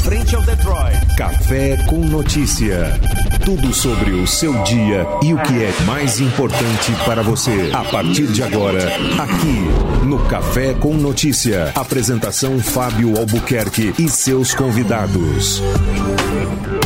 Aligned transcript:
frente 0.00 0.34
ao 0.34 0.42
Detroit. 0.42 1.14
Café 1.16 1.76
com 1.86 1.98
notícia. 1.98 2.98
Tudo 3.44 3.72
sobre 3.72 4.12
o 4.12 4.26
seu 4.26 4.52
dia 4.62 5.06
e 5.22 5.34
o 5.34 5.38
que 5.42 5.62
é 5.62 5.72
mais 5.84 6.20
importante 6.20 6.92
para 7.04 7.22
você. 7.22 7.70
A 7.72 7.84
partir 7.84 8.26
de 8.28 8.42
agora, 8.42 8.86
aqui 9.18 10.06
no 10.06 10.18
Café 10.26 10.74
com 10.74 10.94
Notícia. 10.94 11.72
Apresentação 11.74 12.58
Fábio 12.58 13.18
Albuquerque 13.18 13.94
e 13.98 14.08
seus 14.08 14.54
convidados. 14.54 15.62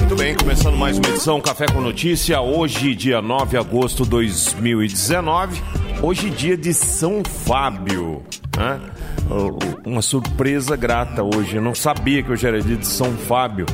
Muito 0.00 0.16
bem, 0.16 0.34
começando 0.34 0.76
mais 0.76 0.98
uma 0.98 1.08
edição 1.08 1.40
Café 1.40 1.66
com 1.66 1.80
Notícia. 1.80 2.40
Hoje, 2.40 2.94
dia 2.94 3.22
9 3.22 3.50
de 3.50 3.56
agosto 3.56 4.02
de 4.04 4.10
2019. 4.10 5.62
Hoje, 6.06 6.28
dia 6.28 6.54
de 6.54 6.74
São 6.74 7.22
Fábio. 7.24 8.22
Né? 8.58 8.78
Uma 9.86 10.02
surpresa 10.02 10.76
grata 10.76 11.22
hoje. 11.22 11.56
Eu 11.56 11.62
não 11.62 11.74
sabia 11.74 12.22
que 12.22 12.30
hoje 12.30 12.46
era 12.46 12.60
dia 12.60 12.76
de 12.76 12.86
São 12.86 13.10
Fábio. 13.12 13.64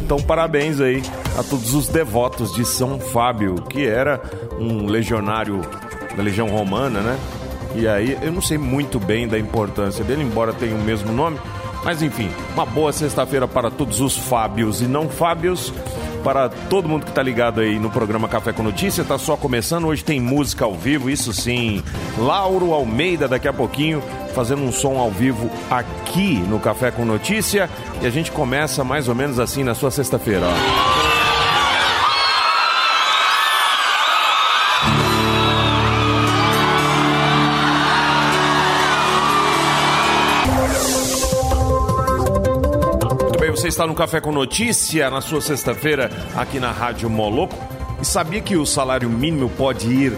Então, 0.00 0.16
parabéns 0.18 0.80
aí 0.80 1.02
a 1.36 1.42
todos 1.42 1.74
os 1.74 1.88
devotos 1.88 2.54
de 2.54 2.64
São 2.64 3.00
Fábio, 3.00 3.56
que 3.62 3.84
era 3.84 4.22
um 4.60 4.86
legionário 4.86 5.62
da 6.16 6.22
Legião 6.22 6.46
Romana, 6.46 7.00
né? 7.00 7.18
E 7.74 7.88
aí, 7.88 8.16
eu 8.22 8.30
não 8.30 8.40
sei 8.40 8.56
muito 8.56 9.00
bem 9.00 9.26
da 9.26 9.36
importância 9.36 10.04
dele, 10.04 10.22
embora 10.22 10.52
tenha 10.52 10.76
o 10.76 10.80
mesmo 10.80 11.12
nome. 11.12 11.40
Mas 11.82 12.02
enfim, 12.02 12.30
uma 12.54 12.64
boa 12.64 12.92
sexta-feira 12.92 13.48
para 13.48 13.68
todos 13.68 14.00
os 14.00 14.16
Fábios 14.16 14.80
e 14.80 14.84
não 14.84 15.08
Fábios. 15.08 15.74
Para 16.22 16.48
todo 16.48 16.88
mundo 16.88 17.04
que 17.04 17.10
está 17.10 17.22
ligado 17.22 17.60
aí 17.60 17.78
no 17.78 17.90
programa 17.90 18.28
Café 18.28 18.52
com 18.52 18.62
Notícia, 18.62 19.02
tá 19.04 19.18
só 19.18 19.36
começando. 19.36 19.86
Hoje 19.86 20.04
tem 20.04 20.20
música 20.20 20.64
ao 20.64 20.74
vivo, 20.74 21.08
isso 21.08 21.32
sim. 21.32 21.82
Lauro 22.18 22.72
Almeida 22.74 23.26
daqui 23.26 23.48
a 23.48 23.52
pouquinho 23.52 24.02
fazendo 24.34 24.62
um 24.62 24.72
som 24.72 24.98
ao 24.98 25.10
vivo 25.10 25.50
aqui 25.70 26.34
no 26.48 26.60
Café 26.60 26.90
com 26.90 27.04
Notícia. 27.04 27.70
E 28.02 28.06
a 28.06 28.10
gente 28.10 28.30
começa 28.30 28.84
mais 28.84 29.08
ou 29.08 29.14
menos 29.14 29.38
assim 29.38 29.64
na 29.64 29.74
sua 29.74 29.90
sexta-feira, 29.90 30.46
ó. 30.46 30.89
Está 43.70 43.86
no 43.86 43.94
Café 43.94 44.20
com 44.20 44.32
Notícia 44.32 45.08
na 45.10 45.20
sua 45.20 45.40
sexta-feira 45.40 46.10
aqui 46.36 46.58
na 46.58 46.72
Rádio 46.72 47.08
Moloco. 47.08 47.54
E 48.02 48.04
sabia 48.04 48.40
que 48.40 48.56
o 48.56 48.66
salário 48.66 49.08
mínimo 49.08 49.48
pode 49.48 49.88
ir 49.88 50.12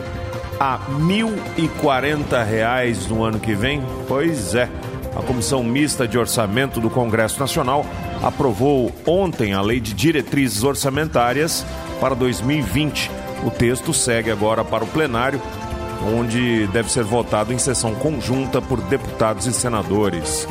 a 0.59 0.77
R$ 0.77 0.95
1.040 0.99 3.09
no 3.09 3.23
ano 3.23 3.39
que 3.39 3.55
vem? 3.55 3.83
Pois 4.09 4.55
é. 4.55 4.71
A 5.15 5.23
Comissão 5.23 5.63
Mista 5.63 6.09
de 6.09 6.17
Orçamento 6.17 6.81
do 6.81 6.89
Congresso 6.89 7.39
Nacional 7.39 7.85
aprovou 8.23 8.91
ontem 9.07 9.53
a 9.53 9.61
Lei 9.61 9.81
de 9.81 9.93
Diretrizes 9.93 10.65
Orçamentárias 10.65 11.67
para 12.01 12.15
2020. 12.15 13.11
O 13.45 13.51
texto 13.51 13.93
segue 13.93 14.31
agora 14.31 14.65
para 14.65 14.83
o 14.83 14.87
plenário, 14.87 15.43
onde 16.17 16.67
deve 16.69 16.91
ser 16.91 17.05
votado 17.05 17.53
em 17.53 17.59
sessão 17.59 17.95
conjunta 17.95 18.63
por 18.63 18.81
deputados 18.81 19.47
e 19.47 19.53
senadores. 19.53 20.49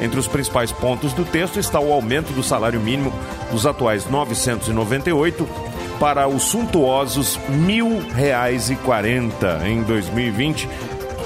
Entre 0.00 0.18
os 0.18 0.26
principais 0.26 0.72
pontos 0.72 1.12
do 1.12 1.24
texto 1.24 1.58
está 1.58 1.78
o 1.78 1.92
aumento 1.92 2.32
do 2.32 2.42
salário 2.42 2.80
mínimo 2.80 3.12
dos 3.50 3.66
atuais 3.66 4.08
998 4.08 5.46
para 6.00 6.26
os 6.26 6.44
suntuosos 6.44 7.36
R$ 7.36 7.54
1.000,40 7.54 9.66
em 9.66 9.82
2020, 9.82 10.66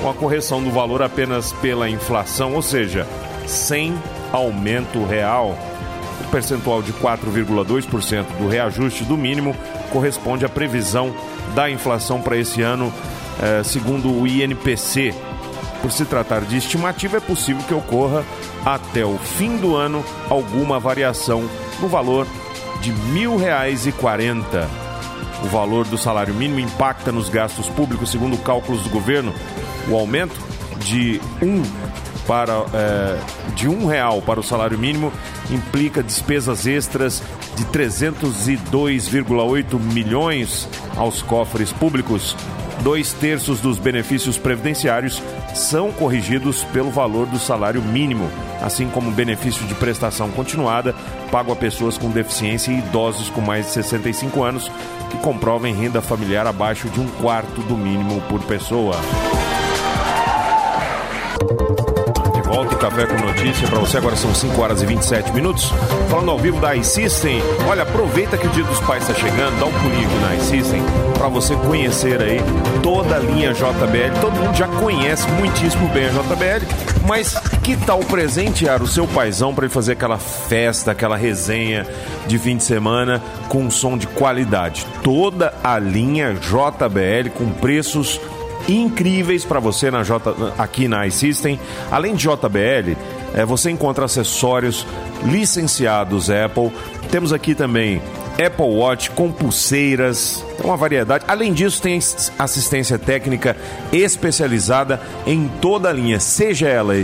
com 0.02 0.10
a 0.10 0.14
correção 0.14 0.60
do 0.60 0.70
valor 0.70 1.00
apenas 1.00 1.52
pela 1.52 1.88
inflação, 1.88 2.54
ou 2.54 2.62
seja, 2.62 3.06
sem 3.46 3.94
aumento 4.32 5.04
real. 5.04 5.56
O 6.20 6.24
percentual 6.30 6.82
de 6.82 6.92
4,2% 6.94 8.24
do 8.38 8.48
reajuste 8.48 9.04
do 9.04 9.16
mínimo 9.16 9.54
corresponde 9.92 10.44
à 10.44 10.48
previsão 10.48 11.14
da 11.54 11.70
inflação 11.70 12.20
para 12.20 12.36
esse 12.36 12.60
ano, 12.60 12.92
eh, 13.40 13.62
segundo 13.62 14.12
o 14.12 14.26
INPC. 14.26 15.14
Por 15.80 15.92
se 15.92 16.04
tratar 16.04 16.40
de 16.40 16.56
estimativa, 16.56 17.18
é 17.18 17.20
possível 17.20 17.62
que 17.62 17.74
ocorra 17.74 18.24
até 18.64 19.04
o 19.04 19.18
fim 19.18 19.56
do 19.56 19.76
ano 19.76 20.04
alguma 20.28 20.80
variação 20.80 21.48
no 21.80 21.88
valor 21.88 22.26
de 22.80 22.90
R$ 22.90 22.96
1.000,40. 23.14 24.68
O 25.44 25.48
valor 25.48 25.86
do 25.86 25.98
salário 25.98 26.34
mínimo 26.34 26.60
impacta 26.60 27.12
nos 27.12 27.28
gastos 27.28 27.68
públicos, 27.68 28.10
segundo 28.10 28.38
cálculos 28.38 28.82
do 28.82 28.88
governo. 28.88 29.34
O 29.88 29.96
aumento 29.96 30.34
de 30.78 31.20
um 31.42 31.62
para 32.26 32.64
é, 32.72 33.18
de 33.54 33.68
um 33.68 33.86
real 33.86 34.22
para 34.22 34.40
o 34.40 34.42
salário 34.42 34.78
mínimo 34.78 35.12
implica 35.50 36.02
despesas 36.02 36.66
extras 36.66 37.22
de 37.56 37.66
302,8 37.66 39.78
milhões 39.78 40.66
aos 40.96 41.20
cofres 41.22 41.70
públicos. 41.72 42.34
Dois 42.84 43.14
terços 43.14 43.60
dos 43.60 43.78
benefícios 43.78 44.36
previdenciários 44.36 45.22
são 45.54 45.90
corrigidos 45.90 46.62
pelo 46.64 46.90
valor 46.90 47.24
do 47.24 47.38
salário 47.38 47.80
mínimo, 47.80 48.30
assim 48.60 48.90
como 48.90 49.10
benefício 49.10 49.66
de 49.66 49.74
prestação 49.74 50.30
continuada 50.30 50.94
pago 51.30 51.50
a 51.50 51.56
pessoas 51.56 51.96
com 51.96 52.10
deficiência 52.10 52.70
e 52.70 52.80
idosos 52.80 53.30
com 53.30 53.40
mais 53.40 53.64
de 53.64 53.72
65 53.72 54.42
anos 54.42 54.70
que 55.10 55.16
comprovem 55.16 55.74
renda 55.74 56.02
familiar 56.02 56.46
abaixo 56.46 56.90
de 56.90 57.00
um 57.00 57.08
quarto 57.22 57.62
do 57.62 57.74
mínimo 57.74 58.20
por 58.28 58.42
pessoa 58.42 58.94
Café 62.84 63.06
com 63.06 63.16
Notícia 63.16 63.66
para 63.66 63.78
você. 63.78 63.96
Agora 63.96 64.14
são 64.14 64.34
5 64.34 64.60
horas 64.60 64.82
e 64.82 64.86
27 64.86 65.32
minutos. 65.32 65.72
Falando 66.10 66.30
ao 66.30 66.38
vivo 66.38 66.60
da 66.60 66.76
iSystem. 66.76 67.40
Olha, 67.66 67.82
aproveita 67.82 68.36
que 68.36 68.46
o 68.46 68.50
Dia 68.50 68.64
dos 68.64 68.78
Pais 68.80 69.08
está 69.08 69.14
chegando, 69.14 69.58
dá 69.58 69.64
um 69.64 69.72
pulinho 69.72 70.06
aqui 70.06 70.18
na 70.18 70.34
iSystem 70.34 70.82
para 71.16 71.28
você 71.28 71.56
conhecer 71.56 72.20
aí 72.20 72.40
toda 72.82 73.16
a 73.16 73.18
linha 73.18 73.54
JBL. 73.54 74.20
Todo 74.20 74.34
mundo 74.34 74.54
já 74.54 74.68
conhece 74.68 75.26
muitíssimo 75.30 75.88
bem 75.94 76.04
a 76.04 76.10
JBL, 76.10 76.66
mas 77.08 77.34
que 77.62 77.74
tal 77.74 78.00
presentear 78.00 78.82
o 78.82 78.86
seu 78.86 79.08
paizão 79.08 79.54
para 79.54 79.64
ele 79.64 79.72
fazer 79.72 79.92
aquela 79.92 80.18
festa, 80.18 80.90
aquela 80.90 81.16
resenha 81.16 81.86
de 82.26 82.38
fim 82.38 82.58
de 82.58 82.64
semana 82.64 83.22
com 83.48 83.62
um 83.62 83.70
som 83.70 83.96
de 83.96 84.06
qualidade? 84.08 84.86
Toda 85.02 85.54
a 85.64 85.78
linha 85.78 86.34
JBL 86.34 87.30
com 87.34 87.48
preços 87.50 88.20
incríveis 88.68 89.44
para 89.44 89.60
você 89.60 89.90
na 89.90 90.02
J, 90.02 90.34
aqui 90.58 90.88
na 90.88 91.06
iSystem. 91.06 91.58
Além 91.90 92.14
de 92.14 92.24
JBL, 92.28 92.96
é, 93.34 93.44
você 93.44 93.70
encontra 93.70 94.04
acessórios 94.04 94.86
licenciados 95.24 96.30
Apple. 96.30 96.70
Temos 97.10 97.32
aqui 97.32 97.54
também 97.54 98.00
Apple 98.32 98.66
Watch 98.66 99.10
com 99.10 99.30
pulseiras, 99.30 100.44
uma 100.62 100.76
variedade. 100.76 101.24
Além 101.28 101.52
disso, 101.52 101.80
tem 101.80 101.98
assistência 102.38 102.98
técnica 102.98 103.56
especializada 103.92 105.00
em 105.26 105.48
toda 105.60 105.88
a 105.88 105.92
linha, 105.92 106.18
seja 106.18 106.68
ela 106.68 106.94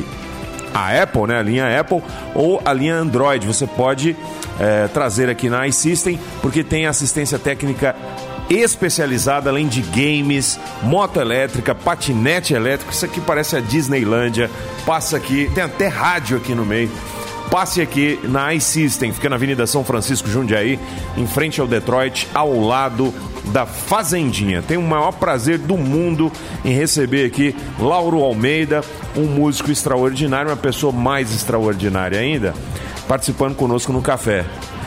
a 0.72 1.02
Apple, 1.02 1.26
né, 1.26 1.38
a 1.38 1.42
linha 1.42 1.80
Apple 1.80 2.02
ou 2.34 2.60
a 2.64 2.72
linha 2.72 2.96
Android. 2.96 3.46
Você 3.46 3.66
pode 3.66 4.16
é, 4.58 4.88
trazer 4.88 5.28
aqui 5.28 5.48
na 5.48 5.66
iSystem, 5.66 6.18
porque 6.40 6.62
tem 6.62 6.86
assistência 6.86 7.38
técnica 7.38 7.94
especializada 8.50 9.48
além 9.48 9.68
de 9.68 9.80
games, 9.80 10.58
moto 10.82 11.20
elétrica, 11.20 11.74
patinete 11.74 12.52
elétrico. 12.52 12.92
Isso 12.92 13.04
aqui 13.04 13.20
parece 13.20 13.56
a 13.56 13.60
Disneylândia. 13.60 14.50
Passa 14.84 15.16
aqui, 15.16 15.50
tem 15.54 15.62
até 15.62 15.86
rádio 15.86 16.36
aqui 16.36 16.54
no 16.54 16.66
meio. 16.66 16.90
Passe 17.50 17.80
aqui 17.80 18.18
na 18.22 18.54
iSystem, 18.54 19.12
fica 19.12 19.28
na 19.28 19.34
Avenida 19.34 19.66
São 19.66 19.84
Francisco 19.84 20.28
Jundiaí, 20.28 20.78
em 21.16 21.26
frente 21.26 21.60
ao 21.60 21.66
Detroit, 21.66 22.28
ao 22.32 22.60
lado 22.60 23.12
da 23.46 23.66
Fazendinha. 23.66 24.62
Tenho 24.62 24.80
o 24.80 24.88
maior 24.88 25.10
prazer 25.12 25.58
do 25.58 25.76
mundo 25.76 26.30
em 26.64 26.72
receber 26.72 27.26
aqui 27.26 27.54
Lauro 27.78 28.22
Almeida, 28.22 28.82
um 29.16 29.24
músico 29.24 29.70
extraordinário, 29.72 30.50
uma 30.50 30.56
pessoa 30.56 30.92
mais 30.92 31.34
extraordinária 31.34 32.20
ainda, 32.20 32.54
participando 33.08 33.56
conosco 33.56 33.92
no 33.92 34.00
café. 34.00 34.44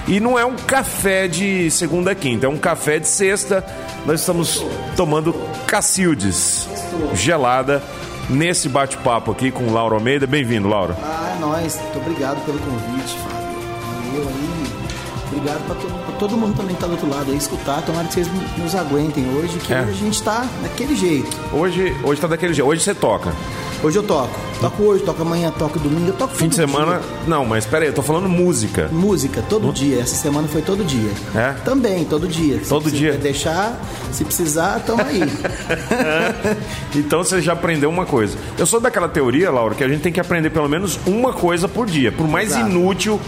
E 0.08 0.20
não 0.20 0.38
é 0.38 0.46
um 0.46 0.56
café 0.56 1.28
de 1.28 1.72
segunda 1.72 2.12
a 2.12 2.16
quinta, 2.16 2.46
é 2.46 2.50
um 2.50 2.58
café 2.58 3.00
de 3.00 3.08
sexta. 3.08 3.64
Nós 4.06 4.20
estamos 4.20 4.64
tomando 4.98 5.34
Cacildes 5.66 6.68
gelada 7.14 7.82
nesse 8.30 8.68
bate-papo 8.68 9.32
aqui 9.32 9.50
com 9.50 9.64
o 9.64 9.74
Lauro 9.74 9.96
Almeida. 9.96 10.28
Bem-vindo, 10.28 10.68
Lauro. 10.68 10.96
Ah, 11.02 11.34
é 11.36 11.40
nóis. 11.40 11.78
Muito 11.78 12.00
obrigado 12.00 12.44
pelo 12.46 12.60
convite, 12.60 13.18
Fábio. 13.18 13.60
Valeu 14.12 14.28
aí. 14.28 14.63
Obrigado 15.36 15.66
para 15.66 15.76
todo, 15.76 16.18
todo, 16.20 16.38
mundo 16.38 16.56
também 16.56 16.76
que 16.76 16.82
tá 16.82 16.86
do 16.86 16.94
outro 16.94 17.10
lado 17.10 17.32
aí 17.32 17.38
escutar. 17.38 17.82
Tomara 17.82 18.08
que 18.08 18.14
vocês 18.14 18.28
nos 18.58 18.76
aguentem 18.76 19.28
hoje, 19.36 19.58
que 19.58 19.74
é. 19.74 19.82
hoje 19.82 19.90
a 19.90 19.94
gente 19.94 20.22
tá 20.22 20.48
daquele 20.62 20.96
jeito. 20.96 21.36
Hoje, 21.52 21.96
hoje 22.04 22.22
tá 22.22 22.28
daquele 22.28 22.54
jeito. 22.54 22.68
Hoje 22.68 22.82
você 22.84 22.94
toca. 22.94 23.34
Hoje 23.82 23.98
eu 23.98 24.04
toco. 24.04 24.40
Toco 24.62 24.84
hoje, 24.84 25.04
toco 25.04 25.22
amanhã, 25.24 25.52
toco 25.52 25.78
domingo, 25.78 26.08
eu 26.08 26.14
toco 26.14 26.36
Fim 26.36 26.48
de 26.48 26.56
semana. 26.56 27.00
Dia. 27.00 27.10
Não, 27.28 27.46
mas 27.46 27.66
peraí, 27.66 27.90
eu 27.90 27.94
tô 27.94 28.02
falando 28.02 28.30
música. 28.30 28.88
Música, 28.92 29.42
todo 29.42 29.70
hum? 29.70 29.74
dia. 29.74 30.00
Essa 30.00 30.16
semana 30.16 30.48
foi 30.48 30.62
todo 30.62 30.86
dia. 30.86 31.12
É? 31.36 31.52
Também, 31.66 32.06
todo 32.06 32.28
dia. 32.28 32.64
Se 32.64 32.70
todo 32.70 32.90
dia. 32.90 33.14
deixar, 33.14 33.78
se 34.12 34.24
precisar, 34.24 34.80
tamo 34.86 35.02
aí. 35.02 35.22
então 36.96 37.24
você 37.24 37.42
já 37.42 37.54
aprendeu 37.54 37.90
uma 37.90 38.06
coisa. 38.06 38.38
Eu 38.58 38.66
sou 38.66 38.80
daquela 38.80 39.10
teoria, 39.10 39.52
Laura, 39.52 39.76
que 39.76 39.84
a 39.84 39.90
gente 39.90 40.02
tem 40.02 40.14
que 40.14 40.20
aprender 40.20 40.52
pelo 40.52 40.70
menos 40.70 40.98
uma 41.06 41.34
coisa 41.34 41.68
por 41.68 41.86
dia. 41.88 42.12
Por 42.12 42.28
mais 42.28 42.52
Exato. 42.52 42.70
inútil 42.70 43.20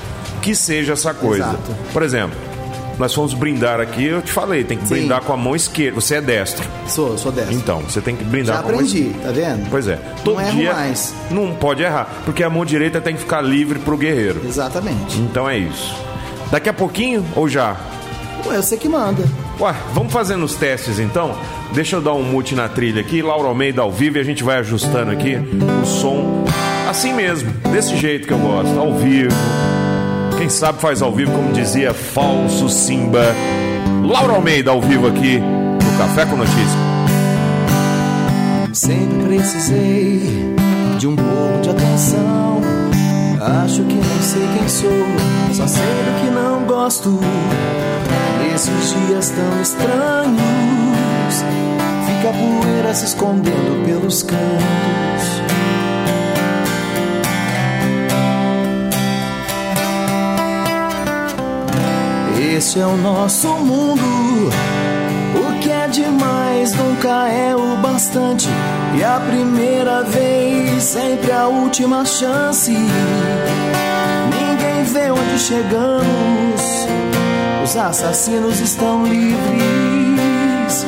que 0.46 0.54
seja 0.54 0.94
essa 0.94 1.12
coisa. 1.12 1.44
Exato. 1.44 1.76
Por 1.92 2.04
exemplo, 2.04 2.38
nós 3.00 3.12
fomos 3.12 3.34
brindar 3.34 3.80
aqui, 3.80 4.06
eu 4.06 4.22
te 4.22 4.32
falei, 4.32 4.64
tem 4.64 4.78
que 4.78 4.88
Sim. 4.88 4.94
brindar 4.94 5.22
com 5.24 5.34
a 5.34 5.38
mão 5.38 5.56
esquerda. 5.56 6.00
Você 6.00 6.18
é 6.18 6.22
destro. 6.22 6.64
Sou, 6.88 7.18
sou 7.18 7.32
dessa. 7.32 7.52
Então, 7.52 7.80
você 7.80 8.00
tem 8.00 8.16
que 8.16 8.24
brindar 8.24 8.58
Já 8.58 8.62
com 8.62 8.70
a 8.70 8.72
mão 8.74 8.82
aprendi, 8.82 9.08
esquerda. 9.08 9.24
tá 9.24 9.32
vendo? 9.32 9.70
Pois 9.72 9.88
é. 9.88 10.00
Não 10.24 10.40
erro 10.40 10.52
dia 10.52 10.74
mais. 10.74 11.16
não 11.32 11.52
pode 11.56 11.82
errar, 11.82 12.08
porque 12.26 12.44
a 12.44 12.50
mão 12.50 12.64
direita 12.64 13.02
tem 13.02 13.16
que 13.16 13.22
ficar 13.22 13.42
livre 13.42 13.80
pro 13.80 13.98
guerreiro. 13.98 14.42
Exatamente. 14.46 15.18
Então 15.18 15.50
é 15.50 15.58
isso. 15.58 15.96
Daqui 16.52 16.70
a 16.70 16.74
pouquinho 16.74 17.26
ou 17.36 17.50
já? 17.50 17.76
Ué, 18.46 18.58
você 18.58 18.78
que 18.78 18.88
manda. 18.88 19.24
Ué, 19.60 19.74
vamos 19.96 20.14
fazendo 20.14 20.46
os 20.46 20.54
testes 20.54 21.00
então? 21.00 21.36
Deixa 21.74 21.96
eu 21.96 22.02
dar 22.02 22.14
um 22.14 22.22
mute 22.22 22.54
na 22.54 22.70
trilha 22.70 23.02
aqui, 23.02 23.20
Laura 23.24 23.48
Almeida 23.48 23.82
ao 23.82 23.92
vivo 23.92 24.18
e 24.18 24.22
a 24.22 24.24
gente 24.24 24.44
vai 24.44 24.58
ajustando 24.60 25.10
aqui 25.10 25.38
o 25.82 25.86
som 25.88 26.46
assim 26.88 27.14
mesmo, 27.14 27.52
desse 27.72 27.98
jeito 27.98 28.28
que 28.28 28.34
eu 28.34 28.38
gosto, 28.38 28.80
ao 28.80 28.94
vivo. 28.94 29.34
Quem 30.46 30.50
sabe 30.52 30.80
faz 30.80 31.02
ao 31.02 31.12
vivo, 31.12 31.32
como 31.32 31.52
dizia 31.54 31.92
Falso 31.92 32.70
Simba. 32.70 33.34
Laura 34.04 34.34
Almeida 34.34 34.70
ao 34.70 34.80
vivo 34.80 35.08
aqui 35.08 35.40
no 35.40 35.98
Café 35.98 36.24
com 36.28 36.36
Notícia. 36.36 36.80
Sempre 38.72 39.24
precisei 39.26 40.56
de 41.00 41.08
um 41.08 41.16
pouco 41.16 41.62
de 41.64 41.70
atenção. 41.72 42.62
Acho 43.64 43.82
que 43.86 43.96
não 43.96 44.22
sei 44.22 44.48
quem 44.56 44.70
sou, 44.70 44.92
só 45.52 45.66
sei 45.66 45.82
do 45.82 46.22
que 46.22 46.30
não 46.30 46.64
gosto. 46.66 47.20
Nesses 48.44 48.94
dias 49.08 49.32
tão 49.32 49.62
estranhos, 49.64 50.38
fica 52.06 52.30
a 52.30 52.34
poeira 52.34 52.94
se 52.94 53.06
escondendo 53.06 53.84
pelos 53.84 54.22
cantos. 54.22 55.45
Este 62.76 62.84
é 62.84 62.88
o 62.88 62.98
nosso 62.98 63.48
mundo. 63.48 64.02
O 65.34 65.60
que 65.62 65.72
é 65.72 65.88
demais 65.88 66.74
nunca 66.76 67.30
é 67.30 67.56
o 67.56 67.78
bastante. 67.78 68.50
E 68.98 69.02
a 69.02 69.18
primeira 69.18 70.04
vez, 70.04 70.84
sempre 70.84 71.32
a 71.32 71.48
última 71.48 72.04
chance. 72.04 72.72
Ninguém 74.30 74.84
vê 74.92 75.10
onde 75.10 75.40
chegamos. 75.40 76.62
Os 77.64 77.78
assassinos 77.78 78.60
estão 78.60 79.06
livres. 79.06 80.86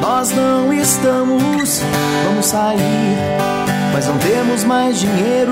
Nós 0.00 0.30
não 0.30 0.72
estamos. 0.72 1.82
Vamos 2.28 2.46
sair, 2.46 3.16
mas 3.92 4.06
não 4.06 4.16
temos 4.18 4.62
mais 4.62 5.00
dinheiro. 5.00 5.50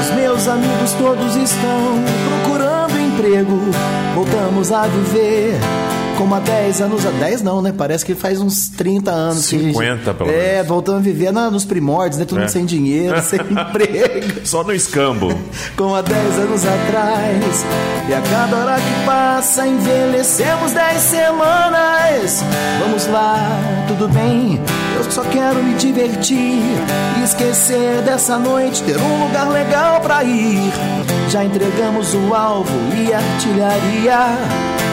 Os 0.00 0.10
meus 0.14 0.48
amigos 0.48 0.94
todos 0.94 1.36
estão 1.36 2.02
procurando 2.26 2.67
emprego. 3.18 3.58
Voltamos 4.14 4.70
a 4.72 4.82
viver 4.86 5.54
como 6.16 6.34
há 6.34 6.40
10 6.40 6.80
anos. 6.80 7.04
Há 7.06 7.10
10 7.10 7.42
não, 7.42 7.60
né? 7.60 7.72
Parece 7.76 8.04
que 8.04 8.14
faz 8.14 8.40
uns 8.40 8.68
30 8.68 9.10
anos. 9.10 9.46
que 9.48 9.56
a 9.56 9.58
gente- 9.58 9.72
50 9.72 10.14
pelo 10.14 10.30
É, 10.30 10.52
menos. 10.54 10.68
voltamos 10.68 11.00
a 11.00 11.04
viver 11.04 11.32
na- 11.32 11.50
nos 11.50 11.64
primórdios, 11.64 12.18
né? 12.18 12.24
Todo 12.24 12.38
É. 12.38 12.40
mundo 12.42 12.50
sem 12.50 12.64
dinheiro, 12.64 13.20
sem 13.22 13.40
emprego 13.50 14.40
Só 14.44 14.62
no 14.64 14.72
escambo. 14.72 15.32
como 15.76 15.94
há 15.94 16.02
10 16.02 16.38
anos 16.38 16.62
atrás. 16.64 17.64
E 18.08 18.14
a 18.14 18.20
cada 18.20 18.56
hora 18.56 18.76
que 18.76 19.06
passa, 19.06 19.66
envelhecemos 19.66 20.72
10 20.72 21.02
semanas. 21.02 22.42
Vamos 22.80 23.06
lá, 23.08 23.84
tudo 23.88 24.08
bem. 24.08 24.60
Só 25.10 25.22
quero 25.24 25.62
me 25.62 25.74
divertir 25.74 26.62
esquecer 27.28 28.00
dessa 28.02 28.38
noite, 28.38 28.82
ter 28.82 28.96
um 28.96 29.24
lugar 29.24 29.48
legal 29.48 30.00
pra 30.00 30.24
ir. 30.24 30.72
Já 31.28 31.44
entregamos 31.44 32.14
o 32.14 32.34
alvo 32.34 32.72
e 32.96 33.12
a 33.12 33.18
artilharia. 33.18 34.18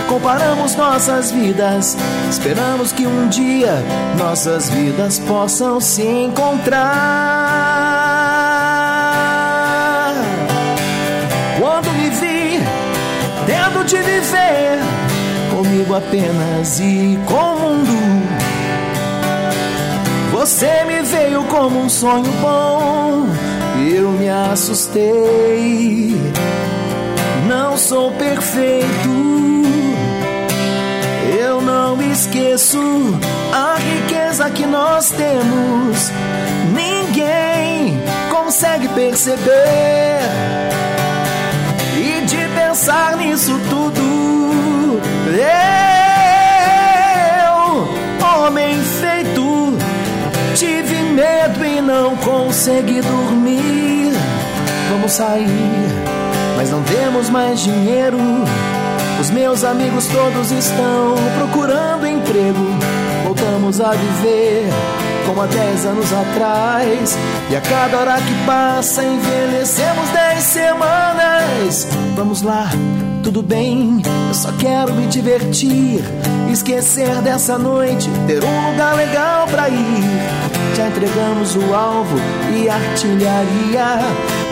Comparamos 0.08 0.76
nossas 0.76 1.32
vidas, 1.32 1.98
esperamos 2.30 2.92
que 2.92 3.08
um 3.08 3.28
dia 3.28 3.84
nossas 4.18 4.70
vidas 4.70 5.18
possam 5.20 5.80
se 5.80 6.04
encontrar. 6.04 6.86
Quando 11.60 11.92
me 11.94 12.10
vi 12.10 12.60
tendo 13.48 13.84
de 13.86 13.98
viver 13.98 14.80
comigo 15.56 15.96
apenas 15.96 16.80
e 16.80 17.18
com 17.26 17.56
o 17.56 17.76
mundo, 17.78 18.35
você 20.46 20.84
me 20.84 21.02
veio 21.02 21.44
como 21.46 21.82
um 21.82 21.90
sonho 21.90 22.32
bom. 22.40 23.26
Eu 23.92 24.12
me 24.12 24.30
assustei. 24.30 26.16
Não 27.48 27.76
sou 27.76 28.12
perfeito. 28.12 29.10
Eu 31.40 31.60
não 31.62 32.00
esqueço 32.00 32.80
a 33.52 33.76
riqueza 33.80 34.48
que 34.52 34.68
nós 34.68 35.10
temos. 35.10 36.12
Ninguém 36.76 38.00
consegue 38.30 38.88
perceber. 38.90 40.20
E 41.98 42.24
de 42.24 42.48
pensar 42.50 43.18
nisso 43.18 43.60
tudo, 43.68 45.02
eu, 45.28 45.95
medo 51.16 51.66
e 51.66 51.82
não 51.82 52.16
consegui 52.18 53.02
dormir. 53.02 54.12
Vamos 54.92 55.14
sair, 55.14 55.48
mas 56.58 56.70
não 56.70 56.84
temos 56.84 57.30
mais 57.30 57.62
dinheiro. 57.62 58.18
Os 59.20 59.30
meus 59.30 59.64
amigos 59.64 60.08
todos 60.08 60.52
estão 60.52 61.16
procurando 61.38 62.06
emprego. 62.06 62.68
Voltamos 63.24 63.80
a 63.80 63.92
viver 63.92 64.70
como 65.26 65.42
há 65.42 65.48
10 65.48 65.86
anos 65.86 66.14
atrás. 66.14 67.18
E 67.50 67.56
a 67.56 67.62
cada 67.62 67.98
hora 67.98 68.18
que 68.18 68.46
passa, 68.46 69.04
envelhecemos 69.04 70.10
10 70.10 70.44
semanas. 70.44 71.88
Vamos 72.16 72.42
lá, 72.42 72.70
tudo 73.26 73.42
bem. 73.42 74.04
Eu 74.28 74.34
só 74.36 74.52
quero 74.54 74.94
me 74.94 75.08
divertir. 75.08 76.00
Esquecer 76.52 77.22
dessa 77.22 77.58
noite, 77.58 78.08
ter 78.28 78.44
um 78.44 78.72
lugar 78.72 78.96
legal 78.96 79.48
pra 79.48 79.68
ir. 79.68 80.04
Já 80.76 80.88
entregamos 80.88 81.56
o 81.56 81.74
alvo 81.74 82.16
e 82.56 82.70
artilharia. 82.70 84.00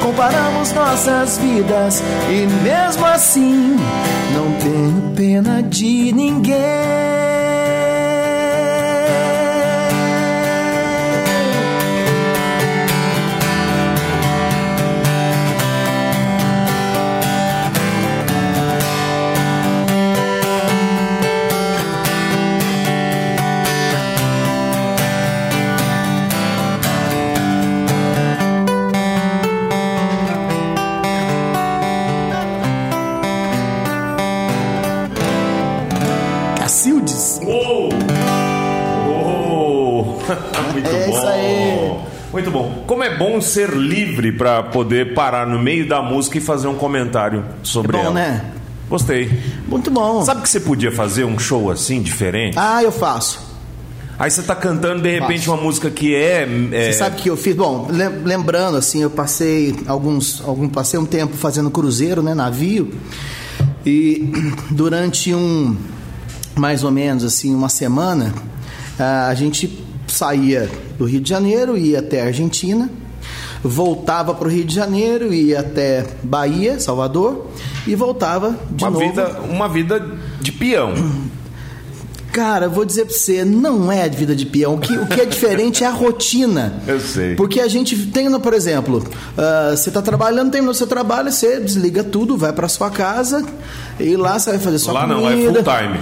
Comparamos 0.02 0.74
nossas 0.74 1.38
vidas 1.38 2.02
e 2.30 2.48
mesmo 2.64 3.06
assim 3.06 3.78
não 4.34 4.52
tenho 4.60 5.14
pena 5.16 5.62
de 5.62 6.12
ninguém. 6.12 7.63
Muito 40.74 40.88
É 40.90 41.08
bom. 41.08 41.18
isso 41.18 41.28
aí. 41.28 42.14
Muito 42.32 42.50
bom. 42.52 42.84
Como 42.88 43.04
é 43.04 43.16
bom 43.16 43.40
ser 43.42 43.70
livre 43.72 44.32
para 44.32 44.64
poder 44.64 45.14
parar 45.14 45.46
no 45.46 45.60
meio 45.60 45.88
da 45.88 46.02
música 46.02 46.38
e 46.38 46.42
fazer 46.42 46.68
um 46.68 46.76
comentário 46.76 47.46
sobre 47.62 47.96
É 47.96 48.00
bom, 48.00 48.06
ela. 48.08 48.14
né? 48.14 48.46
Gostei. 48.90 49.32
Muito 49.68 49.90
bom. 49.92 50.24
Sabe 50.24 50.42
que 50.42 50.50
você 50.50 50.60
podia 50.60 50.92
fazer 50.92 51.24
um 51.26 51.38
show 51.40 51.70
assim, 51.72 52.02
diferente? 52.02 52.58
Ah, 52.58 52.82
eu 52.84 52.92
faço. 52.92 53.52
Aí 54.20 54.30
você 54.30 54.44
tá 54.44 54.56
cantando, 54.56 55.02
de 55.02 55.10
repente, 55.20 55.40
Faço. 55.46 55.52
uma 55.52 55.58
música 55.62 55.90
que 55.90 56.14
é. 56.16 56.48
é- 56.72 56.92
Você 56.92 56.94
sabe 56.94 57.16
que 57.18 57.30
eu 57.30 57.36
fiz? 57.38 57.56
Bom, 57.56 57.88
lem- 57.90 58.22
lembrando, 58.24 58.78
assim, 58.78 59.02
eu 59.02 59.10
passei 59.10 59.76
alguns, 59.88 60.42
algum, 60.46 60.70
passei 60.70 61.00
um 61.00 61.06
tempo 61.06 61.36
fazendo 61.36 61.70
cruzeiro, 61.72 62.22
né, 62.22 62.34
navio, 62.36 62.94
e 63.86 64.32
durante 64.70 65.34
um, 65.34 65.76
mais 66.56 66.84
ou 66.84 66.92
menos, 66.92 67.24
assim, 67.24 67.54
uma 67.56 67.70
semana, 67.70 68.32
ah, 69.00 69.28
a 69.30 69.34
gente 69.36 69.83
saía 70.14 70.70
do 70.98 71.06
Rio 71.06 71.22
de 71.22 71.30
Janeiro, 71.30 71.78
ia 71.78 72.00
até 72.00 72.22
a 72.22 72.26
Argentina, 72.26 72.90
voltava 73.64 74.34
para 74.34 74.48
o 74.48 74.52
Rio 74.52 74.66
de 74.66 74.76
Janeiro, 74.76 75.34
ia 75.34 75.62
até 75.62 76.06
Bahia, 76.24 76.80
Salvador, 76.80 77.48
e 77.88 77.96
voltava 77.96 78.56
de 78.72 78.84
uma 78.84 78.92
novo. 78.92 79.06
vida, 79.06 79.40
uma 79.50 79.70
vida 79.70 80.06
de 80.42 80.52
peão. 80.52 80.94
Cara, 82.34 82.68
vou 82.68 82.84
dizer 82.84 83.06
pra 83.06 83.14
você, 83.14 83.46
não 83.46 83.92
é 83.92 84.06
a 84.06 84.08
vida 84.08 84.36
de 84.36 84.44
peão. 84.48 84.74
O 84.74 84.80
que, 84.80 84.92
o 84.98 85.06
que 85.06 85.22
é 85.22 85.26
diferente 85.26 85.84
é 85.84 85.88
a 85.88 85.92
rotina. 85.92 86.82
Eu 86.88 87.00
sei. 87.00 87.36
Porque 87.36 87.62
a 87.62 87.68
gente 87.68 87.96
tem, 88.08 88.28
por 88.40 88.56
exemplo, 88.56 88.98
uh, 89.38 89.78
você 89.78 89.92
tá 89.92 90.02
trabalhando, 90.02 90.50
terminou 90.50 90.74
seu 90.74 90.88
trabalho, 90.88 91.32
você 91.32 91.60
desliga 91.60 92.04
tudo, 92.04 92.36
vai 92.36 92.52
pra 92.52 92.68
sua 92.68 92.90
casa 92.90 93.46
e 94.00 94.16
lá 94.18 94.40
você 94.40 94.50
vai 94.50 94.60
fazer 94.60 94.80
sua 94.80 94.94
Lá 94.94 95.02
comida. 95.02 95.22
não, 95.22 95.30
é 95.30 95.36
full 95.44 95.54
time. 95.64 96.00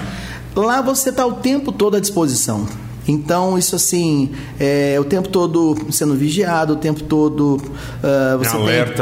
Lá 0.56 0.82
você 0.82 1.12
tá 1.12 1.26
o 1.26 1.34
tempo 1.34 1.70
todo 1.70 1.98
à 1.98 2.00
disposição. 2.00 2.66
Então, 3.08 3.58
isso 3.58 3.76
assim, 3.76 4.30
é 4.60 4.96
o 5.00 5.04
tempo 5.04 5.28
todo 5.30 5.76
sendo 5.92 6.14
vigiado, 6.16 6.74
o 6.74 6.76
tempo 6.76 7.02
todo 7.04 7.56
uh, 7.58 8.38
você. 8.38 8.52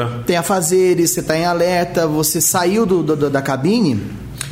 Tem, 0.08 0.24
tem 0.24 0.38
afazeres, 0.38 1.12
você 1.12 1.20
está 1.20 1.38
em 1.38 1.46
alerta, 1.46 2.08
você 2.08 2.40
saiu 2.40 2.86
do, 2.86 3.04
do- 3.04 3.30
da 3.30 3.42
cabine. 3.42 4.02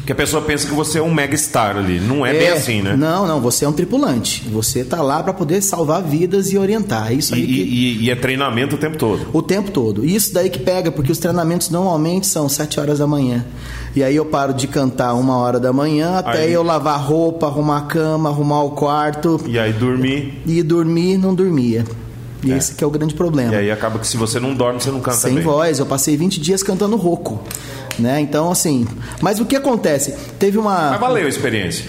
Que 0.07 0.13
a 0.13 0.15
pessoa 0.15 0.41
pensa 0.41 0.65
que 0.65 0.73
você 0.73 0.99
é 0.99 1.01
um 1.03 1.13
mega 1.13 1.35
star 1.35 1.75
ali. 1.77 1.99
Não 1.99 2.25
é, 2.25 2.31
bem 2.33 2.47
assim, 2.47 2.81
né? 2.81 2.95
Não, 2.95 3.27
não, 3.27 3.41
você 3.41 3.65
é 3.65 3.67
um 3.67 3.73
tripulante. 3.73 4.41
Você 4.49 4.85
tá 4.85 5.01
lá 5.01 5.21
para 5.21 5.33
poder 5.33 5.61
salvar 5.61 6.01
vidas 6.01 6.51
e 6.53 6.57
orientar. 6.57 7.11
É 7.11 7.15
Isso 7.15 7.35
E, 7.35 7.45
que... 7.45 7.51
e- 7.51 8.03
e 8.05 8.09
é 8.09 8.15
treinamento 8.15 8.75
o 8.75 8.77
tempo 8.79 8.97
todo. 8.97 9.27
O 9.33 9.41
tempo 9.41 9.69
todo. 9.69 10.05
E 10.05 10.15
Isso 10.15 10.33
daí 10.33 10.49
que 10.49 10.59
pega, 10.59 10.91
porque 10.93 11.11
os 11.11 11.17
treinamentos 11.17 11.69
normalmente 11.69 12.25
são 12.25 12.47
7 12.47 12.79
horas 12.79 12.99
da 12.99 13.05
manhã. 13.05 13.45
E 13.93 14.01
aí 14.01 14.15
eu 14.15 14.23
paro 14.25 14.53
de 14.53 14.65
cantar 14.65 15.13
uma 15.13 15.35
hora 15.35 15.59
da 15.59 15.73
manhã 15.73 16.17
até 16.19 16.43
Aí- 16.43 16.53
eu 16.53 16.63
lavar 16.63 16.99
roupa, 17.05 17.47
arrumar 17.47 17.77
a 17.79 17.81
cama, 17.81 18.29
arrumar 18.29 18.63
o 18.63 18.71
quarto 18.71 19.41
E 19.45 19.59
aí 19.59 19.73
dormir. 19.73 20.41
e 20.47 20.63
dormir, 20.63 21.17
não 21.17 21.35
dormia. 21.35 21.83
E 22.43 22.51
É. 22.51 22.57
esse 22.57 22.75
que 22.75 22.83
é 22.83 22.87
o 22.87 22.89
grande 22.91 23.13
problema. 23.13 23.51
E 23.51 23.57
aí 23.57 23.71
acaba 23.71 23.99
que 23.99 24.07
se 24.07 24.15
você 24.15 24.39
não 24.39 24.53
dorme, 24.53 24.79
você 24.79 24.89
não 24.91 25.01
canta 25.01 25.17
Sem 25.17 25.33
bem. 25.35 25.43
voz, 25.43 25.79
eu 25.79 25.85
passei 25.85 26.15
20 26.15 26.39
dias 26.39 26.63
cantando 26.63 26.95
rouco. 26.95 27.41
Né? 27.99 28.21
Então, 28.21 28.51
assim. 28.51 28.87
Mas 29.21 29.39
o 29.39 29.45
que 29.45 29.55
acontece? 29.55 30.15
Teve 30.37 30.57
uma. 30.57 30.91
Mas 30.91 30.99
valeu 30.99 31.25
a 31.25 31.29
experiência, 31.29 31.85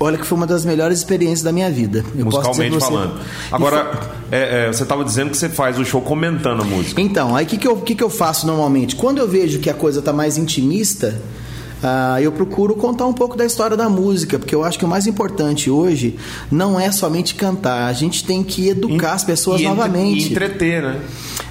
Olha 0.00 0.16
que 0.16 0.24
foi 0.24 0.36
uma 0.36 0.46
das 0.46 0.64
melhores 0.64 0.98
experiências 0.98 1.42
da 1.42 1.50
minha 1.50 1.68
vida. 1.70 2.04
Eu 2.16 2.24
musicalmente 2.24 2.78
falando. 2.78 3.20
Agora, 3.50 3.90
é, 4.30 4.66
é, 4.66 4.66
você 4.68 4.84
estava 4.84 5.04
dizendo 5.04 5.30
que 5.30 5.36
você 5.36 5.48
faz 5.48 5.76
o 5.76 5.84
show 5.84 6.00
comentando 6.00 6.62
a 6.62 6.64
música. 6.64 7.00
Então, 7.00 7.34
aí 7.34 7.44
o 7.44 7.48
que, 7.48 7.58
que, 7.58 7.66
eu, 7.66 7.76
que, 7.78 7.94
que 7.96 8.04
eu 8.04 8.10
faço 8.10 8.46
normalmente? 8.46 8.94
Quando 8.94 9.18
eu 9.18 9.26
vejo 9.26 9.58
que 9.58 9.68
a 9.68 9.74
coisa 9.74 10.00
tá 10.00 10.12
mais 10.12 10.38
intimista, 10.38 11.20
ah, 11.82 12.20
eu 12.20 12.32
procuro 12.32 12.74
contar 12.74 13.06
um 13.06 13.12
pouco 13.12 13.36
da 13.36 13.44
história 13.44 13.76
da 13.76 13.88
música, 13.88 14.38
porque 14.38 14.54
eu 14.54 14.64
acho 14.64 14.78
que 14.78 14.84
o 14.84 14.88
mais 14.88 15.06
importante 15.06 15.70
hoje 15.70 16.16
não 16.50 16.78
é 16.78 16.90
somente 16.90 17.34
cantar, 17.34 17.88
a 17.88 17.92
gente 17.92 18.24
tem 18.24 18.42
que 18.42 18.68
educar 18.68 19.12
as 19.12 19.24
pessoas 19.24 19.60
e 19.60 19.64
novamente. 19.64 20.28
E 20.28 20.30
entreter, 20.30 20.82
né? 20.82 21.00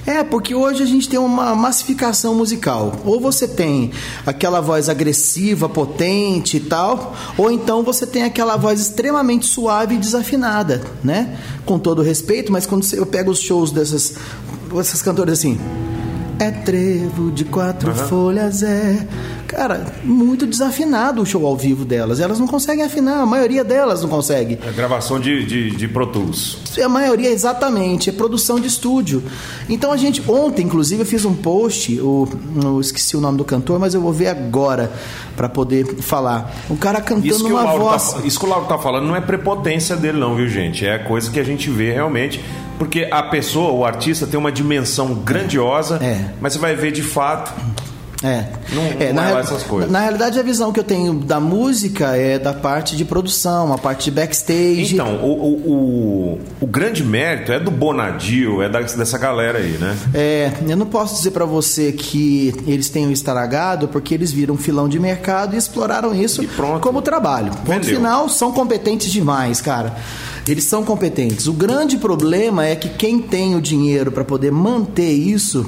É, 0.06 0.24
porque 0.24 0.54
hoje 0.54 0.82
a 0.82 0.86
gente 0.86 1.08
tem 1.08 1.18
uma 1.18 1.54
massificação 1.54 2.34
musical. 2.34 3.00
Ou 3.04 3.20
você 3.20 3.46
tem 3.46 3.90
aquela 4.24 4.60
voz 4.60 4.88
agressiva, 4.88 5.68
potente 5.68 6.56
e 6.56 6.60
tal, 6.60 7.14
ou 7.36 7.50
então 7.50 7.82
você 7.82 8.06
tem 8.06 8.22
aquela 8.22 8.56
voz 8.56 8.80
extremamente 8.80 9.46
suave 9.46 9.94
e 9.94 9.98
desafinada, 9.98 10.82
né? 11.04 11.38
Com 11.66 11.78
todo 11.78 12.02
respeito, 12.02 12.50
mas 12.50 12.64
quando 12.64 12.86
eu 12.94 13.04
pego 13.04 13.30
os 13.30 13.40
shows 13.40 13.70
dessas 13.70 14.14
essas 14.76 15.00
cantoras 15.00 15.38
assim, 15.38 15.58
é 16.38 16.50
trevo 16.50 17.30
de 17.30 17.44
quatro 17.44 17.94
folhas, 17.94 18.62
é. 18.62 19.06
Cara, 19.48 19.86
muito 20.04 20.46
desafinado 20.46 21.22
o 21.22 21.26
show 21.26 21.44
ao 21.46 21.56
vivo 21.56 21.84
delas. 21.84 22.20
Elas 22.20 22.38
não 22.38 22.46
conseguem 22.46 22.84
afinar, 22.84 23.20
a 23.20 23.26
maioria 23.26 23.64
delas 23.64 24.02
não 24.02 24.08
consegue. 24.08 24.58
É 24.64 24.70
gravação 24.70 25.18
de, 25.18 25.44
de, 25.44 25.70
de 25.70 25.88
Pro 25.88 26.06
Tools. 26.06 26.58
A 26.82 26.88
maioria, 26.88 27.30
exatamente, 27.30 28.10
é 28.10 28.12
produção 28.12 28.60
de 28.60 28.68
estúdio. 28.68 29.22
Então 29.68 29.90
a 29.90 29.96
gente, 29.96 30.22
ontem, 30.30 30.64
inclusive, 30.64 31.02
eu 31.02 31.06
fiz 31.06 31.24
um 31.24 31.34
post, 31.34 31.98
o, 32.00 32.28
eu 32.62 32.80
esqueci 32.80 33.16
o 33.16 33.20
nome 33.20 33.38
do 33.38 33.44
cantor, 33.44 33.78
mas 33.78 33.94
eu 33.94 34.00
vou 34.00 34.12
ver 34.12 34.28
agora 34.28 34.92
para 35.34 35.48
poder 35.48 35.96
falar. 36.02 36.52
Um 36.70 36.76
cara 36.76 37.00
cantando 37.00 37.46
o 37.46 37.48
uma 37.48 37.62
Lauro 37.64 37.84
voz. 37.84 38.12
tá, 38.12 38.20
isso 38.26 38.38
que 38.38 38.44
o 38.46 38.48
Lauro 38.48 38.66
tá 38.66 38.78
falando 38.78 39.06
não 39.06 39.16
é 39.16 39.20
prepotência 39.20 39.96
dele, 39.96 40.18
não, 40.18 40.36
viu, 40.36 40.48
gente? 40.48 40.86
É 40.86 40.98
coisa 40.98 41.30
que 41.30 41.40
a 41.40 41.44
gente 41.44 41.70
vê 41.70 41.92
realmente. 41.92 42.40
Porque 42.78 43.08
a 43.10 43.22
pessoa, 43.24 43.72
o 43.72 43.84
artista, 43.84 44.26
tem 44.26 44.38
uma 44.38 44.52
dimensão 44.52 45.14
grandiosa, 45.14 45.96
É. 46.02 46.30
mas 46.40 46.52
você 46.52 46.58
vai 46.58 46.74
ver 46.76 46.92
de 46.92 47.02
fato. 47.02 47.52
É. 48.22 48.46
Não- 48.72 48.82
não 48.82 48.90
é, 49.00 49.04
é 49.04 49.12
na, 49.12 49.26
real- 49.26 49.38
essas 49.38 49.62
coisas. 49.62 49.90
na 49.90 50.00
realidade, 50.00 50.38
a 50.40 50.42
visão 50.42 50.72
que 50.72 50.80
eu 50.80 50.84
tenho 50.84 51.14
da 51.14 51.38
música 51.38 52.16
é 52.16 52.38
da 52.38 52.52
parte 52.52 52.96
de 52.96 53.04
produção, 53.04 53.72
a 53.72 53.78
parte 53.78 54.06
de 54.06 54.10
backstage. 54.10 54.94
Então, 54.94 55.16
o, 55.22 55.28
o, 55.28 55.72
o, 55.72 56.38
o 56.62 56.66
grande 56.66 57.04
mérito 57.04 57.52
é 57.52 57.60
do 57.60 57.70
Bonadio, 57.70 58.60
é 58.60 58.68
da- 58.68 58.80
dessa 58.80 59.16
galera 59.18 59.58
aí, 59.58 59.78
né? 59.78 59.96
É, 60.12 60.52
eu 60.68 60.76
não 60.76 60.86
posso 60.86 61.14
dizer 61.16 61.30
pra 61.30 61.44
você 61.44 61.92
que 61.92 62.52
eles 62.66 62.88
tenham 62.90 63.10
estragado, 63.12 63.86
porque 63.88 64.14
eles 64.14 64.32
viram 64.32 64.54
um 64.54 64.58
filão 64.58 64.88
de 64.88 64.98
mercado 64.98 65.54
e 65.54 65.58
exploraram 65.58 66.12
isso 66.14 66.42
E 66.42 66.48
como 66.80 67.00
trabalho. 67.00 67.52
Ponto 67.52 67.66
Vendeu. 67.84 67.96
final, 67.96 68.28
são 68.28 68.50
competentes 68.50 69.12
demais, 69.12 69.60
cara. 69.60 69.94
Eles 70.46 70.64
são 70.64 70.82
competentes. 70.82 71.46
O 71.46 71.52
grande 71.52 71.96
problema 71.98 72.66
é 72.66 72.74
que 72.74 72.88
quem 72.88 73.20
tem 73.20 73.54
o 73.54 73.60
dinheiro 73.60 74.10
pra 74.10 74.24
poder 74.24 74.50
manter 74.50 75.10
isso 75.12 75.64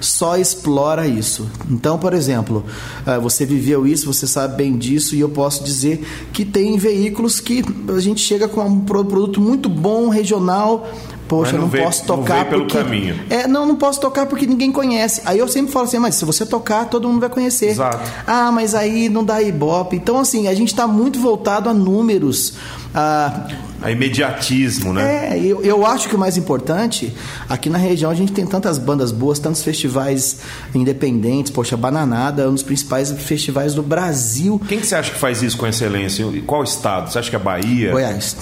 só 0.00 0.36
explora 0.36 1.06
isso. 1.06 1.48
Então, 1.70 1.98
por 1.98 2.14
exemplo, 2.14 2.64
ah, 3.06 3.18
você 3.18 3.44
viveu 3.44 3.86
isso, 3.86 4.06
você 4.12 4.26
sabe 4.26 4.56
bem 4.56 4.76
disso, 4.76 5.14
e 5.14 5.20
eu 5.20 5.28
posso 5.28 5.64
dizer 5.64 6.06
que 6.32 6.44
tem 6.44 6.76
veículos 6.76 7.40
que 7.40 7.64
a 7.94 8.00
gente 8.00 8.20
chega 8.20 8.46
com 8.48 8.60
um 8.62 8.80
pro- 8.80 9.04
produto 9.04 9.40
muito 9.40 9.68
bom, 9.68 10.08
regional. 10.08 10.88
Poxa, 11.28 11.52
não 11.52 11.60
não, 11.62 11.68
posso 11.68 12.00
não 12.00 12.16
tocar 12.16 12.34
veio 12.34 12.46
pelo 12.46 12.62
porque 12.62 12.78
caminho. 12.78 13.20
é, 13.28 13.46
não, 13.46 13.66
não 13.66 13.76
posso 13.76 14.00
tocar 14.00 14.26
porque 14.26 14.46
ninguém 14.46 14.72
conhece. 14.72 15.20
Aí 15.24 15.38
eu 15.38 15.46
sempre 15.46 15.70
falo 15.70 15.84
assim, 15.84 15.98
mas 15.98 16.14
se 16.14 16.24
você 16.24 16.46
tocar, 16.46 16.86
todo 16.86 17.06
mundo 17.08 17.20
vai 17.20 17.28
conhecer. 17.28 17.68
Exato. 17.70 18.00
Ah, 18.26 18.50
mas 18.50 18.74
aí 18.74 19.08
não 19.08 19.22
dá 19.24 19.42
ibope. 19.42 19.96
Então, 19.96 20.18
assim, 20.18 20.48
a 20.48 20.54
gente 20.54 20.68
está 20.68 20.86
muito 20.86 21.20
voltado 21.20 21.68
a 21.68 21.74
números. 21.74 22.54
A, 22.94 23.46
A 23.82 23.90
imediatismo, 23.90 24.92
né? 24.94 25.36
é, 25.36 25.38
eu, 25.38 25.62
eu 25.62 25.86
acho 25.86 26.08
que 26.08 26.16
o 26.16 26.18
mais 26.18 26.36
importante, 26.38 27.12
aqui 27.48 27.68
na 27.68 27.76
região 27.78 28.10
a 28.10 28.14
gente 28.14 28.32
tem 28.32 28.46
tantas 28.46 28.78
bandas 28.78 29.12
boas, 29.12 29.38
tantos 29.38 29.62
festivais 29.62 30.38
independentes. 30.74 31.52
Poxa, 31.52 31.76
Bananada 31.76 32.42
é 32.42 32.48
um 32.48 32.54
dos 32.54 32.62
principais 32.62 33.10
festivais 33.12 33.74
do 33.74 33.82
Brasil. 33.82 34.60
Quem 34.66 34.80
que 34.80 34.86
você 34.86 34.94
acha 34.94 35.12
que 35.12 35.18
faz 35.18 35.42
isso 35.42 35.56
com 35.58 35.66
excelência? 35.66 36.24
Qual 36.46 36.64
estado? 36.64 37.12
Você 37.12 37.18
acha 37.18 37.28
que 37.30 37.36
é 37.36 37.38
Bahia? 37.38 37.92
Goiás. 37.92 38.36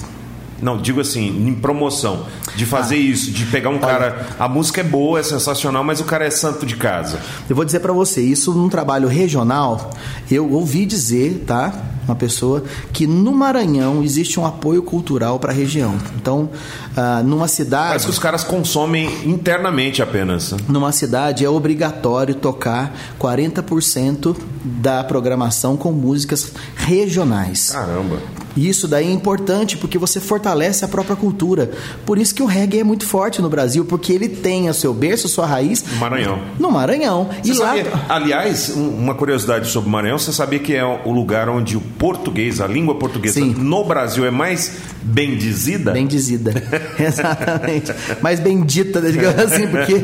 Não, 0.61 0.77
digo 0.77 0.99
assim, 0.99 1.27
em 1.27 1.53
promoção. 1.53 2.25
De 2.55 2.65
fazer 2.65 2.97
isso, 2.97 3.31
de 3.31 3.45
pegar 3.45 3.69
um 3.69 3.77
cara. 3.77 4.27
A 4.39 4.47
música 4.47 4.81
é 4.81 4.83
boa, 4.83 5.19
é 5.19 5.23
sensacional, 5.23 5.83
mas 5.83 5.99
o 5.99 6.03
cara 6.03 6.25
é 6.25 6.31
santo 6.31 6.65
de 6.65 6.75
casa. 6.75 7.19
Eu 7.49 7.55
vou 7.55 7.63
dizer 7.63 7.79
pra 7.79 7.93
você, 7.93 8.21
isso 8.21 8.53
num 8.53 8.69
trabalho 8.69 9.07
regional, 9.07 9.91
eu 10.29 10.51
ouvi 10.51 10.85
dizer, 10.85 11.43
tá? 11.45 11.73
Uma 12.07 12.15
pessoa 12.15 12.63
que 12.93 13.05
no 13.05 13.33
Maranhão 13.33 14.01
existe 14.01 14.39
um 14.39 14.45
apoio 14.45 14.81
cultural 14.81 15.39
para 15.39 15.51
a 15.51 15.55
região. 15.55 15.95
Então, 16.15 16.49
ah, 16.95 17.21
numa 17.23 17.39
Parece 17.39 17.55
cidade, 17.55 18.03
que 18.05 18.09
os 18.09 18.17
caras 18.19 18.43
consomem 18.43 19.09
internamente 19.29 20.01
apenas. 20.01 20.53
numa 20.69 20.91
cidade 20.91 21.43
é 21.43 21.49
obrigatório 21.49 22.33
tocar 22.35 22.93
40% 23.19 24.35
da 24.63 25.03
programação 25.03 25.75
com 25.77 25.91
músicas 25.91 26.51
regionais. 26.75 27.71
Caramba. 27.71 28.17
E 28.55 28.67
Isso 28.67 28.87
daí 28.87 29.05
é 29.07 29.11
importante 29.11 29.77
porque 29.77 29.99
você 29.99 30.19
fortalece 30.19 30.83
a 30.83 30.87
própria 30.87 31.15
cultura. 31.15 31.69
Por 32.07 32.17
isso 32.17 32.33
que 32.33 32.41
o 32.41 32.47
reggae 32.47 32.79
é 32.79 32.83
muito 32.83 33.05
forte 33.05 33.39
no 33.39 33.47
Brasil, 33.49 33.85
porque 33.85 34.11
ele 34.11 34.27
tem 34.27 34.67
a 34.67 34.73
seu 34.73 34.95
berço, 34.95 35.27
sua 35.27 35.45
raiz 35.45 35.83
Maranhão. 35.99 36.39
no 36.59 36.71
Maranhão. 36.71 37.29
Você 37.43 37.51
e 37.51 37.53
lá 37.53 37.67
sabia- 37.67 37.93
aliás, 38.09 38.71
um- 38.75 38.89
uma 38.97 39.13
curiosidade 39.13 39.69
sobre 39.69 39.87
o 39.89 39.91
Maranhão, 39.91 40.17
você 40.17 40.33
sabia 40.33 40.57
que 40.57 40.73
é 40.73 40.83
o 40.83 41.11
lugar 41.11 41.47
onde 41.49 41.77
o 41.77 41.81
português, 41.97 42.61
a 42.61 42.67
língua 42.67 42.95
portuguesa 42.95 43.39
Sim. 43.39 43.53
no 43.57 43.83
Brasil 43.83 44.25
é 44.25 44.31
mais 44.31 44.77
bem 45.07 45.37
dizida? 45.37 45.91
Bem 45.91 46.05
dizida. 46.07 46.51
Exatamente. 46.99 47.93
Mais 48.21 48.39
bendita, 48.39 49.01
digamos 49.11 49.39
assim, 49.39 49.67
porque 49.67 49.95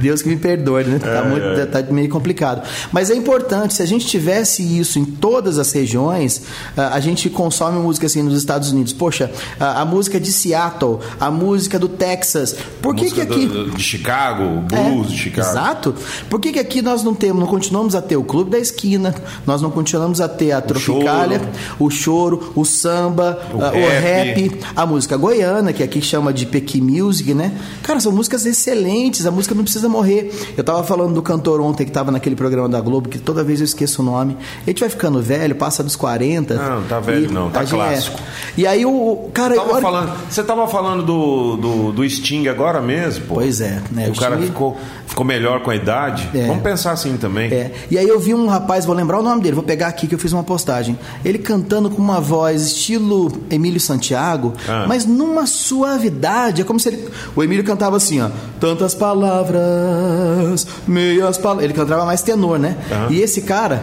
Deus 0.00 0.22
que 0.22 0.28
me 0.28 0.36
perdoe, 0.36 0.84
né? 0.84 0.98
Tá, 0.98 1.22
muito, 1.24 1.66
tá 1.70 1.82
meio 1.92 2.08
complicado. 2.08 2.62
Mas 2.90 3.10
é 3.10 3.14
importante, 3.14 3.74
se 3.74 3.82
a 3.82 3.86
gente 3.86 4.06
tivesse 4.06 4.62
isso 4.62 4.98
em 4.98 5.04
todas 5.04 5.58
as 5.58 5.72
regiões, 5.72 6.42
a 6.76 7.00
gente 7.00 7.28
consome 7.30 7.78
música 7.80 8.06
assim 8.06 8.22
nos 8.22 8.36
Estados 8.38 8.70
Unidos. 8.72 8.92
Poxa, 8.92 9.30
a, 9.58 9.84
música 9.84 10.18
de 10.20 10.32
Seattle, 10.32 10.98
a 11.18 11.30
música 11.30 11.78
do 11.78 11.88
Texas. 11.88 12.56
Por 12.80 12.94
que, 12.94 13.10
que 13.10 13.20
aqui. 13.20 13.46
do- 13.46 13.70
de 13.72 13.82
Chicago, 13.82 14.42
o 14.44 14.60
blues 14.60 15.06
É, 15.06 15.10
de 15.10 15.18
Chicago. 15.18 15.48
Exato. 15.50 15.94
Por 16.28 16.40
que, 16.40 16.52
que 16.52 16.58
aqui 16.58 16.82
nós 16.82 17.02
não 17.02 17.14
temos, 17.14 17.40
não 17.40 17.46
continuamos 17.46 17.94
a 17.94 18.02
ter 18.02 18.16
o 18.16 18.24
Clube 18.24 18.50
da 18.50 18.58
Esquina, 18.58 19.14
nós 19.46 19.60
não 19.62 19.70
continuamos 19.70 20.20
a 20.20 20.28
ter 20.28 20.52
a 20.52 20.60
Tropicália, 20.60 21.40
o 21.78 21.90
choro, 21.90 22.52
o 22.54 22.64
samba, 22.64 23.40
O 23.54 23.62
ah, 23.62 23.72
o 23.72 23.88
rap. 24.00 24.51
A 24.74 24.86
música 24.86 25.16
goiana, 25.16 25.72
que 25.72 25.82
aqui 25.82 26.00
chama 26.02 26.32
de 26.32 26.46
Pequi 26.46 26.80
Music, 26.80 27.34
né? 27.34 27.52
Cara, 27.82 28.00
são 28.00 28.12
músicas 28.12 28.46
excelentes, 28.46 29.26
a 29.26 29.30
música 29.30 29.54
não 29.54 29.62
precisa 29.62 29.88
morrer. 29.88 30.32
Eu 30.56 30.64
tava 30.64 30.82
falando 30.84 31.14
do 31.14 31.22
cantor 31.22 31.60
ontem 31.60 31.84
que 31.84 31.92
tava 31.92 32.10
naquele 32.10 32.36
programa 32.36 32.68
da 32.68 32.80
Globo, 32.80 33.08
que 33.08 33.18
toda 33.18 33.42
vez 33.44 33.60
eu 33.60 33.64
esqueço 33.64 34.02
o 34.02 34.04
nome. 34.04 34.36
A 34.66 34.70
gente 34.70 34.80
vai 34.80 34.88
ficando 34.88 35.20
velho, 35.22 35.54
passa 35.54 35.82
dos 35.82 35.96
40. 35.96 36.54
Não, 36.54 36.82
tá 36.84 37.00
velho 37.00 37.30
não, 37.30 37.50
tá 37.50 37.64
clássico. 37.64 38.18
É. 38.18 38.60
E 38.60 38.66
aí 38.66 38.84
o 38.84 39.30
cara... 39.32 39.54
Tava 39.54 39.68
agora... 39.68 39.82
falando, 39.82 40.12
você 40.28 40.42
tava 40.42 40.68
falando 40.68 41.02
do, 41.04 41.56
do, 41.56 41.92
do 41.92 42.08
Sting 42.08 42.48
agora 42.48 42.80
mesmo, 42.80 43.26
pô. 43.26 43.34
Pois 43.34 43.60
é, 43.60 43.82
né? 43.90 44.08
O, 44.08 44.12
o 44.12 44.16
cara 44.16 44.36
Sting... 44.36 44.46
ficou, 44.46 44.76
ficou 45.06 45.24
melhor 45.24 45.62
com 45.62 45.70
a 45.70 45.76
idade. 45.76 46.28
É. 46.34 46.46
Vamos 46.46 46.62
pensar 46.62 46.92
assim 46.92 47.16
também. 47.16 47.52
É. 47.52 47.72
E 47.90 47.98
aí 47.98 48.08
eu 48.08 48.18
vi 48.18 48.34
um 48.34 48.46
rapaz, 48.46 48.84
vou 48.84 48.94
lembrar 48.94 49.18
o 49.18 49.22
nome 49.22 49.42
dele, 49.42 49.54
vou 49.54 49.64
pegar 49.64 49.88
aqui 49.88 50.06
que 50.06 50.14
eu 50.14 50.18
fiz 50.18 50.32
uma 50.32 50.42
postagem. 50.42 50.98
Ele 51.24 51.38
cantando 51.38 51.90
com 51.90 52.00
uma 52.00 52.20
voz 52.20 52.62
estilo 52.62 53.30
Emílio 53.50 53.80
Santiago, 53.80 54.41
ah. 54.68 54.84
mas 54.88 55.06
numa 55.06 55.46
suavidade. 55.46 56.62
É 56.62 56.64
como 56.64 56.80
se 56.80 56.88
ele. 56.88 57.08
O 57.36 57.42
Emílio 57.42 57.64
cantava 57.64 57.96
assim, 57.96 58.20
ó. 58.20 58.30
Tantas 58.58 58.94
palavras, 58.94 60.66
meias 60.86 61.38
palavras. 61.38 61.64
Ele 61.64 61.74
cantava 61.74 62.04
mais 62.04 62.22
tenor, 62.22 62.58
né? 62.58 62.76
Ah. 62.90 63.06
E 63.10 63.20
esse 63.20 63.42
cara, 63.42 63.82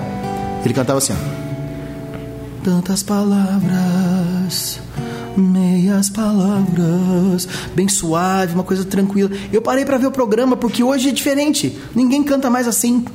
ele 0.65 0.73
cantava 0.73 0.97
assim, 0.97 1.13
ó. 1.13 1.39
Tantas 2.63 3.03
palavras 3.03 4.79
meias 5.39 6.09
palavras, 6.09 7.47
bem 7.73 7.87
suave, 7.87 8.53
uma 8.53 8.63
coisa 8.63 8.83
tranquila. 8.83 9.29
Eu 9.51 9.61
parei 9.61 9.85
para 9.85 9.97
ver 9.97 10.07
o 10.07 10.11
programa 10.11 10.55
porque 10.57 10.83
hoje 10.83 11.09
é 11.09 11.11
diferente. 11.11 11.77
Ninguém 11.95 12.23
canta 12.23 12.49
mais 12.49 12.67
assim. 12.67 13.05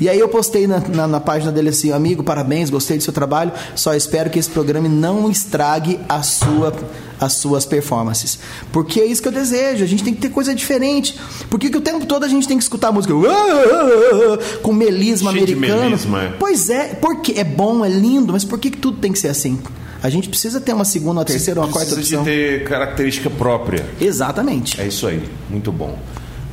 E 0.00 0.08
aí 0.08 0.18
eu 0.18 0.28
postei 0.28 0.66
na, 0.66 0.78
na, 0.80 1.06
na, 1.06 1.20
página 1.20 1.50
dele 1.50 1.70
assim, 1.70 1.92
amigo, 1.92 2.22
parabéns, 2.22 2.70
gostei 2.70 2.96
do 2.96 3.02
seu 3.02 3.12
trabalho. 3.12 3.52
Só 3.74 3.94
espero 3.94 4.30
que 4.30 4.38
esse 4.38 4.50
programa 4.50 4.88
não 4.88 5.30
estrague 5.30 5.98
a 6.08 6.22
sua, 6.22 6.74
as 7.20 7.34
suas 7.34 7.64
performances. 7.64 8.38
Porque 8.72 9.00
é 9.00 9.06
isso 9.06 9.22
que 9.22 9.28
eu 9.28 9.32
desejo. 9.32 9.82
A 9.82 9.86
gente 9.86 10.04
tem 10.04 10.14
que 10.14 10.20
ter 10.20 10.30
coisa 10.30 10.54
diferente. 10.54 11.18
Por 11.50 11.58
que, 11.58 11.74
o 11.76 11.80
tempo 11.80 12.06
todo 12.06 12.24
a 12.24 12.28
gente 12.28 12.46
tem 12.46 12.56
que 12.56 12.62
escutar 12.62 12.92
música 12.92 13.14
com 14.62 14.72
melisma 14.72 15.32
Cheio 15.32 15.44
americano? 15.44 15.82
Melisma. 15.82 16.22
É. 16.22 16.28
Pois 16.38 16.70
é, 16.70 16.94
porque 16.94 17.32
é 17.32 17.44
bom, 17.44 17.84
é 17.84 17.88
lindo, 17.88 18.32
mas 18.32 18.44
por 18.44 18.58
que, 18.58 18.70
que 18.70 18.78
tudo 18.78 18.98
tem 18.98 19.12
que 19.12 19.18
ser 19.18 19.28
assim? 19.28 19.58
A 20.02 20.10
gente 20.10 20.28
precisa 20.28 20.60
ter 20.60 20.72
uma 20.72 20.84
segunda, 20.84 21.20
uma 21.20 21.24
terceira, 21.24 21.60
uma 21.60 21.68
quarta 21.68 21.94
opção. 21.94 22.24
Precisa 22.24 22.46
de 22.46 22.58
ter 22.58 22.64
característica 22.64 23.30
própria. 23.30 23.86
Exatamente. 24.00 24.80
É 24.80 24.86
isso 24.86 25.06
aí, 25.06 25.22
muito 25.48 25.70
bom. 25.70 25.96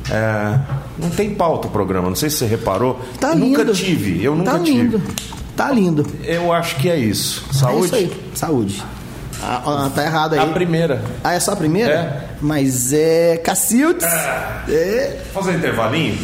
É, 0.08 0.58
não 0.98 1.10
tem 1.10 1.34
pauta 1.34 1.68
o 1.68 1.70
programa, 1.70 2.08
não 2.08 2.16
sei 2.16 2.30
se 2.30 2.38
você 2.38 2.46
reparou. 2.46 3.00
Tá 3.20 3.28
eu 3.28 3.34
lindo. 3.34 3.58
nunca 3.58 3.72
tive, 3.72 4.24
eu 4.24 4.34
nunca 4.34 4.52
tá 4.52 4.58
tive. 4.60 4.78
Lindo. 4.78 5.02
Tá 5.56 5.70
lindo. 5.70 6.06
Eu 6.24 6.52
acho 6.52 6.76
que 6.76 6.88
é 6.88 6.96
isso. 6.96 7.44
Saúde? 7.52 7.82
É 7.82 7.86
isso 7.86 7.94
aí. 7.96 8.12
Saúde. 8.34 8.82
Ah, 9.42 9.62
ah, 9.64 9.90
tá 9.94 10.04
errado 10.04 10.34
aí. 10.34 10.38
A 10.38 10.46
primeira. 10.46 11.02
Ah, 11.24 11.34
é 11.34 11.40
só 11.40 11.52
a 11.52 11.56
primeira? 11.56 11.92
É. 11.92 12.28
Mas 12.40 12.92
é. 12.92 13.36
Cacildes. 13.38 14.06
É. 14.06 14.72
é. 14.72 15.22
Fazer 15.32 15.50
um 15.50 15.54
intervalinho 15.54 16.18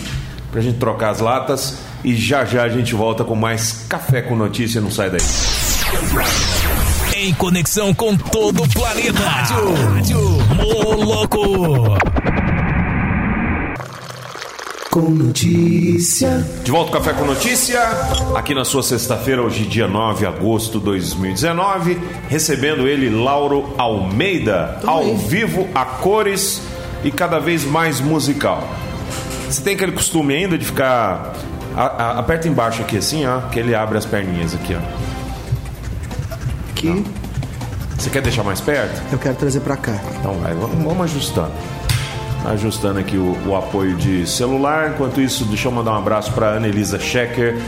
pra 0.50 0.61
gente 0.61 0.78
trocar 0.78 1.11
as 1.11 1.21
latas 1.21 1.75
e 2.04 2.14
já 2.14 2.45
já 2.45 2.62
a 2.62 2.68
gente 2.68 2.95
volta 2.95 3.25
com 3.25 3.35
mais 3.35 3.85
Café 3.88 4.23
com 4.23 4.37
Notícia. 4.37 4.80
Não 4.80 4.90
sai 4.90 5.11
daí. 5.11 5.21
Em 7.26 7.35
conexão 7.35 7.92
com 7.92 8.16
todo 8.16 8.62
o 8.62 8.68
planeta. 8.68 9.18
Rádio, 9.18 9.75
Rádio 9.75 10.21
Moloco. 10.54 11.99
Com 14.92 15.11
notícia. 15.11 16.47
De 16.62 16.71
volta 16.71 16.97
ao 16.97 17.02
Café 17.02 17.18
com 17.18 17.25
Notícia, 17.25 17.83
aqui 18.33 18.54
na 18.54 18.64
sua 18.64 18.80
sexta-feira, 18.80 19.42
hoje, 19.42 19.64
dia 19.64 19.88
9 19.88 20.21
de 20.21 20.26
agosto 20.26 20.78
de 20.78 20.85
2019, 20.85 21.99
recebendo 22.28 22.87
ele, 22.87 23.11
Lauro 23.11 23.75
Almeida, 23.76 24.78
Tô 24.80 24.88
ao 24.88 25.00
aí. 25.00 25.16
vivo, 25.16 25.66
a 25.75 25.85
cores 25.85 26.62
e 27.02 27.11
cada 27.11 27.40
vez 27.40 27.64
mais 27.64 28.00
musical. 28.00 28.68
Você 29.50 29.61
tem 29.62 29.75
aquele 29.75 29.90
costume 29.90 30.33
ainda 30.33 30.56
de 30.56 30.64
ficar. 30.64 31.35
A, 31.76 31.87
a, 31.87 32.18
aperta 32.21 32.47
embaixo 32.47 32.83
aqui 32.83 32.97
assim, 32.97 33.26
ó, 33.26 33.40
que 33.49 33.59
ele 33.59 33.75
abre 33.75 33.99
as 33.99 34.06
perninhas 34.06 34.54
aqui, 34.54 34.76
ó 34.76 35.06
aqui. 36.76 36.88
Não. 36.88 37.04
Você 37.99 38.11
quer 38.11 38.23
deixar 38.23 38.43
mais 38.43 38.61
perto? 38.61 39.03
Eu 39.11 39.19
quero 39.19 39.35
trazer 39.35 39.61
para 39.61 39.76
cá. 39.76 39.99
Então 40.19 40.35
vai, 40.35 40.55
vamos, 40.55 40.83
vamos 40.83 41.05
ajustando. 41.05 41.53
Ajustando 42.45 43.00
aqui 43.00 43.17
o, 43.17 43.37
o, 43.47 43.57
apoio 43.57 43.97
de 43.97 44.26
celular. 44.26 44.91
Enquanto 44.91 45.21
isso, 45.21 45.45
deixa 45.47 45.69
eu 45.69 45.73
mandar 45.73 45.93
um 45.93 45.99
abraço 45.99 46.33
para 46.33 46.47
Ana 46.49 46.69
Elisa 46.69 46.99
Schecker, 46.99 47.59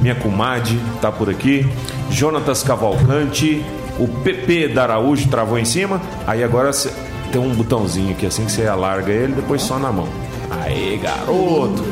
minha 0.00 0.14
comadre, 0.14 0.78
tá 1.00 1.12
por 1.12 1.30
aqui. 1.30 1.68
Jonatas 2.10 2.62
Cavalcante, 2.62 3.64
o 3.98 4.08
PP 4.08 4.68
da 4.68 4.84
Araújo 4.84 5.28
travou 5.28 5.58
em 5.58 5.64
cima. 5.64 6.00
Aí 6.26 6.42
agora 6.42 6.72
cê, 6.72 6.90
tem 7.30 7.40
um 7.40 7.54
botãozinho 7.54 8.12
aqui 8.12 8.26
assim 8.26 8.44
que 8.44 8.52
você 8.52 8.66
alarga 8.66 9.12
ele, 9.12 9.34
depois 9.34 9.62
só 9.62 9.78
na 9.78 9.92
mão. 9.92 10.08
Aê, 10.50 10.96
garoto! 10.96 11.84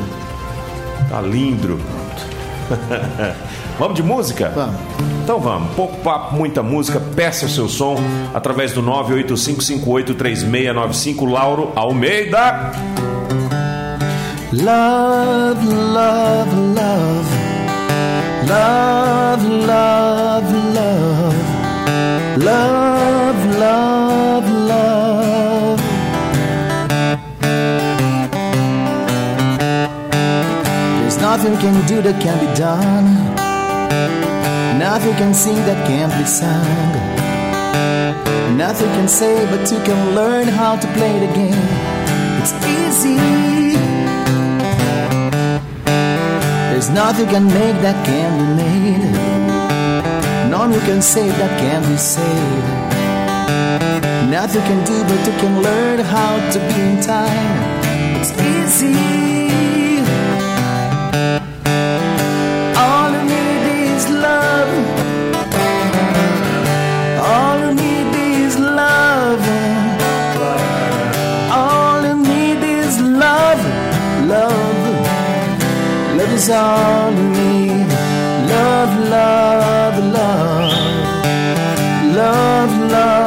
Tá 1.09 1.21
lindo. 1.21 1.79
vamos 3.79 3.95
de 3.95 4.03
música? 4.03 4.51
Vamos. 4.53 5.16
Então 5.27 5.41
vamos. 5.41 5.75
Pouco 5.75 5.97
papo, 5.97 6.37
muita 6.37 6.63
música. 6.63 7.01
Peça 7.01 7.47
o 7.47 7.49
seu 7.49 7.67
som 7.67 7.97
através 8.33 8.71
do 8.71 8.81
985583695 8.81 11.29
Lauro 11.29 11.73
Almeida. 11.75 12.71
Love, 14.53 15.65
love, 15.65 16.55
love. 16.77 17.27
Love, 18.47 19.49
love, 19.65 20.53
love. 20.73 21.35
Love, 22.37 23.57
love, 23.59 24.49
love. 24.69 25.83
There's 31.01 31.19
nothing 31.19 31.57
can 31.57 31.85
do 31.85 32.01
that 32.01 32.17
can 32.21 32.39
be 32.39 32.47
done. 32.57 33.26
Nothing 34.89 35.15
can 35.15 35.33
sing 35.33 35.57
that 35.67 35.85
can't 35.85 36.13
be 36.17 36.23
sung. 36.23 36.65
Nothing 38.55 38.87
can 38.95 39.09
say, 39.09 39.35
but 39.51 39.69
you 39.69 39.79
can 39.83 40.15
learn 40.15 40.47
how 40.47 40.77
to 40.77 40.87
play 40.97 41.13
the 41.23 41.27
game. 41.39 41.67
It's 42.39 42.53
easy. 42.79 43.19
There's 46.69 46.89
nothing 46.89 47.27
can 47.27 47.47
make 47.47 47.77
that 47.85 47.97
can 48.05 48.31
be 48.39 48.47
made. 48.63 49.03
None 50.49 50.71
you 50.71 50.79
can 50.79 51.01
save 51.01 51.35
that 51.37 51.53
can 51.59 51.81
be 51.91 51.97
saved. 51.97 52.67
Nothing 54.31 54.63
can 54.69 54.85
do, 54.85 54.97
but 55.09 55.19
you 55.27 55.35
can 55.41 55.61
learn 55.61 55.99
how 55.99 56.31
to 56.53 56.59
be 56.69 56.79
in 56.91 57.01
time. 57.01 57.59
It's 58.21 58.31
easy. 58.39 59.36
All 76.49 77.11
you 77.11 77.29
need. 77.29 77.87
Love, 78.49 78.93
love, 79.09 79.97
love. 80.13 80.71
Love, 82.15 82.91
love, 82.91 83.26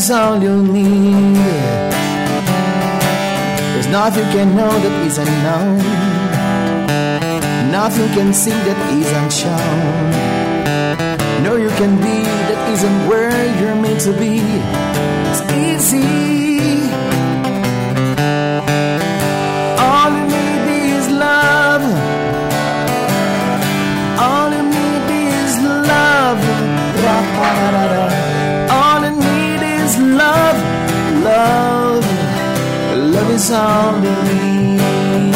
is 0.00 0.10
all 0.10 0.42
you 0.42 0.62
need. 0.62 1.36
There's 3.72 3.88
nothing 3.88 4.24
can 4.34 4.56
know 4.56 4.72
that 4.84 4.94
isn't 5.06 5.34
known. 5.46 5.78
Nothing 7.70 8.08
can 8.16 8.32
see 8.32 8.58
that 8.66 8.78
isn't 9.00 9.32
shown. 9.40 10.10
No, 11.44 11.56
you 11.56 11.70
can 11.80 11.96
be 11.96 12.16
that 12.48 12.60
isn't 12.72 13.08
where 13.08 13.40
you're 13.60 13.76
meant 13.76 14.00
to 14.08 14.12
be. 14.12 14.40
It's 15.28 15.42
easy. 15.52 16.39
this 33.40 33.52
all 33.52 33.92
to 33.92 34.14
leave. 34.28 35.34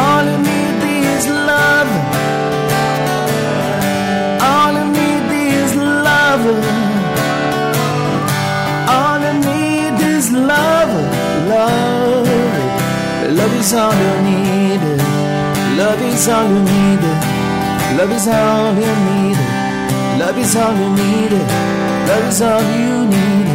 All 0.00 0.26
I 0.32 0.36
need 0.46 0.82
is 1.06 1.26
love. 1.50 1.90
All 4.50 4.74
I 4.82 4.84
need 4.98 5.26
is 5.58 5.74
love. 6.06 6.44
All 8.96 9.20
I 9.30 9.32
need 9.48 9.98
is 10.14 10.30
love. 10.30 10.92
Love. 11.52 12.28
Love 13.38 13.54
is 13.60 13.72
all 13.74 13.94
you 14.04 14.16
need. 14.28 14.82
Love 15.80 16.02
is 16.10 16.28
all 16.28 16.48
you 16.52 16.62
need. 16.72 17.02
Love 17.98 18.12
is 18.18 18.28
all 18.28 18.74
you 18.84 18.94
need. 19.08 19.38
Love 20.20 20.38
is 20.38 20.54
all 20.62 20.74
you 20.82 20.90
need. 21.00 21.32
Love 22.08 22.26
is 22.30 22.40
all 22.42 22.62
you 22.78 22.96
need. 23.14 23.48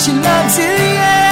She 0.00 0.12
loves 0.12 0.56
you, 0.56 0.72
yeah. 0.98 1.31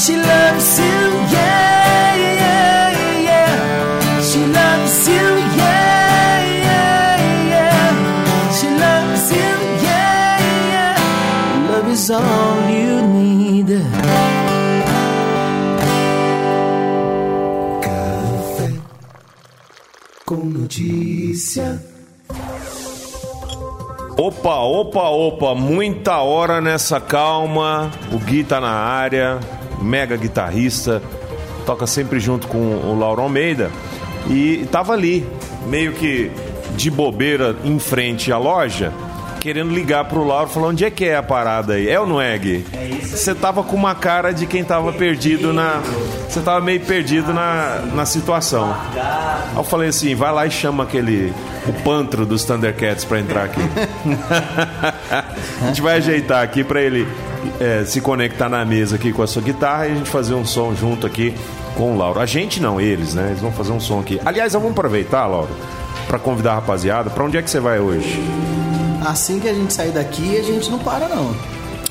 She 0.00 0.14
loves 0.16 0.78
you, 0.78 1.00
yeah, 1.34 2.14
yeah, 2.16 2.90
yeah. 3.28 4.20
She 4.22 4.40
loves 4.46 5.08
you, 5.08 5.26
yeah, 5.58 6.38
yeah, 6.66 7.16
yeah. 7.52 8.52
She 8.56 8.68
loves 8.84 9.26
you, 9.32 9.50
yeah, 9.82 10.38
yeah. 10.72 11.70
Love 11.70 11.88
is 11.90 12.10
all 12.10 12.70
you 12.70 13.02
need. 13.02 13.70
Café 17.82 18.80
com 20.24 20.44
notícia. 20.44 21.82
Opa, 24.16 24.56
opa, 24.56 25.08
opa, 25.10 25.54
muita 25.54 26.18
hora 26.18 26.60
nessa 26.60 27.00
calma. 27.00 27.90
O 28.12 28.18
Gui 28.18 28.42
tá 28.42 28.60
na 28.60 28.72
área, 28.72 29.38
mega 29.82 30.16
guitarrista, 30.16 31.02
toca 31.66 31.86
sempre 31.86 32.20
junto 32.20 32.46
com 32.46 32.58
o 32.58 32.98
Lauro 32.98 33.22
Almeida. 33.22 33.70
E 34.28 34.66
tava 34.70 34.92
ali, 34.92 35.26
meio 35.66 35.92
que 35.92 36.30
de 36.76 36.90
bobeira 36.90 37.56
em 37.64 37.78
frente 37.78 38.32
à 38.32 38.38
loja, 38.38 38.92
querendo 39.38 39.72
ligar 39.72 40.04
pro 40.04 40.24
Lauro, 40.24 40.48
falar 40.48 40.68
onde 40.68 40.84
é 40.84 40.90
que 40.90 41.04
é 41.04 41.16
a 41.16 41.22
parada 41.22 41.74
aí. 41.74 41.88
É 41.88 41.98
ou 41.98 42.06
não 42.06 42.20
é, 42.20 42.36
Gui? 42.36 42.66
É 42.72 42.86
isso. 42.86 43.16
Você 43.16 43.34
tava 43.34 43.62
com 43.62 43.76
uma 43.76 43.94
cara 43.94 44.32
de 44.32 44.46
quem 44.46 44.64
tava 44.64 44.92
perdido 44.92 45.52
na. 45.52 45.80
Você 46.28 46.40
tava 46.40 46.60
meio 46.60 46.80
perdido 46.80 47.32
na, 47.32 47.82
na 47.94 48.04
situação. 48.04 48.74
Aí 48.94 49.56
eu 49.56 49.64
falei 49.64 49.88
assim: 49.88 50.14
vai 50.14 50.32
lá 50.32 50.46
e 50.46 50.50
chama 50.50 50.84
aquele. 50.84 51.32
O 51.66 51.72
pantro 51.82 52.24
dos 52.24 52.44
Thundercats 52.44 53.04
pra 53.04 53.20
entrar 53.20 53.44
aqui. 53.44 53.60
a 55.62 55.66
gente 55.66 55.82
vai 55.82 55.96
ajeitar 55.96 56.42
aqui 56.42 56.64
pra 56.64 56.80
ele 56.80 57.06
é, 57.60 57.84
se 57.84 58.00
conectar 58.00 58.48
na 58.48 58.64
mesa 58.64 58.96
aqui 58.96 59.12
com 59.12 59.22
a 59.22 59.26
sua 59.26 59.42
guitarra 59.42 59.86
e 59.86 59.92
a 59.92 59.94
gente 59.94 60.08
fazer 60.08 60.34
um 60.34 60.44
som 60.44 60.74
junto 60.74 61.06
aqui 61.06 61.34
com 61.76 61.92
o 61.92 61.96
Lauro. 61.96 62.20
A 62.20 62.26
gente 62.26 62.60
não, 62.60 62.80
eles, 62.80 63.14
né? 63.14 63.28
Eles 63.28 63.40
vão 63.40 63.52
fazer 63.52 63.72
um 63.72 63.80
som 63.80 64.00
aqui. 64.00 64.20
Aliás, 64.24 64.52
vamos 64.52 64.70
aproveitar, 64.70 65.26
Lauro, 65.26 65.50
pra 66.06 66.18
convidar 66.18 66.52
a 66.52 66.54
rapaziada. 66.56 67.10
Pra 67.10 67.24
onde 67.24 67.36
é 67.36 67.42
que 67.42 67.50
você 67.50 67.60
vai 67.60 67.78
hoje? 67.78 68.22
Assim 69.04 69.38
que 69.40 69.48
a 69.48 69.54
gente 69.54 69.72
sair 69.72 69.90
daqui, 69.92 70.36
a 70.36 70.42
gente 70.42 70.70
não 70.70 70.78
para 70.78 71.08
não. 71.08 71.34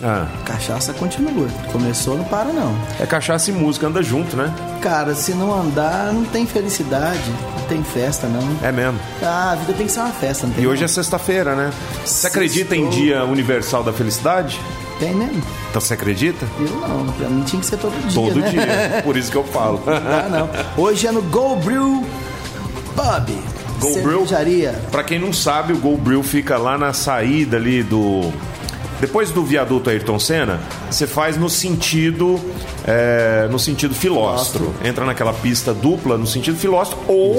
Ah, 0.03 0.27
Cachaça 0.45 0.93
continua. 0.93 1.47
Começou, 1.71 2.15
não 2.17 2.23
para 2.25 2.51
não. 2.53 2.75
é 2.99 3.05
cachaça 3.07 3.49
e 3.49 3.53
música, 3.53 3.87
anda 3.87 4.03
junto, 4.03 4.35
né? 4.37 4.53
Cara, 4.79 5.15
se 5.15 5.33
não 5.33 5.51
andar, 5.59 6.13
não 6.13 6.23
tem 6.25 6.45
felicidade, 6.45 7.19
não 7.59 7.65
tem 7.67 7.83
festa 7.83 8.27
não. 8.27 8.47
É 8.67 8.71
mesmo. 8.71 8.99
Ah, 9.23 9.53
a 9.53 9.55
vida 9.55 9.73
tem 9.73 9.87
que 9.87 9.91
ser 9.91 10.01
uma 10.01 10.11
festa, 10.11 10.45
não 10.45 10.53
tem? 10.53 10.63
E 10.63 10.67
hoje 10.67 10.81
é 10.83 10.87
não? 10.87 10.93
sexta-feira, 10.93 11.55
né? 11.55 11.71
Você 12.05 12.27
acredita 12.27 12.75
em 12.75 12.83
Sextou. 12.83 13.01
Dia 13.03 13.25
Universal 13.25 13.83
da 13.83 13.91
Felicidade? 13.91 14.59
Tem 14.99 15.15
mesmo? 15.15 15.41
Então 15.71 15.81
você 15.81 15.95
acredita? 15.95 16.45
Eu 16.59 16.75
não, 16.87 17.05
pra 17.13 17.27
mim 17.29 17.41
tinha 17.43 17.59
que 17.59 17.65
ser 17.65 17.77
todo 17.77 17.93
dia, 18.07 18.13
Todo 18.13 18.39
né? 18.39 18.49
dia. 18.49 19.01
Por 19.03 19.17
isso 19.17 19.31
que 19.31 19.37
eu 19.37 19.43
falo. 19.45 19.81
Ah, 19.87 20.27
não. 20.29 20.83
Hoje 20.83 21.07
é 21.07 21.11
no 21.11 21.23
Go 21.23 21.55
Brew 21.55 22.03
Pub. 22.95 23.29
Go 23.79 24.01
Brew? 24.01 24.25
Pra 24.91 25.03
quem 25.03 25.19
não 25.19 25.31
sabe, 25.31 25.73
o 25.73 25.77
Go 25.77 25.97
Brew 25.97 26.23
fica 26.23 26.57
lá 26.57 26.77
na 26.77 26.93
saída 26.93 27.57
ali 27.57 27.83
do. 27.83 28.31
Depois 28.99 29.29
do 29.29 29.43
viaduto 29.43 29.91
Ayrton 29.91 30.17
Senna, 30.17 30.59
você 30.89 31.05
faz 31.05 31.37
no 31.37 31.49
sentido 31.49 32.39
é, 32.85 33.47
no 33.51 33.59
sentido 33.59 33.93
filóstro. 33.93 34.73
Entra 34.83 35.05
naquela 35.05 35.33
pista 35.33 35.73
dupla 35.73 36.17
no 36.17 36.25
sentido 36.25 36.57
filóstro 36.57 36.97
ou 37.07 37.35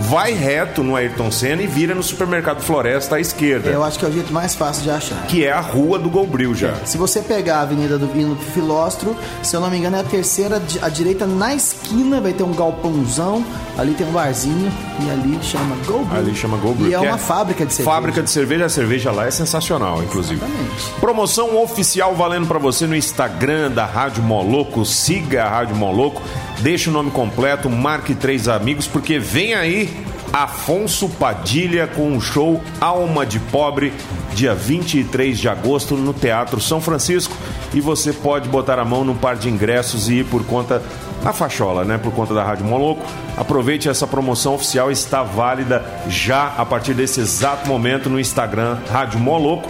vai 0.00 0.32
reto 0.32 0.82
no 0.82 0.96
Ayrton 0.96 1.30
Senna 1.30 1.62
e 1.62 1.66
vira 1.66 1.94
no 1.94 2.02
supermercado 2.02 2.60
Floresta 2.60 3.16
à 3.16 3.20
esquerda, 3.20 3.70
Eu 3.70 3.82
acho 3.84 3.98
que 3.98 4.04
é 4.04 4.08
o 4.08 4.12
jeito 4.12 4.32
mais 4.32 4.54
fácil 4.54 4.82
de 4.82 4.90
achar. 4.90 5.26
que 5.26 5.44
é 5.44 5.52
a 5.52 5.60
rua 5.60 5.98
do 5.98 6.08
Go 6.10 6.26
Brew 6.26 6.54
já. 6.54 6.74
Se 6.84 6.96
você 6.98 7.20
pegar 7.20 7.58
a 7.58 7.60
Avenida 7.62 7.98
do 7.98 8.06
Vino 8.06 8.36
Filóstro, 8.36 9.16
se 9.42 9.54
eu 9.56 9.60
não 9.60 9.70
me 9.70 9.78
engano, 9.78 9.96
é 9.96 10.00
a 10.00 10.04
terceira 10.04 10.60
à 10.82 10.88
direita 10.88 11.26
na 11.26 11.54
esquina, 11.54 12.20
vai 12.20 12.32
ter 12.32 12.42
um 12.42 12.52
galpãozão, 12.52 13.44
ali 13.78 13.92
tem 13.94 14.06
um 14.06 14.12
barzinho 14.12 14.70
e 15.00 15.10
ali 15.10 15.38
chama 15.42 15.76
Go 15.86 16.04
Brew. 16.04 16.18
Ali 16.18 16.34
chama 16.34 16.56
Go 16.56 16.72
Brew. 16.74 16.90
E 16.90 16.94
é 16.94 16.98
que 16.98 17.06
uma 17.06 17.18
fábrica 17.18 17.64
de 17.66 17.72
cerveja. 17.72 17.94
Fábrica 17.94 18.22
de 18.22 18.30
cerveja, 18.30 18.64
a 18.66 18.68
cerveja 18.68 19.10
lá 19.12 19.26
é 19.26 19.30
sensacional, 19.30 20.02
inclusive. 20.02 20.36
Exatamente. 20.36 20.90
Promoção 21.00 21.62
oficial 21.62 22.14
valendo 22.14 22.46
pra 22.46 22.58
você 22.58 22.86
no 22.86 22.96
Instagram 22.96 23.70
da 23.70 23.84
Rádio 23.86 24.22
Moloco. 24.22 24.84
Siga 24.84 25.44
a 25.44 25.48
Rádio 25.48 25.76
Moloco, 25.76 26.22
deixa 26.60 26.90
o 26.90 26.92
nome 26.92 27.10
completo, 27.10 27.68
marque 27.68 28.14
três 28.14 28.48
amigos, 28.48 28.86
porque 28.86 29.18
vem 29.18 29.54
aí 29.54 30.04
Afonso 30.34 31.08
Padilha 31.08 31.86
com 31.86 32.16
o 32.16 32.20
show 32.20 32.60
Alma 32.80 33.24
de 33.24 33.38
Pobre, 33.38 33.92
dia 34.34 34.52
23 34.52 35.38
de 35.38 35.48
agosto 35.48 35.96
no 35.96 36.12
Teatro 36.12 36.60
São 36.60 36.80
Francisco. 36.80 37.36
E 37.72 37.80
você 37.80 38.12
pode 38.12 38.48
botar 38.48 38.80
a 38.80 38.84
mão 38.84 39.04
num 39.04 39.14
par 39.14 39.36
de 39.36 39.48
ingressos 39.48 40.08
e 40.08 40.14
ir 40.14 40.24
por 40.24 40.44
conta 40.44 40.82
na 41.22 41.32
fachola, 41.32 41.84
né? 41.84 41.98
Por 41.98 42.12
conta 42.12 42.34
da 42.34 42.42
Rádio 42.42 42.66
Moloco. 42.66 43.02
Aproveite 43.36 43.88
essa 43.88 44.08
promoção 44.08 44.54
oficial, 44.56 44.90
está 44.90 45.22
válida 45.22 45.84
já 46.08 46.52
a 46.58 46.66
partir 46.66 46.94
desse 46.94 47.20
exato 47.20 47.68
momento 47.68 48.10
no 48.10 48.18
Instagram 48.18 48.78
Rádio 48.90 49.20
Moloco. 49.20 49.68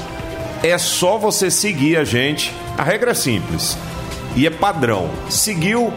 É 0.62 0.78
só 0.78 1.18
você 1.18 1.50
seguir 1.50 1.98
a 1.98 2.04
gente. 2.04 2.54
A 2.78 2.82
regra 2.82 3.10
é 3.10 3.14
simples 3.14 3.76
e 4.34 4.46
é 4.46 4.50
padrão. 4.50 5.10
Seguiu, 5.28 5.92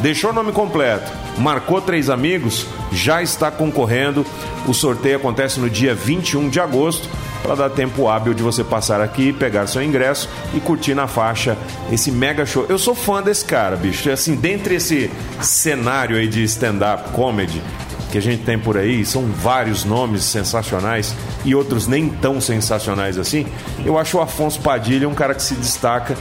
deixou 0.00 0.30
o 0.30 0.32
nome 0.32 0.52
completo, 0.52 1.12
marcou 1.38 1.80
três 1.80 2.10
amigos, 2.10 2.66
já 2.92 3.22
está 3.22 3.50
concorrendo. 3.50 4.24
O 4.66 4.74
sorteio 4.74 5.16
acontece 5.16 5.60
no 5.60 5.70
dia 5.70 5.94
21 5.94 6.48
de 6.48 6.60
agosto. 6.60 7.08
Para 7.42 7.54
dar 7.54 7.70
tempo 7.70 8.08
hábil 8.08 8.34
de 8.34 8.42
você 8.42 8.64
passar 8.64 9.00
aqui, 9.00 9.32
pegar 9.32 9.68
seu 9.68 9.80
ingresso 9.80 10.28
e 10.52 10.58
curtir 10.58 10.94
na 10.94 11.06
faixa 11.06 11.56
esse 11.92 12.10
mega 12.10 12.44
show. 12.44 12.66
Eu 12.68 12.76
sou 12.76 12.92
fã 12.92 13.22
desse 13.22 13.44
cara, 13.44 13.76
bicho. 13.76 14.10
Assim, 14.10 14.34
dentre 14.34 14.74
esse 14.74 15.08
cenário 15.40 16.16
aí 16.16 16.26
de 16.26 16.42
stand-up 16.42 17.10
comedy, 17.10 17.62
que 18.10 18.18
a 18.18 18.22
gente 18.22 18.42
tem 18.44 18.58
por 18.58 18.76
aí, 18.76 19.04
são 19.04 19.26
vários 19.26 19.84
nomes 19.84 20.24
sensacionais 20.24 21.14
e 21.44 21.54
outros 21.54 21.86
nem 21.86 22.08
tão 22.08 22.40
sensacionais 22.40 23.18
assim. 23.18 23.46
Eu 23.84 23.98
acho 23.98 24.18
o 24.18 24.20
Afonso 24.20 24.60
Padilha 24.60 25.08
um 25.08 25.14
cara 25.14 25.34
que 25.34 25.42
se 25.42 25.54
destaca. 25.54 26.16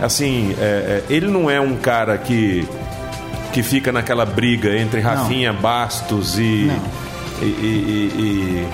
Assim, 0.00 0.54
é, 0.58 0.62
é, 0.62 1.04
ele 1.10 1.26
não 1.26 1.50
é 1.50 1.60
um 1.60 1.76
cara 1.76 2.16
que, 2.18 2.66
que 3.52 3.62
fica 3.62 3.92
naquela 3.92 4.24
briga 4.24 4.76
entre 4.76 5.00
Rafinha 5.00 5.52
Bastos 5.52 6.38
e. 6.38 6.70
E, 7.40 7.44
e- 7.44 8.12
e- 8.18 8.66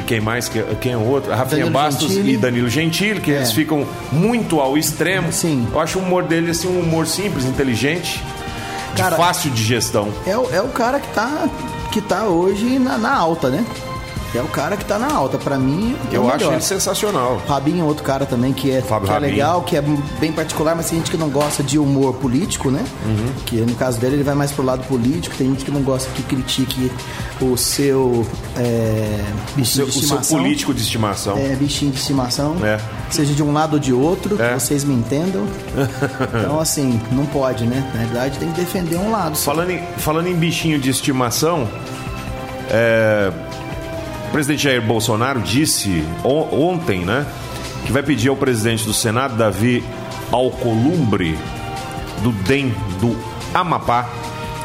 e- 0.00 0.02
quem 0.06 0.20
mais? 0.20 0.48
Que- 0.48 0.62
Quem 0.80 0.92
é 0.92 0.96
o 0.96 1.04
outro? 1.04 1.30
Rafinha 1.30 1.64
Danilo 1.64 1.70
Bastos 1.70 2.08
Gentili. 2.12 2.34
e 2.34 2.36
Danilo 2.36 2.68
Gentili, 2.68 3.20
que 3.20 3.32
É. 3.32 3.36
eles 3.36 3.52
ficam 3.52 3.86
muito 4.12 4.60
ao 4.60 4.76
extremo. 4.78 5.32
Sim. 5.32 5.66
Eu 5.72 5.80
acho 5.80 5.98
o 5.98 6.02
humor 6.02 6.22
dele 6.24 6.50
assim, 6.50 6.68
um 6.68 6.80
humor 6.80 7.06
simples, 7.06 7.44
inteligente, 7.44 8.22
de 8.94 9.02
Cara, 9.02 9.16
fácil 9.16 9.50
digestão. 9.50 10.08
É, 10.26 10.30
é 10.56 10.62
o 10.62 10.68
cara 10.68 10.98
que 11.00 11.08
tá, 11.08 11.48
que 11.92 12.00
tá 12.00 12.24
hoje 12.24 12.78
na, 12.78 12.96
na 12.96 13.14
alta, 13.14 13.50
né? 13.50 13.64
É 14.34 14.42
o 14.42 14.48
cara 14.48 14.76
que 14.76 14.84
tá 14.84 14.98
na 14.98 15.10
alta. 15.12 15.38
Pra 15.38 15.56
mim, 15.58 15.96
é 16.12 16.16
Eu 16.16 16.24
o 16.24 16.30
acho 16.30 16.44
ele 16.52 16.60
sensacional. 16.60 17.40
Rabinho 17.48 17.80
é 17.80 17.84
outro 17.84 18.04
cara 18.04 18.26
também 18.26 18.52
que 18.52 18.70
é, 18.70 18.82
Fábio 18.82 19.08
que 19.08 19.14
é 19.14 19.18
legal, 19.18 19.62
que 19.62 19.76
é 19.76 19.82
bem 20.20 20.32
particular, 20.32 20.74
mas 20.76 20.90
tem 20.90 20.98
gente 20.98 21.10
que 21.10 21.16
não 21.16 21.30
gosta 21.30 21.62
de 21.62 21.78
humor 21.78 22.14
político, 22.14 22.70
né? 22.70 22.84
Uhum. 23.06 23.32
Que 23.46 23.56
no 23.56 23.74
caso 23.74 23.98
dele 23.98 24.16
ele 24.16 24.22
vai 24.24 24.34
mais 24.34 24.52
pro 24.52 24.62
lado 24.64 24.84
político, 24.86 25.34
tem 25.36 25.48
gente 25.48 25.64
que 25.64 25.70
não 25.70 25.80
gosta 25.82 26.10
que 26.14 26.22
critique 26.22 26.92
o 27.40 27.56
seu 27.56 28.26
é, 28.56 29.24
O 29.52 29.56
bichinho 29.56 29.64
seu, 29.66 29.84
de 29.86 29.90
o 29.90 29.92
seu 29.94 30.02
estimação. 30.02 30.38
político 30.38 30.74
de 30.74 30.82
estimação. 30.82 31.38
É, 31.38 31.56
bichinho 31.56 31.90
de 31.92 31.98
estimação. 31.98 32.56
É. 32.62 32.78
Seja 33.10 33.32
de 33.32 33.42
um 33.42 33.52
lado 33.52 33.74
ou 33.74 33.78
de 33.78 33.92
outro, 33.94 34.40
É. 34.42 34.58
vocês 34.58 34.84
me 34.84 34.94
entendam. 34.94 35.46
então, 36.38 36.60
assim, 36.60 37.00
não 37.12 37.24
pode, 37.26 37.64
né? 37.64 37.82
Na 37.94 38.00
verdade, 38.04 38.38
tem 38.38 38.50
que 38.52 38.60
defender 38.60 38.96
um 38.98 39.10
lado. 39.10 39.36
só. 39.36 39.52
Falando 39.52 39.70
em, 39.70 39.82
falando 39.96 40.26
em 40.26 40.34
bichinho 40.34 40.78
de 40.78 40.90
estimação, 40.90 41.66
é, 42.70 43.32
o 44.28 44.30
presidente 44.30 44.64
Jair 44.64 44.82
Bolsonaro 44.82 45.40
disse 45.40 46.04
on- 46.24 46.48
ontem, 46.52 47.04
né, 47.04 47.26
que 47.84 47.92
vai 47.92 48.02
pedir 48.02 48.28
ao 48.28 48.36
presidente 48.36 48.84
do 48.84 48.92
Senado, 48.92 49.36
Davi 49.36 49.82
Alcolumbre, 50.30 51.38
do 52.22 52.30
DEM 52.32 52.74
do 53.00 53.16
Amapá, 53.54 54.08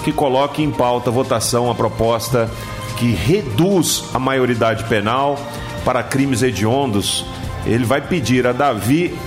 que 0.03 0.11
coloque 0.11 0.61
em 0.61 0.69
pauta 0.71 1.09
a 1.09 1.13
votação 1.13 1.71
a 1.71 1.75
proposta 1.75 2.49
que 2.97 3.11
reduz 3.11 4.03
a 4.13 4.19
maioridade 4.19 4.83
penal 4.85 5.39
para 5.85 6.03
crimes 6.03 6.43
hediondos. 6.43 7.25
Ele 7.65 7.85
vai 7.85 8.01
pedir 8.01 8.45
a 8.45 8.51
Davi 8.51 9.17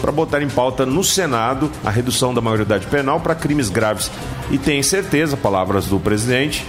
para 0.00 0.12
botar 0.12 0.42
em 0.42 0.48
pauta 0.48 0.86
no 0.86 1.02
Senado 1.02 1.70
a 1.84 1.90
redução 1.90 2.32
da 2.32 2.40
maioridade 2.40 2.86
penal 2.86 3.20
para 3.20 3.34
crimes 3.34 3.68
graves. 3.68 4.10
E 4.50 4.58
tem 4.58 4.82
certeza, 4.82 5.36
palavras 5.36 5.86
do 5.86 5.98
presidente, 5.98 6.64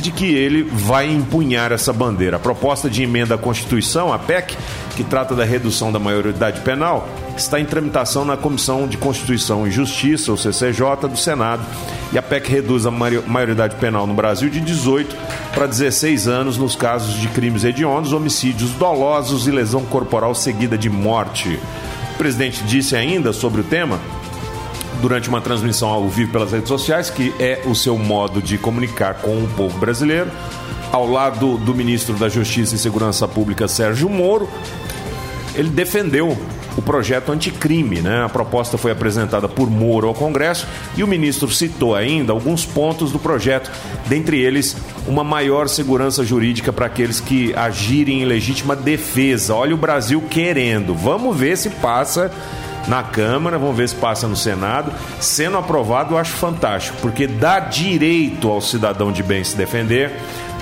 de 0.00 0.10
que 0.10 0.26
ele 0.26 0.62
vai 0.62 1.10
empunhar 1.10 1.72
essa 1.72 1.92
bandeira. 1.92 2.36
A 2.36 2.40
proposta 2.40 2.88
de 2.88 3.02
emenda 3.02 3.34
à 3.34 3.38
Constituição, 3.38 4.12
a 4.12 4.18
PEC, 4.18 4.56
que 4.96 5.04
trata 5.04 5.34
da 5.34 5.44
redução 5.44 5.92
da 5.92 5.98
maioridade 5.98 6.60
penal, 6.60 7.08
está 7.36 7.60
em 7.60 7.64
tramitação 7.64 8.24
na 8.24 8.36
Comissão 8.36 8.86
de 8.86 8.96
Constituição 8.96 9.66
e 9.66 9.70
Justiça, 9.70 10.30
ou 10.30 10.36
CCJ, 10.36 11.08
do 11.08 11.16
Senado. 11.16 11.64
E 12.12 12.18
a 12.18 12.22
PEC 12.22 12.50
reduz 12.50 12.86
a 12.86 12.90
maioridade 12.90 13.76
penal 13.76 14.06
no 14.06 14.14
Brasil 14.14 14.48
de 14.48 14.60
18 14.60 15.16
para 15.54 15.66
16 15.66 16.28
anos 16.28 16.56
nos 16.56 16.76
casos 16.76 17.14
de 17.14 17.28
crimes 17.28 17.64
hediondos, 17.64 18.12
homicídios 18.12 18.70
dolosos 18.72 19.46
e 19.46 19.50
lesão 19.50 19.84
corporal 19.84 20.34
seguida 20.34 20.78
de 20.78 20.88
morte. 20.88 21.58
O 22.14 22.18
presidente 22.18 22.62
disse 22.64 22.96
ainda 22.96 23.32
sobre 23.32 23.60
o 23.60 23.64
tema 23.64 24.00
durante 25.00 25.28
uma 25.28 25.40
transmissão 25.40 25.88
ao 25.88 26.08
vivo 26.08 26.32
pelas 26.32 26.52
redes 26.52 26.68
sociais, 26.68 27.10
que 27.10 27.34
é 27.38 27.62
o 27.66 27.74
seu 27.74 27.96
modo 27.98 28.40
de 28.40 28.58
comunicar 28.58 29.14
com 29.14 29.42
o 29.42 29.48
povo 29.56 29.78
brasileiro, 29.78 30.30
ao 30.92 31.08
lado 31.08 31.58
do 31.58 31.74
ministro 31.74 32.14
da 32.14 32.28
Justiça 32.28 32.74
e 32.74 32.78
Segurança 32.78 33.26
Pública, 33.26 33.68
Sérgio 33.68 34.08
Moro. 34.08 34.48
Ele 35.54 35.68
defendeu 35.68 36.36
o 36.76 36.82
projeto 36.82 37.32
anticrime, 37.32 38.00
né? 38.00 38.22
A 38.22 38.28
proposta 38.28 38.76
foi 38.76 38.92
apresentada 38.92 39.48
por 39.48 39.70
Moro 39.70 40.08
ao 40.08 40.14
Congresso 40.14 40.66
e 40.96 41.02
o 41.02 41.06
ministro 41.06 41.50
citou 41.50 41.94
ainda 41.94 42.32
alguns 42.32 42.66
pontos 42.66 43.10
do 43.10 43.18
projeto, 43.18 43.70
dentre 44.06 44.38
eles 44.40 44.76
uma 45.06 45.24
maior 45.24 45.68
segurança 45.68 46.22
jurídica 46.22 46.72
para 46.72 46.86
aqueles 46.86 47.18
que 47.18 47.54
agirem 47.54 48.22
em 48.22 48.24
legítima 48.26 48.76
defesa. 48.76 49.54
Olha 49.54 49.74
o 49.74 49.78
Brasil 49.78 50.22
querendo. 50.28 50.94
Vamos 50.94 51.36
ver 51.36 51.56
se 51.56 51.70
passa 51.70 52.30
na 52.88 53.02
Câmara, 53.02 53.58
vamos 53.58 53.76
ver 53.76 53.88
se 53.88 53.94
passa 53.94 54.28
no 54.28 54.36
Senado. 54.36 54.92
Sendo 55.20 55.56
aprovado, 55.56 56.14
eu 56.14 56.18
acho 56.18 56.32
fantástico, 56.32 56.96
porque 57.00 57.26
dá 57.26 57.58
direito 57.58 58.48
ao 58.48 58.60
cidadão 58.60 59.10
de 59.10 59.22
bem 59.22 59.42
se 59.42 59.56
defender, 59.56 60.12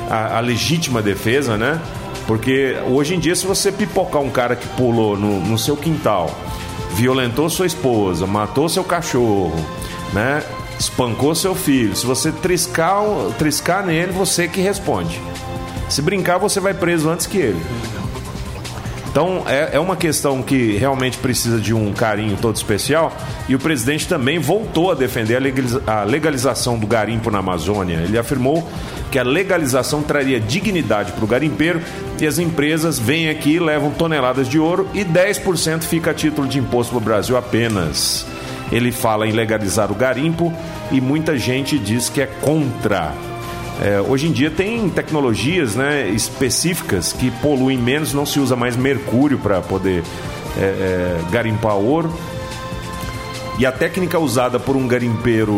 a, 0.09 0.39
a 0.39 0.41
legítima 0.41 1.03
defesa, 1.03 1.57
né? 1.57 1.81
Porque 2.27 2.77
hoje 2.89 3.15
em 3.15 3.19
dia, 3.19 3.35
se 3.35 3.47
você 3.47 3.71
pipocar 3.71 4.23
um 4.23 4.31
cara 4.31 4.57
que 4.57 4.67
pulou 4.69 5.17
no, 5.17 5.41
no 5.41 5.59
seu 5.59 5.77
quintal, 5.77 6.31
violentou 6.95 7.51
sua 7.51 7.67
esposa, 7.67 8.27
matou 8.27 8.69
seu 8.69 8.85
cachorro, 8.85 9.55
né? 10.13 10.43
Espancou 10.79 11.35
seu 11.35 11.55
filho. 11.55 11.95
Se 11.95 12.07
você 12.07 12.33
triscar, 12.33 13.03
triscar 13.39 13.85
nele, 13.85 14.13
você 14.13 14.49
que 14.49 14.61
responde. 14.61 15.21
Se 15.89 16.01
brincar, 16.01 16.39
você 16.39 16.61
vai 16.61 16.75
preso 16.75 17.09
antes 17.09 17.27
que 17.27 17.39
ele. 17.39 17.63
Então 19.15 19.45
é, 19.47 19.77
é 19.77 19.79
uma 19.79 19.95
questão 19.95 20.43
que 20.43 20.73
realmente 20.73 21.19
precisa 21.19 21.61
de 21.61 21.73
um 21.73 21.93
carinho 21.93 22.37
todo 22.37 22.57
especial 22.57 23.17
e 23.49 23.55
o 23.55 23.61
presidente 23.61 24.09
também 24.09 24.41
voltou 24.41 24.91
a 24.91 24.95
defender 24.97 25.41
a 25.87 26.03
legalização 26.03 26.77
do 26.77 26.85
garimpo 26.85 27.31
na 27.31 27.39
Amazônia. 27.39 27.99
Ele 27.99 28.19
afirmou 28.19 28.69
que 29.13 29.19
a 29.21 29.23
legalização 29.23 30.03
traria 30.03 30.41
dignidade 30.41 31.13
para 31.13 31.25
o 31.25 31.29
garimpeiro 31.29 31.81
e 32.21 32.27
as 32.27 32.41
empresas 32.41 32.99
vêm 32.99 33.31
aqui, 33.31 33.61
levam 33.61 33.93
toneladas 33.93 34.49
de 34.49 34.59
ouro 34.59 34.89
e 34.93 35.05
10% 35.05 35.85
fica 35.85 36.11
a 36.11 36.15
título 36.15 36.49
de 36.49 36.59
imposto 36.59 36.91
para 36.91 36.99
o 36.99 37.05
Brasil 37.05 37.37
apenas. 37.37 38.27
Ele 38.73 38.91
fala 38.91 39.29
em 39.29 39.31
legalizar 39.31 39.93
o 39.93 39.95
garimpo 39.95 40.53
e 40.91 41.01
muita 41.01 41.39
gente 41.39 41.79
diz 41.79 42.09
que 42.09 42.21
é 42.21 42.27
contra. 42.27 43.15
É, 43.83 44.01
hoje 44.01 44.29
em 44.29 44.33
dia 44.33 44.51
tem 44.51 44.89
tecnologias 44.89 45.75
né, 45.75 46.09
específicas 46.09 47.13
que 47.13 47.31
poluem 47.31 47.77
menos, 47.77 48.13
não 48.13 48.25
se 48.25 48.39
usa 48.39 48.55
mais 48.55 48.77
mercúrio 48.77 49.39
para 49.39 49.61
poder 49.61 50.03
é, 50.57 50.63
é, 50.63 51.21
garimpar 51.31 51.77
ouro. 51.77 52.13
E 53.59 53.65
a 53.65 53.73
técnica 53.73 54.19
usada 54.19 54.59
por 54.59 54.77
um 54.77 54.87
garimpeiro, 54.87 55.55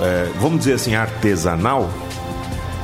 é, 0.00 0.30
vamos 0.40 0.58
dizer 0.60 0.74
assim, 0.74 0.94
artesanal, 0.94 1.90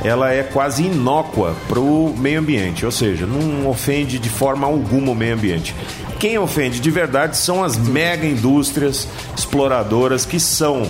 ela 0.02 0.32
é 0.32 0.42
quase 0.42 0.84
inócua 0.84 1.54
para 1.68 1.78
o 1.78 2.14
meio 2.16 2.40
ambiente, 2.40 2.84
ou 2.84 2.90
seja, 2.90 3.26
não 3.26 3.68
ofende 3.68 4.18
de 4.18 4.28
forma 4.28 4.66
alguma 4.66 5.12
o 5.12 5.14
meio 5.14 5.34
ambiente. 5.34 5.74
Quem 6.18 6.38
ofende 6.38 6.80
de 6.80 6.90
verdade 6.90 7.36
são 7.36 7.62
as 7.62 7.76
mega 7.76 8.26
indústrias 8.26 9.06
exploradoras 9.36 10.24
que 10.24 10.40
são, 10.40 10.82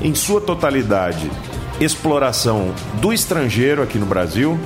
em 0.00 0.14
sua 0.14 0.40
totalidade, 0.40 1.30
exploração 1.80 2.72
do 2.94 3.12
estrangeiro 3.12 3.82
aqui 3.82 3.98
no 3.98 4.06
Brasil, 4.06 4.58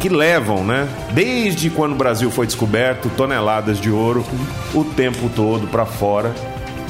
que 0.00 0.08
levam, 0.08 0.64
né, 0.64 0.88
desde 1.12 1.70
quando 1.70 1.92
o 1.92 1.96
Brasil 1.96 2.30
foi 2.30 2.46
descoberto, 2.46 3.08
toneladas 3.10 3.78
de 3.78 3.90
ouro 3.90 4.24
o 4.74 4.84
tempo 4.84 5.30
todo 5.34 5.66
para 5.68 5.86
fora. 5.86 6.34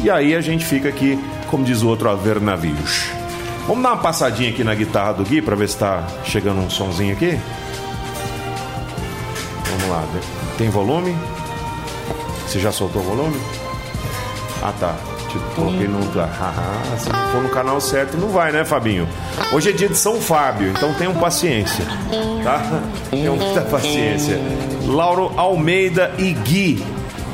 E 0.03 0.11
aí 0.11 0.35
a 0.35 0.41
gente 0.41 0.65
fica 0.65 0.89
aqui, 0.89 1.19
como 1.49 1.65
diz 1.65 1.83
o 1.83 1.89
outro, 1.89 2.09
a 2.09 2.15
ver 2.15 2.41
navios. 2.41 3.07
Vamos 3.67 3.83
dar 3.83 3.93
uma 3.93 4.03
passadinha 4.03 4.51
aqui 4.51 4.65
na 4.65 4.75
guitarra 4.75 5.13
do 5.13 5.25
Gui 5.25 5.41
para 5.41 5.55
ver 5.55 5.69
se 5.69 5.75
está 5.75 6.05
chegando 6.25 6.61
um 6.61 6.69
sonzinho 6.71 7.13
aqui. 7.13 7.39
Vamos 9.71 9.89
lá. 9.89 10.05
Tem 10.59 10.69
volume? 10.69 11.17
Você 12.47 12.59
já 12.59 12.73
soltou 12.73 13.03
o 13.03 13.05
volume? 13.05 13.41
Ah, 14.63 14.73
tá. 14.79 15.12
Tipo, 15.33 15.55
coloquei 15.55 15.89
no. 15.89 16.03
Ah, 16.23 16.97
se 16.99 17.09
não 17.09 17.33
for 17.33 17.43
no 17.43 17.49
canal 17.49 17.81
certo, 17.81 18.17
não 18.17 18.29
vai, 18.29 18.53
né, 18.53 18.65
Fabinho? 18.65 19.09
Hoje 19.53 19.71
é 19.71 19.73
dia 19.73 19.89
de 19.89 19.97
São 19.97 20.21
Fábio, 20.21 20.71
então 20.71 20.93
tenham 20.95 21.15
paciência, 21.15 21.85
tá? 22.45 22.63
Tenham 23.11 23.37
muita 23.37 23.63
paciência. 23.63 24.39
Lauro 24.87 25.33
Almeida 25.37 26.13
e 26.19 26.33
Gui 26.33 26.85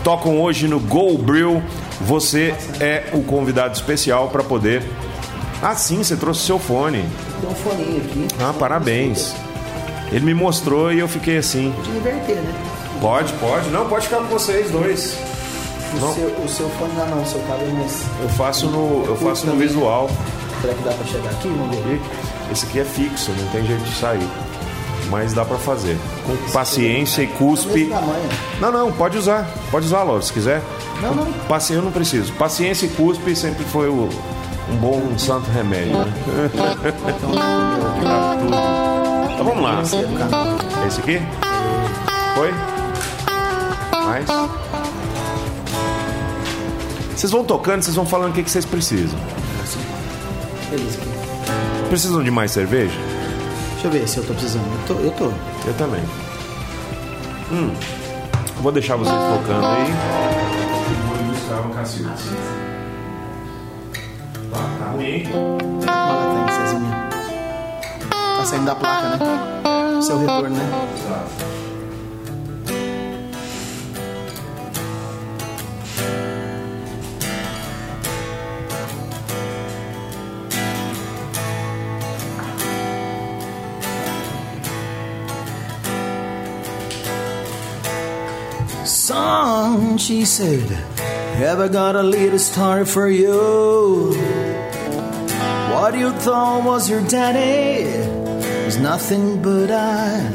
tocam 0.04 0.40
hoje 0.40 0.68
no 0.68 0.78
Go 0.78 1.18
Brill. 1.18 1.62
Você 2.02 2.54
é 2.78 3.08
o 3.12 3.22
convidado 3.24 3.74
especial 3.74 4.28
para 4.28 4.44
poder 4.44 4.84
ah, 5.60 5.74
sim, 5.74 6.04
você 6.04 6.16
trouxe 6.16 6.42
seu 6.42 6.58
fone. 6.58 7.04
Tem 7.40 7.50
um 7.50 7.54
foninho 7.54 7.98
aqui. 7.98 8.28
Ah, 8.40 8.54
parabéns. 8.56 9.34
Ele 10.12 10.24
me 10.24 10.34
mostrou 10.34 10.92
e 10.92 11.00
eu 11.00 11.08
fiquei 11.08 11.38
assim. 11.38 11.72
Pode 11.74 11.90
inverter, 11.90 12.36
né? 12.36 12.54
Pode, 13.00 13.32
pode. 13.34 13.68
Não, 13.70 13.88
pode 13.88 14.04
ficar 14.04 14.18
com 14.18 14.26
vocês 14.26 14.70
dois. 14.70 15.18
O, 15.94 16.14
seu, 16.14 16.28
o 16.28 16.48
seu 16.48 16.68
fone 16.70 16.92
não, 16.94 17.06
não, 17.06 17.22
o 17.22 17.26
seu 17.26 17.40
cabo 17.40 17.62
é 17.62 17.72
mais. 17.72 18.04
Eu 18.20 18.28
faço 18.30 18.66
no, 18.66 19.04
eu 19.06 19.16
faço 19.16 19.46
no 19.46 19.56
visual. 19.56 20.10
Será 20.60 20.74
que 20.74 20.82
dá 20.82 20.92
pra 20.92 21.06
chegar 21.06 21.30
aqui? 21.30 21.48
Vamos 21.48 21.76
ver. 21.76 22.00
Esse 22.52 22.66
aqui 22.66 22.80
é 22.80 22.84
fixo, 22.84 23.30
não 23.30 23.48
tem 23.48 23.66
jeito 23.66 23.82
de 23.82 23.94
sair. 23.94 24.28
Mas 25.10 25.32
dá 25.32 25.44
pra 25.44 25.56
fazer. 25.56 25.96
Com 26.26 26.36
paciência 26.52 27.22
e 27.22 27.26
cuspe. 27.26 27.90
Não, 28.60 28.70
não, 28.70 28.92
pode 28.92 29.16
usar. 29.16 29.48
Pode 29.70 29.86
usar, 29.86 30.02
Laura, 30.02 30.20
se 30.20 30.32
quiser. 30.32 30.62
Não, 31.00 31.14
não. 31.14 31.32
Paci... 31.48 31.72
Eu 31.72 31.82
não 31.82 31.90
preciso. 31.90 32.32
Paciência 32.34 32.86
e 32.86 32.90
cuspe 32.90 33.34
sempre 33.34 33.64
foi 33.64 33.88
o, 33.88 34.08
um 34.70 34.76
bom 34.76 34.96
um 34.96 35.18
santo 35.18 35.50
remédio, 35.50 35.96
né? 35.96 36.12
então 39.32 39.44
vamos 39.44 39.62
lá. 39.62 39.80
Esse 40.86 41.00
aqui? 41.00 41.22
Foi? 42.34 42.52
Mais? 44.04 44.26
Vocês 47.18 47.32
vão 47.32 47.42
tocando, 47.42 47.82
vocês 47.82 47.96
vão 47.96 48.06
falando 48.06 48.30
o 48.30 48.32
que, 48.32 48.44
que 48.44 48.50
vocês 48.50 48.64
precisam. 48.64 49.18
Precisam 51.88 52.22
de 52.22 52.30
mais 52.30 52.52
cerveja? 52.52 52.94
Deixa 53.72 53.88
eu 53.88 53.90
ver 53.90 54.08
se 54.08 54.18
eu 54.18 54.24
tô 54.24 54.34
precisando. 54.34 54.64
Eu 54.64 54.86
tô. 54.86 55.02
Eu, 55.02 55.10
tô. 55.10 55.24
eu 55.66 55.74
também. 55.74 56.00
Hum. 57.50 57.74
Vou 58.62 58.70
deixar 58.70 58.94
vocês 58.94 59.16
tocando 59.16 59.66
aí. 59.66 59.92
Tá, 64.52 64.58
tá 64.78 64.90
ruim. 64.92 65.24
Olha, 65.34 65.84
tá. 65.84 67.08
Tá 68.36 68.44
saindo 68.44 68.64
da 68.64 68.76
placa, 68.76 69.16
né? 69.16 70.02
Seu 70.02 70.20
retorno, 70.20 70.50
né? 70.50 70.88
Exato. 70.96 71.57
She 90.08 90.24
said, 90.24 90.70
ever 91.36 91.68
got 91.68 91.94
a 91.94 92.02
little 92.02 92.38
story 92.38 92.86
for 92.86 93.10
you. 93.10 94.14
What 95.70 95.98
you 95.98 96.12
thought 96.12 96.64
was 96.64 96.88
your 96.88 97.02
daddy 97.02 97.84
was 98.64 98.78
nothing 98.78 99.42
but 99.42 99.70
I. 99.70 100.30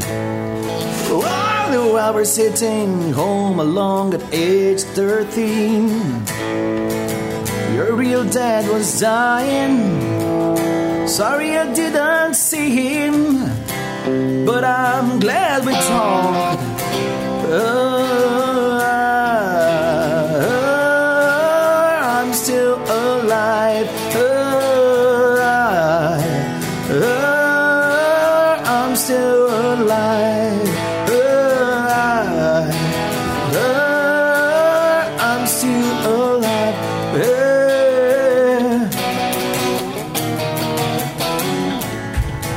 While 1.10 1.98
I 1.98 2.12
was 2.12 2.32
sitting 2.32 3.14
home 3.14 3.60
alone 3.60 4.14
at 4.14 4.22
age 4.32 4.82
13, 4.82 5.90
your 7.74 7.96
real 7.96 8.24
dad 8.30 8.72
was 8.72 9.00
dying. 9.00 9.78
Sorry 11.08 11.58
I 11.58 11.74
didn't 11.74 12.36
see 12.36 12.70
him, 12.70 13.16
but 14.46 14.64
I'm 14.64 15.20
glad 15.20 15.66
we 15.66 15.74
talked. 15.74 16.62
Uh, 17.52 17.93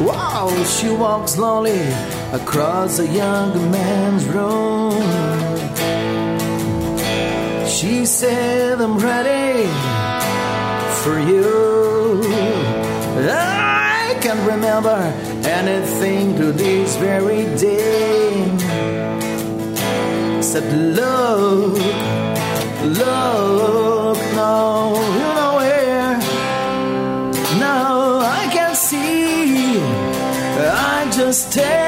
Wow, 0.00 0.52
she 0.64 0.90
walks 0.90 1.32
slowly 1.32 1.80
across 2.30 2.98
a 2.98 3.06
young 3.06 3.70
man's 3.70 4.26
room. 4.26 4.92
She 7.66 8.04
said, 8.04 8.78
I'm 8.78 8.98
ready 8.98 9.66
for 11.00 11.18
you. 11.18 12.20
I 13.26 14.18
can't 14.20 14.46
remember 14.46 14.98
anything 15.48 16.36
to 16.36 16.52
this 16.52 16.96
very 16.96 17.44
day. 17.56 18.44
Said, 20.42 20.70
look, 20.94 21.78
look, 22.98 24.18
now 24.34 25.25
just 31.26 31.52
take 31.52 31.85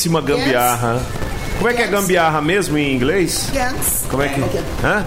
belíssima 0.00 0.20
gambiarra. 0.20 1.00
Como 1.58 1.68
é 1.68 1.74
que 1.74 1.82
é 1.82 1.86
gambiarra 1.86 2.40
mesmo 2.40 2.78
em 2.78 2.94
inglês? 2.94 3.50
Gans. 3.52 4.04
Como 4.08 4.22
é 4.22 4.28
que. 4.28 4.40
Hã? 4.82 5.04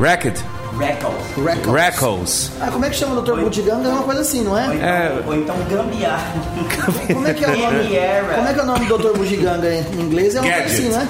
Racket. 0.00 0.38
Records. 0.78 1.26
Records. 1.36 1.66
Rackles. 1.72 2.52
Ah, 2.60 2.68
como 2.72 2.84
é 2.84 2.90
que 2.90 2.96
chama 2.96 3.18
o 3.20 3.22
Dr. 3.22 3.40
Budiganga? 3.40 3.88
É 3.88 3.92
uma 3.92 4.02
coisa 4.02 4.20
assim, 4.20 4.42
não 4.44 4.52
Ou 4.52 4.58
é? 4.58 4.64
então, 4.74 4.88
É. 4.88 5.12
ou 5.26 5.34
então 5.36 5.56
gambiarra. 5.70 6.32
Como 7.12 7.26
é 7.28 7.34
que 7.34 7.44
é 7.44 7.48
o 7.48 7.56
nome? 7.56 7.88
Como 8.34 8.48
é 8.48 8.52
que 8.54 8.60
é 8.60 8.62
o 8.62 8.66
nome 8.66 8.86
do 8.86 8.98
Dr. 8.98 9.16
Bugiganga 9.16 9.68
em 9.74 10.00
inglês? 10.00 10.34
É 10.36 10.40
uma 10.40 10.50
coisa 10.52 10.62
Gadget. 10.68 10.80
assim, 10.80 10.88
né? 10.96 11.08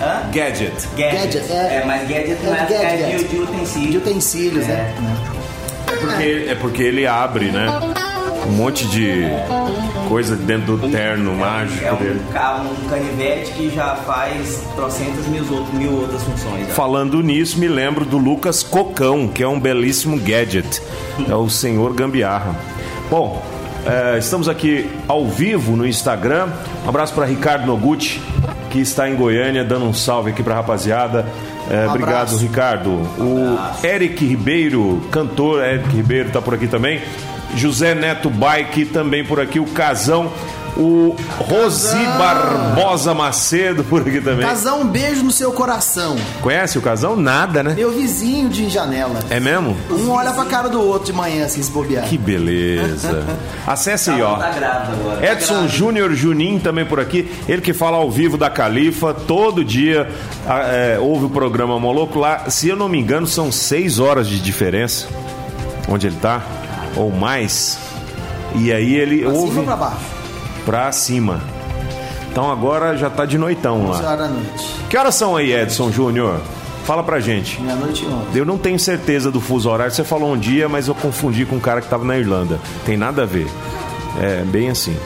Hã? 0.00 0.30
Gadget. 0.32 0.88
Gadget. 0.96 1.38
Gadget, 1.38 1.52
é. 1.52 1.54
É, 1.54 1.84
mas 1.84 2.08
gadget 2.08 2.38
não 2.44 2.54
É 2.54 2.58
é, 2.58 2.66
gadget. 2.66 3.02
é 3.02 3.16
de, 3.18 3.24
de 3.28 3.36
utensílio. 3.38 3.90
De 3.90 3.96
utensílios, 3.98 4.64
É. 4.64 4.72
né? 4.72 4.94
É 5.88 5.96
porque, 5.96 6.46
é 6.50 6.54
porque 6.54 6.82
ele 6.82 7.06
abre, 7.06 7.50
né? 7.50 7.66
Um 8.46 8.52
monte 8.52 8.86
de 8.86 9.22
coisa 10.08 10.34
dentro 10.36 10.76
do 10.76 10.88
terno 10.90 11.34
mágico 11.34 11.84
É 11.84 11.92
dele. 11.94 12.20
um, 12.28 12.32
ca- 12.32 12.62
um 12.62 12.88
canivete 12.88 13.52
que 13.52 13.70
já 13.70 13.94
faz 13.96 14.62
trocentas 14.74 15.26
mil, 15.26 15.44
outro, 15.52 15.76
mil 15.76 15.92
outras 15.92 16.22
funções. 16.22 16.66
já. 16.68 16.74
Falando 16.74 17.22
nisso, 17.22 17.58
me 17.58 17.68
lembro 17.68 18.04
do 18.04 18.16
Lucas 18.18 18.62
Cocão, 18.62 19.28
que 19.28 19.42
é 19.42 19.48
um 19.48 19.60
belíssimo 19.60 20.18
gadget. 20.18 20.80
É 21.28 21.34
o 21.34 21.48
senhor 21.48 21.92
Gambiarra. 21.94 22.56
Bom, 23.10 23.42
é, 23.86 24.18
estamos 24.18 24.48
aqui 24.48 24.88
ao 25.06 25.26
vivo 25.26 25.76
no 25.76 25.86
Instagram. 25.86 26.48
Um 26.84 26.88
abraço 26.88 27.12
para 27.14 27.24
Ricardo 27.26 27.66
Noguchi, 27.66 28.20
que 28.70 28.80
está 28.80 29.08
em 29.08 29.14
Goiânia, 29.14 29.64
dando 29.64 29.84
um 29.84 29.94
salve 29.94 30.30
aqui 30.30 30.42
para 30.42 30.54
a 30.54 30.56
rapaziada. 30.58 31.26
É, 31.70 31.86
Um 31.86 31.90
obrigado. 31.90 32.36
Ricardo. 32.38 32.90
O 33.18 33.58
Eric 33.86 34.24
Ribeiro, 34.24 35.02
cantor 35.10 35.62
Eric 35.62 35.88
Ribeiro, 35.94 36.28
está 36.28 36.40
por 36.40 36.54
aqui 36.54 36.66
também. 36.66 37.00
José 37.54 37.94
Neto 37.94 38.30
Bike 38.30 38.86
também 38.86 39.24
por 39.24 39.40
aqui. 39.40 39.58
O 39.60 39.66
Casão. 39.66 40.30
O 40.76 41.16
Rosi 41.38 41.96
Barbosa 42.16 43.12
Macedo 43.12 43.82
por 43.82 44.02
aqui 44.02 44.20
também. 44.20 44.46
Casão, 44.46 44.82
um 44.82 44.86
beijo 44.86 45.24
no 45.24 45.32
seu 45.32 45.50
coração. 45.50 46.16
Conhece 46.40 46.78
o 46.78 46.80
casão? 46.82 47.16
Nada, 47.16 47.64
né? 47.64 47.74
Meu 47.74 47.90
vizinho 47.90 48.48
de 48.48 48.68
janela. 48.68 49.18
É 49.28 49.40
mesmo? 49.40 49.76
Um 49.90 50.10
olha 50.10 50.32
pra 50.32 50.44
cara 50.44 50.68
do 50.68 50.80
outro 50.80 51.06
de 51.06 51.12
manhã, 51.12 51.46
assim, 51.46 51.60
se 51.60 51.70
bobear. 51.72 52.04
Que 52.04 52.16
beleza. 52.16 53.24
Acesse 53.66 54.10
aí, 54.10 54.22
ó. 54.22 54.36
Tá 54.36 54.50
agora. 54.92 55.32
Edson 55.32 55.66
Júnior 55.66 56.12
Junim 56.14 56.60
também 56.60 56.84
por 56.84 57.00
aqui. 57.00 57.28
Ele 57.48 57.60
que 57.60 57.72
fala 57.72 57.96
ao 57.96 58.08
vivo 58.08 58.36
da 58.36 58.48
Califa. 58.48 59.12
Todo 59.12 59.64
dia 59.64 60.08
é, 60.46 60.96
ouve 61.00 61.24
o 61.24 61.30
programa 61.30 61.80
Moloco 61.80 62.20
lá. 62.20 62.48
Se 62.50 62.68
eu 62.68 62.76
não 62.76 62.88
me 62.88 63.00
engano, 63.00 63.26
são 63.26 63.50
seis 63.50 63.98
horas 63.98 64.28
de 64.28 64.38
diferença. 64.38 65.08
Onde 65.88 66.06
ele 66.06 66.16
tá? 66.22 66.40
Ou 66.96 67.10
mais. 67.10 67.78
E 68.54 68.72
aí 68.72 68.94
ele 68.96 69.20
Pra 69.22 69.30
ouve 69.32 69.50
cima 69.52 69.64
pra 69.64 69.76
baixo? 69.76 69.96
pra 70.64 70.92
cima. 70.92 71.40
Então 72.30 72.50
agora 72.50 72.96
já 72.96 73.10
tá 73.10 73.24
de 73.24 73.36
noitão 73.38 73.88
11 73.90 74.02
lá. 74.02 74.08
horas 74.12 74.18
da 74.20 74.28
noite. 74.34 74.74
Que 74.88 74.96
horas 74.96 75.14
são 75.14 75.36
aí, 75.36 75.52
Edson 75.52 75.90
Júnior? 75.90 76.40
Fala 76.84 77.02
pra 77.02 77.20
gente. 77.20 77.60
Meia-noite 77.60 78.04
e 78.04 78.08
11. 78.08 78.38
Eu 78.38 78.44
não 78.46 78.56
tenho 78.56 78.78
certeza 78.78 79.30
do 79.30 79.40
fuso 79.40 79.68
horário. 79.68 79.92
Você 79.92 80.04
falou 80.04 80.32
um 80.32 80.38
dia, 80.38 80.68
mas 80.68 80.88
eu 80.88 80.94
confundi 80.94 81.44
com 81.44 81.56
um 81.56 81.60
cara 81.60 81.80
que 81.82 81.88
tava 81.88 82.04
na 82.04 82.16
Irlanda. 82.16 82.58
Tem 82.86 82.96
nada 82.96 83.22
a 83.22 83.26
ver. 83.26 83.46
É 84.20 84.42
bem 84.44 84.70
assim. 84.70 84.96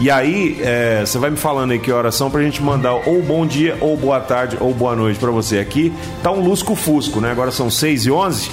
E 0.00 0.08
aí, 0.12 0.60
é, 0.62 1.02
você 1.04 1.18
vai 1.18 1.28
me 1.30 1.36
falando 1.36 1.72
aí 1.72 1.78
que 1.80 1.90
horas 1.90 2.14
são 2.14 2.30
pra 2.30 2.40
gente 2.40 2.62
mandar 2.62 2.92
ou 2.94 3.20
bom 3.20 3.44
dia, 3.44 3.76
ou 3.80 3.96
boa 3.96 4.20
tarde, 4.20 4.56
ou 4.60 4.72
boa 4.72 4.94
noite 4.94 5.18
pra 5.18 5.32
você. 5.32 5.58
Aqui 5.58 5.92
tá 6.22 6.30
um 6.30 6.40
lusco 6.40 6.76
fusco, 6.76 7.20
né? 7.20 7.32
Agora 7.32 7.50
são 7.50 7.68
6 7.68 8.06
e 8.06 8.10
11 8.12 8.48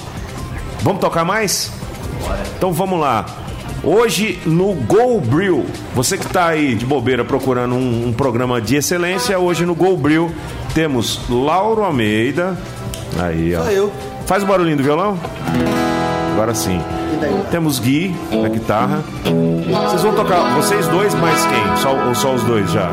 Vamos 0.81 0.99
tocar 1.01 1.23
mais? 1.23 1.71
Então 2.57 2.71
vamos 2.71 2.99
lá. 2.99 3.25
Hoje 3.83 4.39
no 4.45 4.73
Go 4.73 5.21
Brill, 5.21 5.65
você 5.93 6.17
que 6.17 6.25
está 6.25 6.47
aí 6.47 6.73
de 6.73 6.85
bobeira 6.85 7.23
procurando 7.23 7.75
um, 7.75 8.07
um 8.07 8.13
programa 8.13 8.59
de 8.59 8.75
excelência, 8.77 9.37
hoje 9.37 9.65
no 9.65 9.75
Go 9.75 9.95
Brill 9.95 10.31
temos 10.73 11.21
Lauro 11.29 11.83
Almeida. 11.83 12.57
Aí, 13.19 13.55
ó. 13.55 13.61
Sou 13.61 13.71
eu. 13.71 13.91
Faz 14.25 14.43
o 14.43 14.45
barulhinho 14.45 14.77
do 14.77 14.83
violão? 14.83 15.17
Agora 16.33 16.53
sim. 16.55 16.81
Temos 17.51 17.79
Gui 17.79 18.15
na 18.31 18.49
guitarra. 18.49 19.03
Vocês 19.87 20.01
vão 20.01 20.13
tocar, 20.13 20.55
vocês 20.55 20.87
dois 20.87 21.13
mais 21.15 21.45
quem? 21.45 21.77
Só, 21.77 21.95
ou 22.07 22.15
só 22.15 22.33
os 22.33 22.43
dois 22.43 22.69
já? 22.71 22.89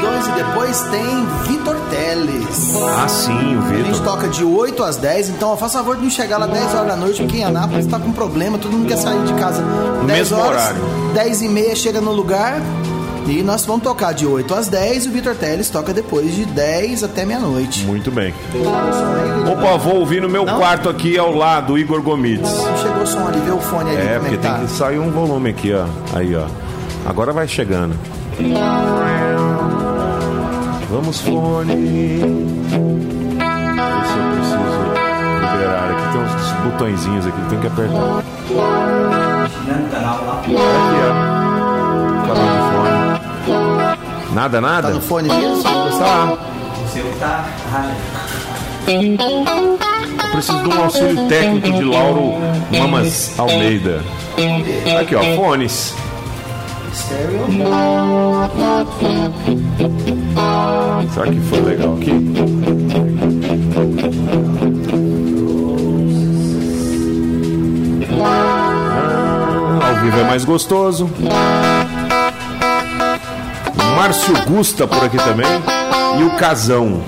Mais 0.00 0.24
dois 0.24 0.26
e 0.26 0.30
depois 0.42 0.80
tem 0.90 1.26
Vitor 1.46 1.76
Teles. 1.90 2.74
Ah, 2.98 3.08
sim, 3.08 3.56
o 3.56 3.62
A 3.62 3.68
gente 3.76 3.82
Vitor. 3.92 4.04
toca 4.04 4.28
de 4.28 4.44
8 4.44 4.82
às 4.82 4.96
10, 4.96 5.30
então 5.30 5.56
faça 5.56 5.78
favor 5.78 5.96
de 5.96 6.02
não 6.02 6.10
chegar 6.10 6.38
lá 6.38 6.46
10 6.46 6.74
horas 6.74 6.86
da 6.88 6.96
noite, 6.96 7.22
porque 7.22 7.38
em 7.38 7.44
Anápolis 7.44 7.86
tá 7.86 7.98
com 7.98 8.12
problema, 8.12 8.58
todo 8.58 8.72
mundo 8.72 8.86
quer 8.88 8.96
sair 8.96 9.22
de 9.24 9.34
casa. 9.34 9.62
10 10.06 10.06
mesmo 10.30 10.38
horas, 10.38 10.62
horário. 10.62 10.80
10 11.14 11.42
e 11.42 11.48
meia 11.48 11.74
chega 11.76 12.00
no 12.00 12.12
lugar 12.12 12.60
e 13.26 13.42
nós 13.42 13.64
vamos 13.66 13.82
tocar 13.82 14.12
de 14.14 14.26
8 14.26 14.54
às 14.54 14.68
10 14.68 15.06
e 15.06 15.08
o 15.08 15.12
Vitor 15.12 15.34
Teles 15.34 15.68
toca 15.68 15.92
depois 15.92 16.34
de 16.34 16.44
10 16.46 17.04
até 17.04 17.24
meia-noite. 17.24 17.84
Muito 17.84 18.10
bem. 18.10 18.32
Opa, 19.50 19.76
vou 19.76 19.96
ouvir 19.96 20.22
no 20.22 20.28
meu 20.28 20.44
Não? 20.44 20.58
quarto 20.58 20.88
aqui 20.88 21.18
ao 21.18 21.34
lado, 21.34 21.76
Igor 21.78 22.00
Gomides. 22.02 22.48
chegou 22.82 23.02
o 23.02 23.06
som 23.06 23.26
ali, 23.26 23.40
vê 23.40 23.50
o 23.50 23.58
fone 23.60 23.90
ali 23.90 24.00
É, 24.00 24.14
é 24.14 24.18
porque 24.18 24.36
que 24.36 24.42
tem 24.42 24.50
tá. 24.50 24.58
que 24.60 24.70
sair 24.70 24.98
um 24.98 25.10
volume 25.10 25.50
aqui, 25.50 25.72
ó. 25.74 25.84
Aí, 26.16 26.34
ó. 26.36 26.46
Agora 27.08 27.32
vai 27.32 27.46
chegando. 27.48 27.94
Vamos, 30.90 31.20
fone. 31.20 31.74
Ver 31.74 32.20
se 34.06 34.16
eu 34.16 34.24
preciso 34.34 34.58
liberar. 35.52 35.90
Aqui 35.90 36.04
tem 36.12 36.20
uns 36.22 36.52
botõezinhos 36.64 37.26
aqui 37.26 37.40
que 37.42 37.48
tem 37.50 37.60
que 37.60 37.66
apertar. 37.66 37.92
No. 37.92 38.18
Aqui, 38.18 38.54
ó. 41.04 41.06
Canal 42.26 42.48
de 42.48 42.58
fone. 42.72 42.98
Nada, 44.34 44.60
nada? 44.60 44.88
Tá 44.88 44.94
no 44.94 45.00
fone 45.00 45.28
mesmo? 45.28 45.62
Tá. 45.62 46.38
O 46.82 46.88
seu 46.88 47.04
tá. 47.20 47.44
Eu 48.88 49.16
preciso 50.32 50.62
de 50.62 50.68
um 50.68 50.82
auxílio 50.84 51.28
técnico 51.28 51.70
de 51.70 51.84
Lauro 51.84 52.34
Mamas 52.78 53.38
Almeida. 53.38 54.02
Aqui, 54.98 55.14
ó. 55.14 55.22
Fones. 55.36 55.94
Stereo. 57.08 57.48
Será 61.14 61.26
que 61.26 61.40
foi 61.40 61.60
legal 61.62 61.94
aqui? 61.94 62.12
Ah, 68.20 69.88
ao 69.88 69.96
vivo 70.04 70.18
é 70.20 70.24
mais 70.24 70.44
gostoso. 70.44 71.10
O 73.74 73.96
Márcio 73.96 74.34
Gusta 74.44 74.86
por 74.86 75.02
aqui 75.02 75.16
também. 75.16 75.46
E 76.18 76.24
o 76.24 76.30
Casão. 76.36 77.02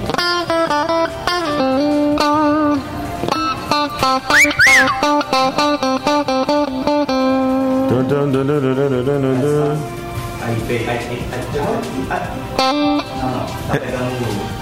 Não, 8.30 8.44
não. 13.30 13.46
Tá 13.66 13.72
pegando 13.72 14.14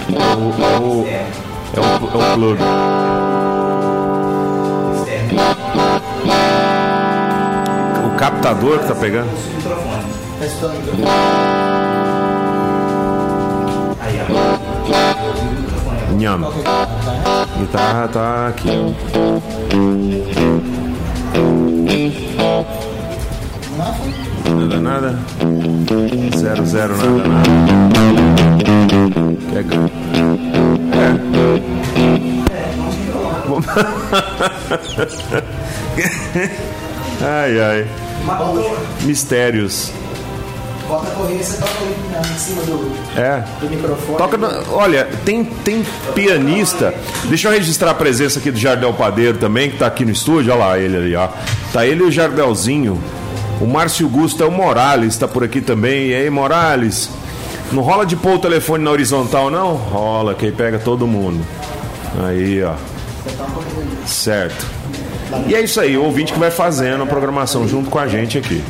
o. 0.09 1.05
É 1.05 1.79
o, 1.79 1.79
é 1.79 1.79
o, 1.79 1.81
é 1.81 1.81
o, 1.81 2.33
plug. 2.33 2.59
O 8.05 8.09
captador 8.17 8.79
que 8.79 8.87
tá 8.87 8.95
pegando. 8.95 9.29
O 9.29 9.33
microfone. 9.55 10.03
Tá? 10.39 10.69
Aí, 14.01 14.19
ó. 14.21 14.27
Nham. 16.17 16.41
Guitarra 17.59 18.07
tá 18.07 18.47
aqui. 18.47 18.69
Nada, 24.59 24.79
nada. 24.81 25.19
Zero, 26.37 26.65
zero, 26.65 26.97
nada, 26.97 27.27
nada. 27.27 27.49
Quer 29.51 29.63
ganhar? 29.63 29.89
É. 30.91 31.19
ai, 37.25 37.59
ai. 37.61 37.87
Mistérios. 39.03 39.91
Bota 40.87 41.07
a 41.07 41.13
você 41.13 41.57
toca 41.57 41.71
ali 41.83 41.95
em 42.33 42.37
cima 42.37 42.61
do, 42.63 42.91
É. 43.15 43.43
do 43.61 43.69
microfone. 43.69 44.17
Toca 44.17 44.37
na- 44.37 44.63
olha, 44.71 45.07
tem, 45.23 45.43
tem 45.45 45.85
pianista. 46.15 46.93
Deixa 47.25 47.47
eu 47.47 47.51
registrar 47.51 47.91
a 47.91 47.93
presença 47.93 48.39
aqui 48.39 48.49
do 48.51 48.57
Jardel 48.57 48.91
Padeiro 48.93 49.37
também, 49.37 49.69
que 49.69 49.77
tá 49.77 49.85
aqui 49.87 50.03
no 50.03 50.11
estúdio. 50.11 50.51
Olha 50.51 50.65
lá 50.65 50.79
ele 50.79 50.97
ali, 50.97 51.15
ó. 51.15 51.29
Tá 51.71 51.85
ele 51.85 52.01
e 52.03 52.07
o 52.07 52.11
Jardelzinho. 52.11 52.99
O 53.61 53.65
Márcio 53.67 54.07
Gusto 54.07 54.43
é 54.43 54.45
o 54.45 54.51
Morales, 54.51 55.17
tá 55.17 55.27
por 55.27 55.43
aqui 55.43 55.59
também. 55.61 56.07
E 56.07 56.15
aí, 56.15 56.29
Morales? 56.29 57.09
Não 57.71 57.83
rola 57.83 58.05
de 58.05 58.15
pôr 58.15 58.35
o 58.35 58.39
telefone 58.39 58.83
na 58.83 58.91
horizontal, 58.91 59.49
não? 59.49 59.75
Rola, 59.75 60.33
que 60.33 60.45
aí 60.45 60.51
pega 60.51 60.79
todo 60.79 61.05
mundo. 61.05 61.45
Aí, 62.25 62.63
ó. 62.63 62.73
Certo. 64.05 64.65
E 65.47 65.53
é 65.53 65.61
isso 65.61 65.79
aí, 65.79 65.97
o 65.97 66.03
ouvinte 66.03 66.33
que 66.33 66.39
vai 66.39 66.49
fazendo 66.49 67.03
a 67.03 67.05
programação 67.05 67.67
junto 67.67 67.89
com 67.89 67.99
a 67.99 68.07
gente 68.07 68.37
aqui. 68.37 68.63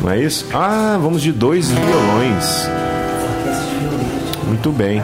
Não 0.00 0.10
é 0.10 0.18
isso? 0.18 0.46
Ah, 0.54 0.96
vamos 1.00 1.20
de 1.20 1.32
dois 1.32 1.70
violões. 1.70 2.68
Muito 4.46 4.70
bem. 4.72 5.02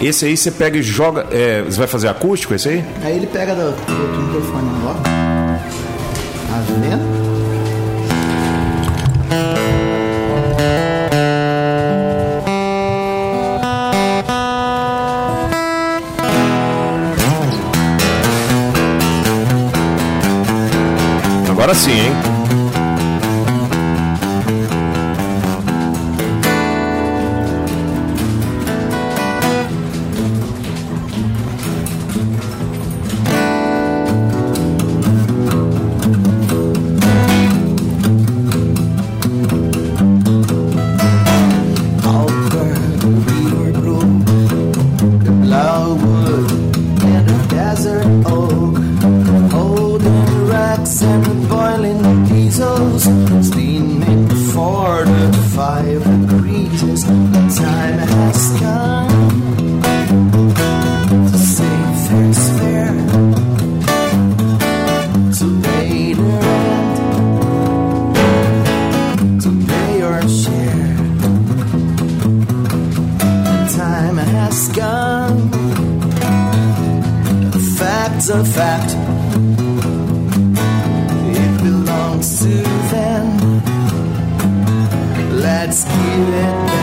Esse 0.00 0.26
aí 0.26 0.36
você 0.36 0.50
pega 0.50 0.78
e 0.78 0.82
joga. 0.82 1.26
é, 1.30 1.62
você 1.62 1.78
vai 1.78 1.86
fazer 1.86 2.08
acústico 2.08 2.54
esse 2.54 2.68
aí? 2.68 2.84
Aí 3.02 3.16
ele 3.16 3.26
pega 3.26 3.54
do, 3.54 3.70
do 3.70 4.22
microfone, 4.22 4.68
ó. 4.84 5.19
that's 78.12 78.28
a 78.28 78.44
fact. 78.44 78.90
It 81.36 81.62
belongs 81.62 82.40
to 82.40 82.62
them. 82.90 83.62
Let's 85.40 85.84
give 85.84 86.28
it 86.28 86.66
back. 86.66 86.79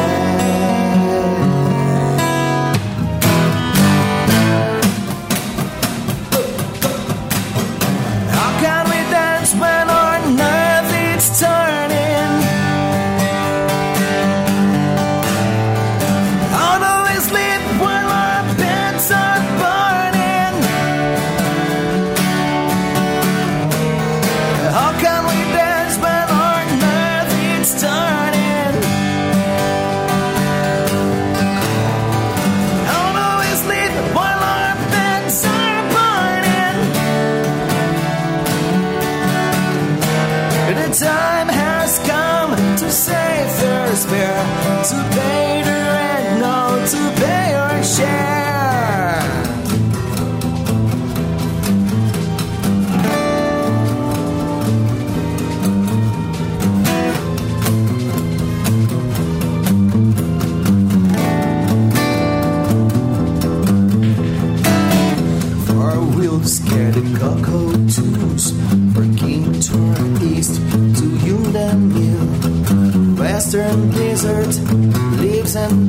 some 75.57 75.86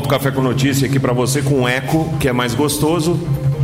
volta 0.00 0.06
o 0.06 0.10
Café 0.10 0.30
com 0.30 0.40
Notícia 0.40 0.86
aqui 0.86 0.98
pra 0.98 1.12
você 1.12 1.42
com 1.42 1.68
eco, 1.68 2.08
que 2.18 2.28
é 2.28 2.32
mais 2.32 2.54
gostoso. 2.54 3.20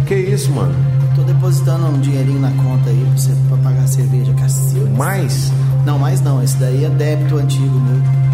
Que 0.07 0.15
isso, 0.15 0.51
mano? 0.53 0.75
Tô 1.15 1.23
depositando 1.23 1.87
um 1.87 1.99
dinheirinho 2.01 2.41
na 2.41 2.51
conta 2.51 2.91
aí 2.91 3.07
pra 3.09 3.17
você 3.17 3.33
pra 3.49 3.57
pagar 3.59 3.83
a 3.85 3.87
cerveja, 3.87 4.33
cacilda. 4.35 4.91
Mais? 4.91 5.51
Não, 5.85 5.99
mais 5.99 6.21
não. 6.21 6.43
Esse 6.43 6.57
daí 6.59 6.85
é 6.85 6.91
débito 6.91 7.39
antigo 7.39 7.81
meu. 7.81 8.27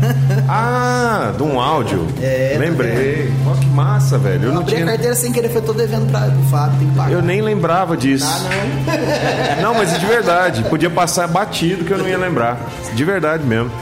Ah, 0.48 1.32
de 1.36 1.42
um 1.42 1.58
áudio. 1.60 2.06
É, 2.22 2.52
tá 2.54 2.60
Lembrei. 2.60 3.32
Ó, 3.44 3.52
que 3.54 3.66
massa, 3.66 4.16
velho. 4.16 4.44
Eu 4.44 4.48
Eu 4.50 4.54
não 4.54 4.60
abri 4.62 4.74
a 4.74 4.76
tinha. 4.76 4.86
carteira 4.86 5.14
sem 5.16 5.32
querer, 5.32 5.48
foi 5.48 5.60
tô 5.60 5.72
devendo 5.72 6.08
pra, 6.08 6.20
pro 6.20 6.42
Fábio, 6.44 6.78
tem 6.78 6.88
que 6.88 6.94
pagar. 6.94 7.10
Eu 7.12 7.20
nem 7.20 7.42
lembrava 7.42 7.96
disso. 7.96 8.24
Ah, 8.24 9.56
não. 9.58 9.62
Não, 9.62 9.74
mas 9.74 9.98
de 9.98 10.06
verdade. 10.06 10.62
Podia 10.64 10.88
passar 10.88 11.26
batido 11.26 11.84
que 11.84 11.90
eu 11.92 11.98
não 11.98 12.08
ia 12.08 12.16
lembrar. 12.16 12.58
De 12.94 13.04
verdade 13.04 13.44
mesmo. 13.44 13.72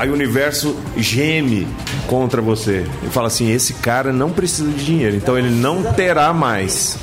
Aí 0.00 0.08
o 0.08 0.14
universo 0.14 0.74
geme 0.96 1.68
contra 2.06 2.40
você 2.40 2.86
e 3.02 3.10
fala 3.10 3.26
assim: 3.26 3.52
esse 3.52 3.74
cara 3.74 4.14
não 4.14 4.30
precisa 4.30 4.70
de 4.70 4.82
dinheiro, 4.82 5.14
então 5.14 5.36
ele 5.36 5.50
não 5.50 5.82
terá 5.92 6.32
mais. 6.32 6.96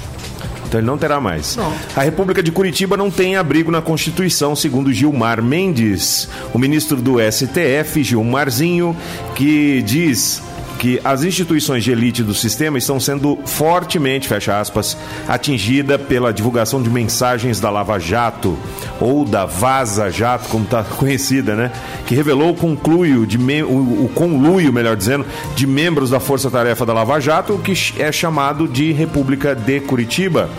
Então 0.65 0.79
ele 0.79 0.87
não 0.87 0.97
terá 0.97 1.21
mais. 1.21 1.55
A 1.95 2.01
República 2.01 2.41
de 2.41 2.51
Curitiba 2.51 2.97
não 2.97 3.11
tem 3.11 3.35
abrigo 3.35 3.69
na 3.69 3.83
Constituição, 3.83 4.55
segundo 4.55 4.91
Gilmar 4.91 5.43
Mendes, 5.43 6.27
o 6.51 6.57
ministro 6.57 6.97
do 6.97 7.17
STF, 7.19 8.03
Gilmarzinho, 8.03 8.97
que 9.35 9.83
diz 9.83 10.41
que 10.77 10.99
as 11.03 11.23
instituições 11.23 11.83
de 11.83 11.91
elite 11.91 12.23
do 12.23 12.33
sistema 12.33 12.77
estão 12.77 12.99
sendo 12.99 13.37
fortemente, 13.45 14.27
fecha 14.27 14.59
aspas, 14.59 14.97
atingida 15.27 15.97
pela 15.97 16.33
divulgação 16.33 16.81
de 16.81 16.89
mensagens 16.89 17.59
da 17.59 17.69
Lava 17.69 17.99
Jato 17.99 18.57
ou 18.99 19.25
da 19.25 19.45
Vaza 19.45 20.09
Jato, 20.09 20.47
como 20.49 20.63
está 20.63 20.83
conhecida, 20.97 21.55
né? 21.55 21.71
Que 22.05 22.15
revelou 22.15 22.51
o 22.51 22.55
concluio 22.55 23.25
de 23.25 23.37
o, 23.63 24.05
o 24.05 24.11
conluio, 24.13 24.71
melhor 24.71 24.95
dizendo, 24.95 25.25
de 25.55 25.65
membros 25.65 26.09
da 26.09 26.19
Força 26.19 26.49
Tarefa 26.49 26.85
da 26.85 26.93
Lava 26.93 27.19
Jato, 27.19 27.53
o 27.53 27.59
que 27.59 27.73
é 27.97 28.11
chamado 28.11 28.67
de 28.67 28.91
República 28.91 29.55
de 29.55 29.79
Curitiba. 29.79 30.49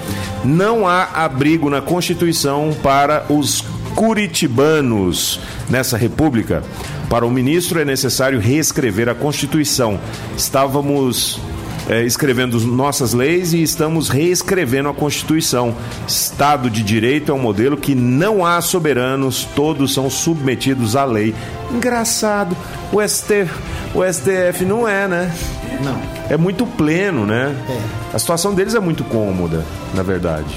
Não 0.44 0.86
há 0.86 1.04
abrigo 1.14 1.70
na 1.70 1.80
Constituição 1.80 2.76
para 2.82 3.24
os 3.28 3.62
curitibanos 3.94 5.40
nessa 5.68 5.96
república. 5.96 6.62
Para 7.08 7.26
o 7.26 7.30
ministro 7.30 7.80
é 7.80 7.84
necessário 7.84 8.38
reescrever 8.38 9.08
a 9.08 9.14
Constituição. 9.14 9.98
Estávamos 10.36 11.40
é, 11.88 12.02
escrevendo 12.04 12.60
nossas 12.60 13.14
leis 13.14 13.54
e 13.54 13.62
estamos 13.62 14.08
reescrevendo 14.08 14.90
a 14.90 14.94
Constituição. 14.94 15.74
Estado 16.06 16.68
de 16.68 16.82
Direito 16.82 17.32
é 17.32 17.34
um 17.34 17.38
modelo 17.38 17.76
que 17.76 17.94
não 17.94 18.44
há 18.44 18.60
soberanos, 18.60 19.44
todos 19.56 19.94
são 19.94 20.10
submetidos 20.10 20.94
à 20.94 21.04
lei. 21.04 21.34
Engraçado, 21.72 22.54
o, 22.92 23.06
ST, 23.06 23.48
o 23.94 24.04
STF 24.04 24.64
não 24.66 24.86
é, 24.86 25.08
né? 25.08 25.34
Não. 25.82 26.00
É 26.28 26.36
muito 26.36 26.66
pleno, 26.66 27.24
né? 27.24 27.56
É. 27.68 28.16
A 28.16 28.18
situação 28.18 28.54
deles 28.54 28.74
é 28.74 28.80
muito 28.80 29.02
cômoda, 29.04 29.64
na 29.94 30.02
verdade. 30.02 30.54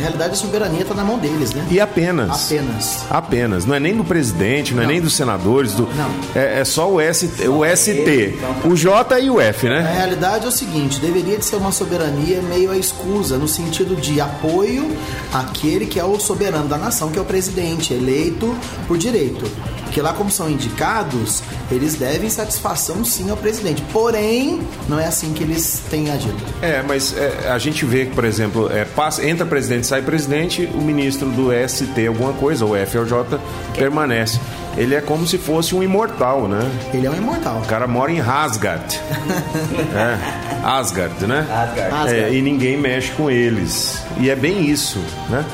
Na 0.00 0.06
realidade, 0.06 0.32
a 0.32 0.36
soberania 0.36 0.80
está 0.80 0.94
na 0.94 1.04
mão 1.04 1.18
deles, 1.18 1.52
né? 1.52 1.66
E 1.70 1.78
apenas. 1.78 2.46
Apenas. 2.46 3.04
Apenas. 3.10 3.66
Não 3.66 3.74
é 3.74 3.80
nem 3.80 3.94
do 3.94 4.02
presidente, 4.02 4.72
não, 4.74 4.82
é 4.82 4.86
Não. 4.86 4.92
nem 4.92 5.00
dos 5.00 5.14
senadores. 5.14 5.74
Do, 5.74 5.82
Não. 5.94 6.10
É, 6.34 6.60
é 6.60 6.64
só 6.64 6.90
o, 6.90 6.98
S, 6.98 7.26
o 7.46 7.64
ST. 7.76 8.38
O 8.64 8.74
J 8.74 9.20
e 9.20 9.28
o 9.28 9.38
F, 9.38 9.68
Na 9.68 9.82
né? 9.82 9.92
realidade 9.94 10.46
é 10.46 10.48
o 10.48 10.52
seguinte, 10.52 10.98
deveria 11.00 11.36
de 11.36 11.44
ser 11.44 11.56
uma 11.56 11.70
soberania 11.70 12.40
meio 12.40 12.70
a 12.70 12.78
escusa, 12.78 13.36
no 13.36 13.46
sentido 13.46 13.94
de 13.94 14.20
apoio 14.22 14.90
àquele 15.32 15.84
que 15.84 16.00
é 16.00 16.04
o 16.04 16.18
soberano 16.18 16.66
da 16.66 16.78
nação, 16.78 17.10
que 17.10 17.18
é 17.18 17.22
o 17.22 17.24
presidente, 17.26 17.92
eleito 17.92 18.56
por 18.88 18.96
direito. 18.96 19.44
Porque 19.90 20.00
lá 20.00 20.12
como 20.12 20.30
são 20.30 20.48
indicados, 20.48 21.42
eles 21.68 21.96
devem 21.96 22.30
satisfação 22.30 23.04
sim 23.04 23.28
ao 23.28 23.36
presidente. 23.36 23.82
Porém, 23.92 24.60
não 24.88 25.00
é 25.00 25.06
assim 25.06 25.32
que 25.32 25.42
eles 25.42 25.82
têm 25.90 26.12
agido. 26.12 26.36
É, 26.62 26.80
mas 26.80 27.12
é, 27.18 27.50
a 27.50 27.58
gente 27.58 27.84
vê 27.84 28.06
que, 28.06 28.14
por 28.14 28.24
exemplo, 28.24 28.70
é, 28.70 28.84
passa, 28.84 29.26
entra 29.26 29.44
presidente, 29.44 29.88
sai 29.88 30.00
presidente, 30.00 30.64
o 30.72 30.80
ministro 30.80 31.28
do 31.30 31.48
ST 31.68 32.06
alguma 32.06 32.32
coisa, 32.34 32.64
ou 32.64 32.76
J, 32.76 33.40
permanece. 33.74 34.38
Ele 34.76 34.94
é 34.94 35.00
como 35.00 35.26
se 35.26 35.36
fosse 35.38 35.74
um 35.74 35.82
imortal, 35.82 36.46
né? 36.46 36.70
Ele 36.94 37.08
é 37.08 37.10
um 37.10 37.16
imortal. 37.16 37.58
O 37.58 37.66
cara 37.66 37.88
mora 37.88 38.12
em 38.12 38.20
Asgard. 38.20 38.94
é, 39.92 40.64
Asgard, 40.64 41.26
né? 41.26 41.40
Asgard. 41.50 41.94
Asgard. 41.94 42.14
É, 42.14 42.32
e 42.32 42.40
ninguém 42.40 42.76
mexe 42.76 43.10
com 43.10 43.28
eles. 43.28 44.00
E 44.20 44.30
é 44.30 44.36
bem 44.36 44.70
isso, 44.70 45.00
né? 45.28 45.44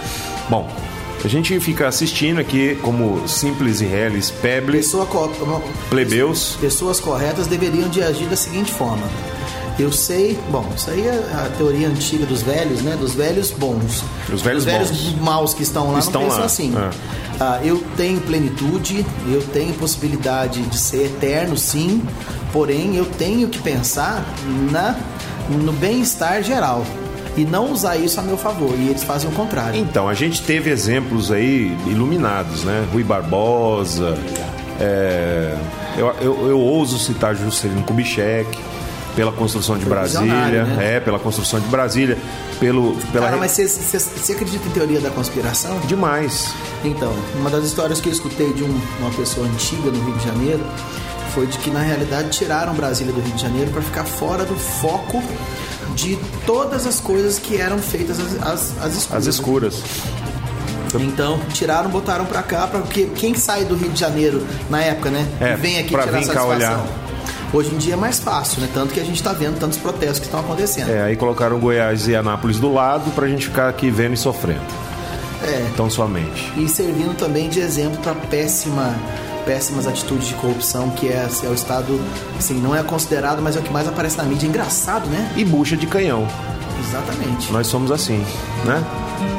Bom, 0.51 0.69
a 1.27 1.29
gente 1.29 1.59
fica 1.61 1.89
assistindo 1.89 2.39
aqui 2.41 2.79
como 2.83 3.27
simples 3.29 3.81
e 3.81 3.85
reles 3.85 4.31
pebles, 4.31 4.87
Pessoa 4.87 5.07
co- 5.07 5.31
plebeus. 5.91 6.57
pessoas 6.61 7.01
corretas 7.01 7.47
deveriam 7.49 7.89
de 7.89 8.03
agir 8.03 8.27
da 8.27 8.37
seguinte 8.37 8.73
forma. 8.73 9.03
Eu 9.79 9.93
sei, 9.93 10.39
bom, 10.51 10.65
isso 10.75 10.89
aí 10.91 11.07
é 11.07 11.11
a 11.35 11.51
teoria 11.59 11.89
antiga 11.89 12.25
dos 12.25 12.41
velhos, 12.43 12.81
né? 12.81 12.97
Dos 12.99 13.15
velhos 13.15 13.51
bons. 13.51 14.03
Os 14.33 14.41
velhos 14.41 14.65
bons. 14.65 15.15
maus 15.21 15.53
que 15.53 15.63
estão 15.63 15.93
lá 15.93 15.99
Estão 15.99 16.23
não 16.23 16.29
pensam 16.29 16.41
lá, 16.41 16.47
assim. 16.47 16.75
é. 16.75 16.91
Ah, 17.39 17.61
eu 17.63 17.83
tenho 17.97 18.19
plenitude, 18.21 19.05
eu 19.29 19.43
tenho 19.53 19.75
possibilidade 19.75 20.63
de 20.63 20.79
ser 20.79 21.07
eterno, 21.07 21.57
sim. 21.59 22.03
Porém, 22.53 22.97
eu 22.97 23.05
tenho 23.05 23.49
que 23.49 23.59
pensar 23.59 24.25
na 24.71 24.97
no 25.51 25.73
bem-estar 25.73 26.43
geral 26.43 26.85
e 27.37 27.45
não 27.45 27.71
usar 27.73 27.97
isso 27.97 28.19
a 28.19 28.23
meu 28.23 28.37
favor. 28.37 28.73
E 28.79 28.89
eles 28.89 29.05
fazem 29.05 29.29
o 29.29 29.33
contrário. 29.33 29.79
Então, 29.79 30.09
a 30.09 30.15
gente 30.15 30.43
teve 30.43 30.71
exemplos 30.71 31.31
aí 31.31 31.77
iluminados, 31.87 32.65
né? 32.65 32.87
Rui 32.93 33.03
Barbosa, 33.05 34.17
é, 34.81 35.57
eu, 35.97 36.07
eu, 36.21 36.49
eu 36.49 36.61
ouso 36.61 36.99
citar 36.99 37.35
Juscelino 37.35 37.83
Kubitschek, 37.83 38.59
pela 39.15 39.33
construção 39.33 39.79
de 39.79 39.87
Brasília, 39.87 40.65
né? 40.65 40.97
é, 40.97 41.01
pela 41.01 41.19
construção 41.19 41.59
de 41.59 41.67
Brasília, 41.69 42.19
pelo, 42.61 42.95
pela... 43.13 43.25
Cara, 43.27 43.39
mas 43.39 43.53
você 43.53 44.33
acredita 44.33 44.69
em 44.69 44.71
teoria 44.73 45.01
da 45.01 45.09
conspiração? 45.09 45.79
Demais. 45.87 46.53
Então, 46.85 47.15
uma 47.35 47.49
das 47.49 47.65
histórias 47.65 47.99
que 47.99 48.11
eu 48.11 48.13
escutei 48.13 48.53
de 48.53 48.63
um- 48.63 48.81
uma 49.01 49.11
pessoa 49.13 49.47
antiga 49.47 49.91
no 49.91 50.05
Rio 50.05 50.15
de 50.19 50.25
Janeiro 50.27 50.61
foi 51.35 51.47
de 51.47 51.57
que 51.59 51.71
na 51.71 51.81
realidade 51.81 52.29
tiraram 52.31 52.75
Brasília 52.75 53.11
do 53.13 53.21
Rio 53.21 53.33
de 53.35 53.41
Janeiro 53.41 53.71
para 53.71 53.81
ficar 53.81 54.05
fora 54.05 54.45
do 54.45 54.55
foco 54.55 55.23
de 55.95 56.19
todas 56.45 56.87
as 56.87 57.01
coisas 57.01 57.39
que 57.39 57.57
eram 57.57 57.79
feitas 57.79 58.19
às, 58.21 58.43
às, 58.43 58.83
às 58.83 58.97
escuras. 58.97 59.13
As 59.13 59.27
escuras. 59.27 59.83
Então, 60.95 61.39
tiraram, 61.53 61.91
botaram 61.91 62.25
pra 62.25 62.43
cá, 62.43 62.67
pra, 62.67 62.81
porque 62.81 63.07
quem 63.15 63.35
sai 63.35 63.65
do 63.65 63.75
Rio 63.75 63.91
de 63.91 64.01
Janeiro 64.01 64.47
na 64.71 64.83
época, 64.83 65.11
né? 65.11 65.27
É, 65.41 65.53
e 65.53 65.57
vem 65.57 65.79
aqui 65.79 65.91
pra 65.91 66.05
tirar 66.05 66.19
vir 66.21 66.29
cá 66.29 66.45
olhar. 66.45 66.87
Hoje 67.53 67.75
em 67.75 67.79
dia 67.79 67.95
é 67.95 67.97
mais 67.97 68.19
fácil, 68.19 68.61
né? 68.61 68.69
Tanto 68.73 68.93
que 68.93 69.01
a 69.01 69.05
gente 69.05 69.23
tá 69.23 69.33
vendo 69.33 69.59
tantos 69.59 69.79
protestos 69.79 70.19
que 70.19 70.27
estão 70.27 70.41
acontecendo. 70.41 70.91
É, 70.91 71.03
aí 71.03 71.17
colocaram 71.17 71.59
Goiás 71.59 72.09
e 72.09 72.15
Anápolis 72.15 72.59
do 72.59 72.73
lado 72.73 73.11
pra 73.13 73.29
gente 73.29 73.47
ficar 73.47 73.69
aqui 73.69 73.91
vendo 73.91 74.15
e 74.15 74.17
sofrendo. 74.17 74.61
É. 75.43 75.67
Então, 75.73 75.89
somente. 75.89 76.53
e 76.57 76.69
servindo 76.69 77.17
também 77.17 77.49
de 77.49 77.61
exemplo 77.61 77.99
para 77.99 78.15
péssima 78.15 78.97
péssimas 79.47 79.87
atitudes 79.87 80.27
de 80.29 80.35
corrupção 80.35 80.91
que 80.91 81.09
é, 81.09 81.27
é 81.45 81.49
o 81.49 81.55
estado 81.55 81.99
assim 82.39 82.55
não 82.61 82.75
é 82.77 82.83
considerado 82.83 83.41
mas 83.41 83.57
é 83.57 83.61
o 83.61 83.63
que 83.63 83.73
mais 83.73 83.87
aparece 83.89 84.19
na 84.19 84.25
mídia 84.25 84.47
engraçado 84.47 85.07
né 85.09 85.33
E 85.37 85.45
bucha 85.45 85.77
de 85.77 85.87
canhão. 85.87 86.27
exatamente 86.81 87.51
Nós 87.53 87.67
somos 87.69 87.91
assim, 87.91 88.23
né? 88.65 88.85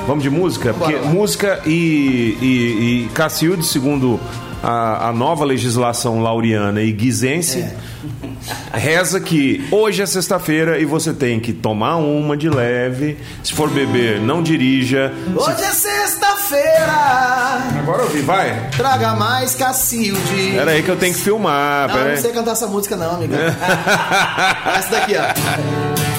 Vamos 0.08 0.24
de 0.24 0.30
música? 0.30 0.72
Bora 0.74 0.92
Porque 0.94 1.06
lá. 1.06 1.14
música 1.14 1.62
e, 1.66 2.38
e, 2.42 3.06
e 3.06 3.10
Cacilde, 3.14 3.64
segundo 3.66 4.20
a, 4.64 5.10
a 5.10 5.14
nova 5.14 5.46
legislação 5.46 6.22
lauriana 6.22 6.82
e 6.82 6.92
guizense, 6.92 7.60
É. 7.60 8.78
reza 8.78 9.20
que 9.20 9.68
hoje 9.72 10.02
é 10.02 10.06
sexta-feira 10.06 10.80
e 10.80 10.86
você 10.86 11.14
tem 11.14 11.40
que 11.40 11.52
tomar 11.54 11.98
uma 11.98 12.36
de 12.38 12.50
leve. 12.50 13.18
Se 13.44 13.54
for 13.54 13.70
beber, 13.70 14.20
não 14.22 14.42
dirija. 14.42 15.12
hoje 15.36 15.62
é 15.64 15.72
sexta-feira 15.72 16.94
Agora 17.80 18.04
ouvi, 18.04 18.22
vai. 18.22 18.70
traga 18.76 19.16
mais 19.16 19.54
Cacilde 19.56 20.52
Pera 20.56 20.72
aí 20.72 20.82
que 20.84 20.90
eu 20.90 20.96
tenho 20.98 21.14
que 21.14 21.20
filmar. 21.22 21.90
não, 21.90 21.98
eu 22.00 22.10
não 22.16 22.22
sei 22.22 22.32
cantar 22.32 22.52
essa 22.52 22.68
música 22.68 22.96
não 22.96 23.16
amiga 23.16 23.36
essa 24.78 24.90
daqui 24.92 25.14
ó 25.18 26.17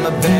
I'm 0.00 0.06
a 0.06 0.10
bad 0.22 0.39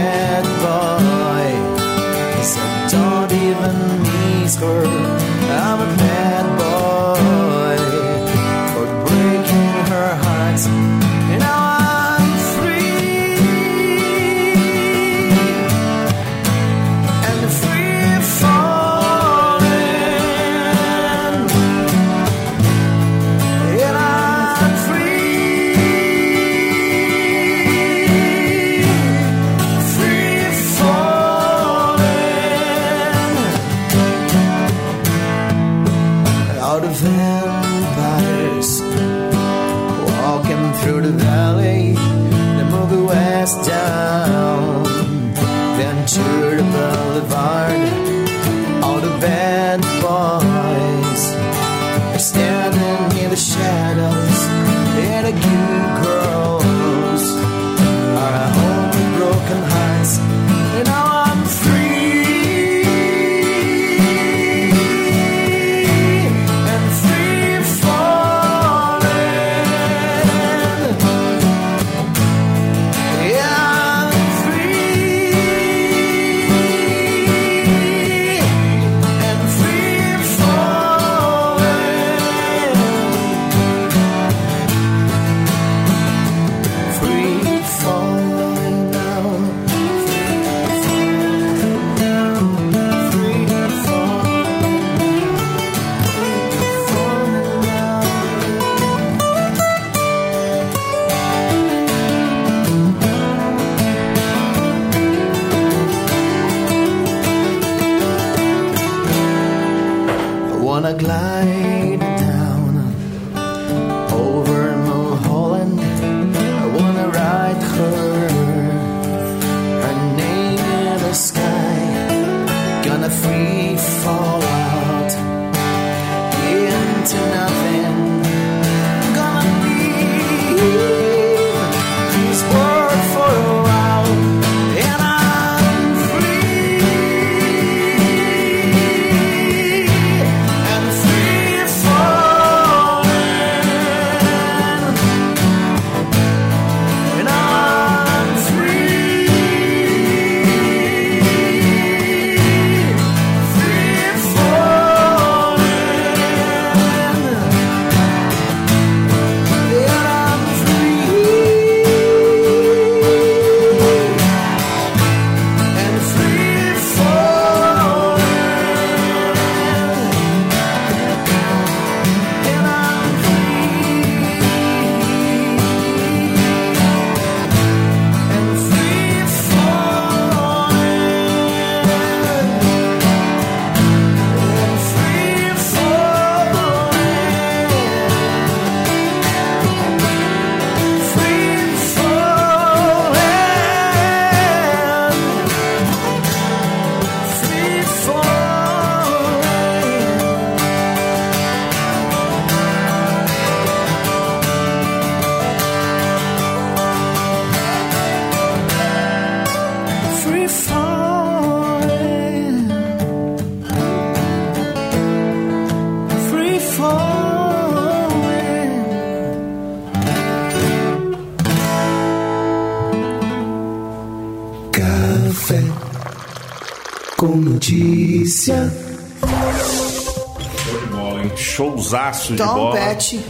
De 232.31 232.37
Tom 232.37 232.55
bola. 232.55 232.77
Petty. 232.77 233.21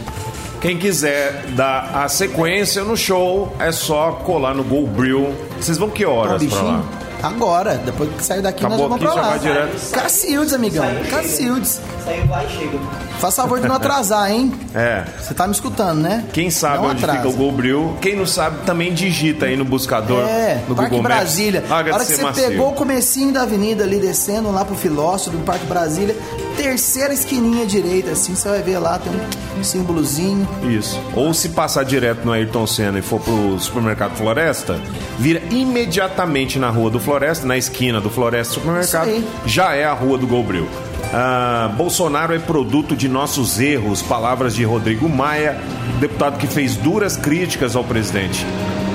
Quem 0.61 0.77
quiser 0.77 1.45
dar 1.55 2.03
a 2.03 2.07
sequência 2.07 2.83
no 2.83 2.95
show, 2.95 3.55
é 3.59 3.71
só 3.71 4.11
colar 4.11 4.53
no 4.53 4.63
Go 4.63 4.85
Brill. 4.85 5.33
Vocês 5.59 5.77
vão 5.77 5.89
que 5.89 6.05
horas 6.05 6.43
pra 6.43 6.61
lá? 6.61 6.83
Agora, 7.23 7.75
depois 7.85 8.09
que 8.15 8.23
sair 8.23 8.41
daqui, 8.41 8.65
Acabou 8.65 8.89
nós 8.89 8.99
vamos 8.99 9.05
aqui, 9.05 9.05
pra 9.05 9.15
já 9.15 9.21
lá. 9.21 9.37
vai 9.37 9.39
direto. 9.39 9.91
Cacildes, 9.91 10.53
amigão. 10.53 10.85
Cacildes. 11.09 11.79
Saiu, 12.03 12.25
vai 12.27 12.45
e 12.45 12.49
chega. 12.49 12.79
Faz 13.19 13.35
favor 13.35 13.59
de 13.59 13.67
não 13.67 13.75
atrasar, 13.75 14.31
hein? 14.31 14.51
É. 14.73 15.03
Você 15.19 15.33
tá 15.35 15.45
me 15.45 15.53
escutando, 15.53 15.99
né? 16.01 16.25
Quem 16.33 16.49
sabe 16.49 16.77
não 16.77 16.85
onde 16.85 17.03
atrasa. 17.03 17.19
fica 17.19 17.29
o 17.29 17.33
Go 17.33 17.51
Brill, 17.51 17.97
quem 18.01 18.15
não 18.15 18.25
sabe 18.25 18.65
também 18.65 18.91
digita 18.93 19.45
aí 19.45 19.55
no 19.55 19.63
buscador 19.63 20.23
É, 20.27 20.59
no 20.67 20.75
Parque 20.75 20.89
Google 20.95 21.03
Maps. 21.03 21.17
Brasília. 21.17 21.63
A 21.69 21.75
hora 21.75 21.99
que 21.99 22.05
você 22.13 22.21
Macio. 22.23 22.47
pegou 22.47 22.69
o 22.69 22.73
comecinho 22.73 23.31
da 23.31 23.43
avenida 23.43 23.83
ali, 23.83 23.99
descendo 23.99 24.51
lá 24.51 24.65
pro 24.65 24.73
Filósofo 24.75 25.37
do 25.37 25.43
Parque 25.43 25.65
Brasília, 25.67 26.15
terceira 26.57 27.13
esquininha 27.13 27.63
direita, 27.67 28.09
assim, 28.11 28.33
você 28.33 28.49
vai 28.49 28.63
ver 28.63 28.79
lá, 28.79 28.97
tem 28.97 29.13
um 29.59 29.63
símbolozinho. 29.63 30.47
Isso. 30.63 30.99
Ou 31.15 31.31
se 31.35 31.49
passar 31.49 31.85
direto 31.85 32.25
no 32.25 32.31
Ayrton 32.31 32.65
Senna 32.65 32.97
e 32.97 33.01
for 33.03 33.19
pro 33.19 33.59
supermercado 33.59 34.15
Floresta, 34.15 34.79
vira 35.19 35.41
imediatamente 35.51 36.57
na 36.57 36.69
rua 36.71 36.89
do 36.89 36.99
Floresta, 36.99 37.10
na 37.43 37.57
esquina 37.57 37.99
do 37.99 38.09
Floresta 38.09 38.53
Supermercado, 38.55 39.23
já 39.45 39.73
é 39.75 39.85
a 39.85 39.93
rua 39.93 40.17
do 40.17 40.25
Golbril. 40.25 40.67
Ah, 41.13 41.69
Bolsonaro 41.75 42.33
é 42.33 42.39
produto 42.39 42.95
de 42.95 43.09
nossos 43.09 43.59
erros, 43.59 44.01
palavras 44.01 44.55
de 44.55 44.63
Rodrigo 44.63 45.09
Maia, 45.09 45.59
deputado 45.99 46.37
que 46.37 46.47
fez 46.47 46.75
duras 46.75 47.17
críticas 47.17 47.75
ao 47.75 47.83
presidente. 47.83 48.45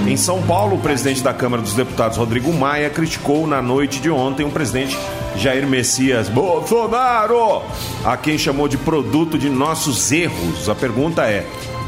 Em 0.06 0.16
São 0.16 0.40
Paulo, 0.42 0.76
o 0.76 0.78
presidente 0.78 1.22
da 1.22 1.34
Câmara 1.34 1.62
dos 1.62 1.74
Deputados, 1.74 2.16
Rodrigo 2.16 2.52
Maia, 2.52 2.88
criticou 2.88 3.46
na 3.46 3.60
noite 3.60 4.00
de 4.00 4.08
ontem 4.08 4.46
o 4.46 4.50
presidente 4.50 4.96
Jair 5.36 5.66
Messias 5.66 6.28
Bolsonaro, 6.28 7.62
a 8.04 8.16
quem 8.16 8.38
chamou 8.38 8.68
de 8.68 8.78
produto 8.78 9.36
de 9.36 9.50
nossos 9.50 10.10
erros. 10.12 10.68
A 10.68 10.74
pergunta 10.74 11.22
é: 11.22 11.44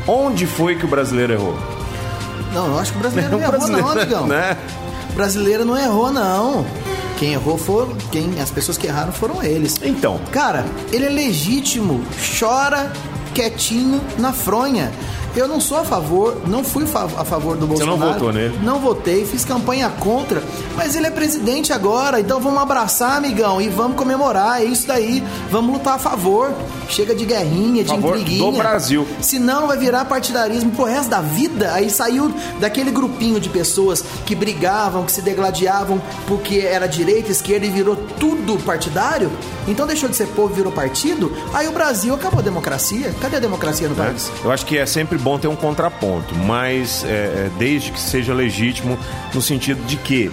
onde 0.07 0.47
foi 0.47 0.76
que 0.76 0.85
o 0.85 0.89
brasileiro 0.89 1.33
errou? 1.33 1.57
Não, 2.53 2.66
eu 2.66 2.79
acho 2.79 2.93
que 2.93 2.99
o 2.99 3.01
brasileiro 3.01 3.31
não 3.39 3.41
errou, 3.41 3.53
brasileiro, 3.53 3.87
não, 3.87 3.93
amigão. 3.93 4.26
né? 4.26 4.57
O 5.11 5.13
brasileiro 5.15 5.65
não 5.65 5.77
errou, 5.77 6.13
não. 6.13 6.65
Quem 7.19 7.33
errou 7.33 7.59
foram. 7.59 7.97
Quem, 8.13 8.41
as 8.41 8.51
pessoas 8.51 8.79
que 8.79 8.87
erraram 8.87 9.13
foram 9.13 9.43
eles. 9.43 9.81
Então, 9.83 10.21
Cara, 10.31 10.65
ele 10.93 11.07
é 11.07 11.11
legítimo, 11.11 12.05
chora 12.39 12.93
quietinho 13.35 14.01
na 14.19 14.33
fronha. 14.33 14.93
Eu 15.39 15.47
não 15.47 15.61
sou 15.61 15.78
a 15.78 15.84
favor, 15.84 16.36
não 16.49 16.64
fui 16.64 16.82
a 16.82 17.24
favor 17.24 17.57
do 17.57 17.64
Você 17.68 17.84
não 17.84 17.97
Bolsonaro. 17.97 18.18
votou 18.18 18.32
nele? 18.32 18.59
Não 18.61 18.80
votei, 18.80 19.24
fiz 19.24 19.45
campanha 19.45 19.89
contra, 19.89 20.43
mas 20.74 20.97
ele 20.97 21.07
é 21.07 21.12
presidente 21.12 21.72
agora, 21.72 22.18
então 22.18 22.41
vamos 22.41 22.61
abraçar, 22.61 23.16
amigão, 23.16 23.61
e 23.61 23.68
vamos 23.68 23.97
comemorar, 23.97 24.61
é 24.61 24.64
isso 24.64 24.89
daí. 24.89 25.22
Vamos 25.49 25.74
lutar 25.74 25.95
a 25.95 25.99
favor. 25.99 26.53
Chega 26.89 27.14
de 27.14 27.24
guerrinha, 27.24 27.84
de 27.84 27.91
Favor 27.91 28.18
intriguinha. 28.18 28.51
do 28.51 28.59
Brasil. 28.59 29.07
Senão 29.20 29.66
vai 29.68 29.76
virar 29.76 30.07
partidarismo 30.07 30.72
pro 30.72 30.84
resto 30.84 31.11
da 31.11 31.20
vida. 31.20 31.72
Aí 31.74 31.91
saiu 31.91 32.32
daquele 32.59 32.91
grupinho 32.91 33.39
de 33.39 33.49
pessoas 33.49 34.03
que 34.26 34.34
brigavam, 34.34 35.05
que 35.05 35.12
se 35.12 35.20
degladiavam 35.20 36.01
porque 36.26 36.61
era 36.61 36.89
direita, 36.89 37.30
esquerda 37.30 37.66
e 37.66 37.70
virou 37.70 37.95
tudo 38.18 38.57
partidário. 38.64 39.30
Então 39.68 39.86
deixou 39.86 40.09
de 40.09 40.16
ser 40.16 40.28
povo, 40.28 40.53
virou 40.55 40.72
partido. 40.72 41.30
Aí 41.53 41.68
o 41.68 41.72
Brasil 41.72 42.14
acabou 42.14 42.41
a 42.41 42.43
democracia. 42.43 43.14
Cadê 43.20 43.36
a 43.36 43.41
democracia 43.41 43.86
no 43.86 43.95
né? 43.95 44.07
país? 44.07 44.30
Eu 44.43 44.51
acho 44.51 44.64
que 44.64 44.78
é 44.78 44.86
sempre 44.86 45.18
bom 45.18 45.28
ter 45.37 45.49
um 45.49 45.57
contraponto, 45.57 46.33
mas 46.37 47.05
é, 47.05 47.09
é, 47.09 47.51
desde 47.59 47.91
que 47.91 47.99
seja 47.99 48.33
legítimo, 48.33 48.97
no 49.35 49.43
sentido 49.43 49.85
de 49.85 49.97
que 49.97 50.31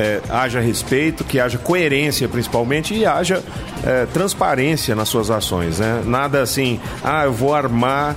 é, 0.00 0.20
haja 0.28 0.58
respeito, 0.60 1.22
que 1.22 1.38
haja 1.38 1.58
coerência 1.58 2.28
principalmente 2.28 2.92
e 2.92 3.06
haja 3.06 3.40
é, 3.84 4.06
transparência 4.06 4.96
nas 4.96 5.08
suas 5.08 5.30
ações. 5.30 5.78
Né? 5.78 6.02
Nada 6.04 6.42
assim, 6.42 6.80
ah, 7.04 7.24
eu 7.24 7.32
vou 7.32 7.54
armar 7.54 8.16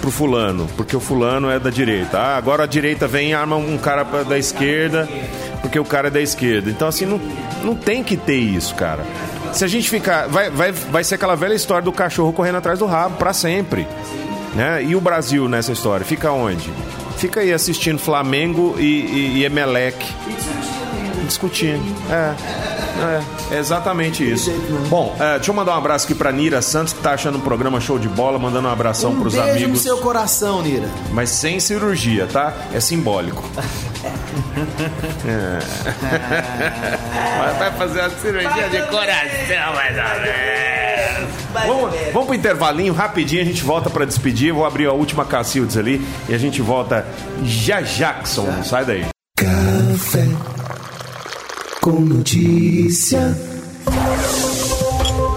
pro 0.00 0.10
fulano, 0.10 0.66
porque 0.76 0.96
o 0.96 1.00
fulano 1.00 1.50
é 1.50 1.58
da 1.58 1.70
direita. 1.70 2.18
Ah, 2.18 2.36
agora 2.36 2.64
a 2.64 2.66
direita 2.66 3.06
vem 3.06 3.30
e 3.30 3.34
arma 3.34 3.56
um 3.56 3.76
cara 3.76 4.04
da 4.24 4.38
esquerda, 4.38 5.06
porque 5.60 5.78
o 5.78 5.84
cara 5.84 6.08
é 6.08 6.10
da 6.10 6.20
esquerda. 6.20 6.70
Então, 6.70 6.88
assim, 6.88 7.04
não, 7.04 7.20
não 7.62 7.74
tem 7.74 8.02
que 8.02 8.16
ter 8.16 8.38
isso, 8.38 8.74
cara. 8.74 9.04
Se 9.52 9.64
a 9.64 9.68
gente 9.68 9.90
ficar. 9.90 10.26
Vai, 10.28 10.48
vai, 10.50 10.72
vai 10.72 11.04
ser 11.04 11.16
aquela 11.16 11.34
velha 11.34 11.54
história 11.54 11.82
do 11.82 11.92
cachorro 11.92 12.32
correndo 12.32 12.56
atrás 12.56 12.78
do 12.78 12.86
rabo, 12.86 13.16
pra 13.16 13.32
sempre. 13.32 13.86
Né? 14.54 14.82
E 14.84 14.96
o 14.96 15.00
Brasil 15.00 15.48
nessa 15.48 15.72
história? 15.72 16.04
Fica 16.04 16.32
onde? 16.32 16.70
Fica 17.16 17.40
aí 17.40 17.52
assistindo 17.52 17.98
Flamengo 17.98 18.74
e, 18.78 18.82
e, 18.82 19.32
e 19.38 19.44
Emelec. 19.44 19.96
Discutindo. 21.26 21.84
É. 22.10 22.34
É, 23.52 23.58
exatamente 23.58 24.28
isso. 24.28 24.50
Bom, 24.88 25.16
é, 25.18 25.36
deixa 25.36 25.50
eu 25.50 25.54
mandar 25.54 25.74
um 25.74 25.78
abraço 25.78 26.04
aqui 26.04 26.14
pra 26.14 26.30
Nira 26.32 26.60
Santos, 26.60 26.92
que 26.92 27.00
tá 27.00 27.12
achando 27.12 27.38
o 27.38 27.40
programa 27.40 27.80
show 27.80 27.98
de 27.98 28.08
bola, 28.08 28.38
mandando 28.38 28.68
um 28.68 28.70
abração 28.70 29.12
Um 29.12 29.20
pros 29.20 29.34
beijo 29.34 29.48
amigos. 29.50 29.70
no 29.70 29.76
seu 29.76 29.98
coração, 29.98 30.60
Nira. 30.60 30.88
Mas 31.12 31.30
sem 31.30 31.58
cirurgia, 31.60 32.26
tá? 32.26 32.52
É 32.74 32.80
simbólico. 32.80 33.42
É. 35.26 35.58
Vai- 37.38 37.54
Vai 37.58 37.72
fazer 37.72 38.00
uma 38.00 38.10
cirurgia 38.10 38.68
de 38.70 38.82
coração, 38.88 39.74
mais 39.74 39.96
ou 39.96 40.20
menos. 40.22 40.79
Vamos, 41.52 41.94
vamos 42.12 42.26
pro 42.26 42.34
intervalinho, 42.34 42.92
rapidinho, 42.92 43.42
a 43.42 43.44
gente 43.44 43.62
volta 43.62 43.90
pra 43.90 44.04
despedir. 44.04 44.52
Vou 44.52 44.64
abrir 44.64 44.86
a 44.86 44.92
última 44.92 45.24
Cacildes 45.24 45.76
ali 45.76 46.00
e 46.28 46.34
a 46.34 46.38
gente 46.38 46.62
volta 46.62 47.06
já 47.42 47.80
Jackson. 47.80 48.62
Sai 48.62 48.84
daí. 48.84 49.06
Café 49.36 50.26
com 51.80 51.92
notícia. 51.92 53.36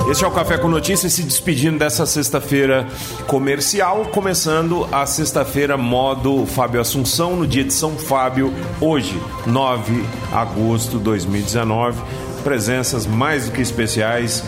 Este 0.09 0.26
é 0.26 0.28
o 0.28 0.32
Café 0.32 0.57
com 0.57 0.68
Notícias 0.68 1.14
se 1.14 1.24
despedindo 1.24 1.80
dessa 1.80 2.05
sexta-feira 2.05 2.86
comercial, 3.26 4.05
começando 4.07 4.88
a 4.91 5.05
sexta-feira 5.05 5.78
modo 5.78 6.45
Fábio 6.45 6.82
Assunção, 6.82 7.38
no 7.38 7.47
dia 7.47 7.64
de 7.64 7.74
São 7.74 7.97
Fábio, 7.97 8.53
hoje, 8.82 9.18
9 9.47 9.93
de 9.93 10.07
agosto 10.34 10.97
de 10.97 11.03
2019. 11.05 12.01
Presenças 12.43 13.07
mais 13.07 13.45
do 13.45 13.53
que 13.53 13.61
especiais, 13.61 14.43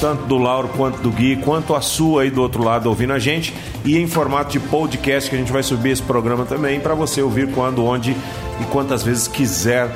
tanto 0.00 0.24
do 0.24 0.38
Lauro 0.38 0.68
quanto 0.68 1.00
do 1.00 1.10
Gui, 1.10 1.36
quanto 1.36 1.74
a 1.74 1.80
sua 1.80 2.22
aí 2.22 2.30
do 2.30 2.42
outro 2.42 2.62
lado 2.64 2.88
ouvindo 2.88 3.12
a 3.12 3.18
gente, 3.18 3.54
e 3.84 3.98
em 3.98 4.06
formato 4.06 4.52
de 4.52 4.60
podcast 4.60 5.28
que 5.28 5.36
a 5.36 5.38
gente 5.38 5.52
vai 5.52 5.62
subir 5.62 5.90
esse 5.90 6.02
programa 6.02 6.44
também 6.44 6.80
para 6.80 6.94
você 6.94 7.22
ouvir 7.22 7.52
quando, 7.52 7.84
onde 7.84 8.16
e 8.60 8.64
quantas 8.70 9.02
vezes 9.02 9.28
quiser 9.28 9.90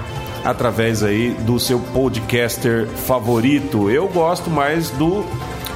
através 0.44 1.02
aí 1.02 1.30
do 1.40 1.58
seu 1.58 1.78
podcaster 1.78 2.86
favorito. 2.86 3.90
Eu 3.90 4.08
gosto 4.08 4.48
mais 4.48 4.90
do 4.90 5.24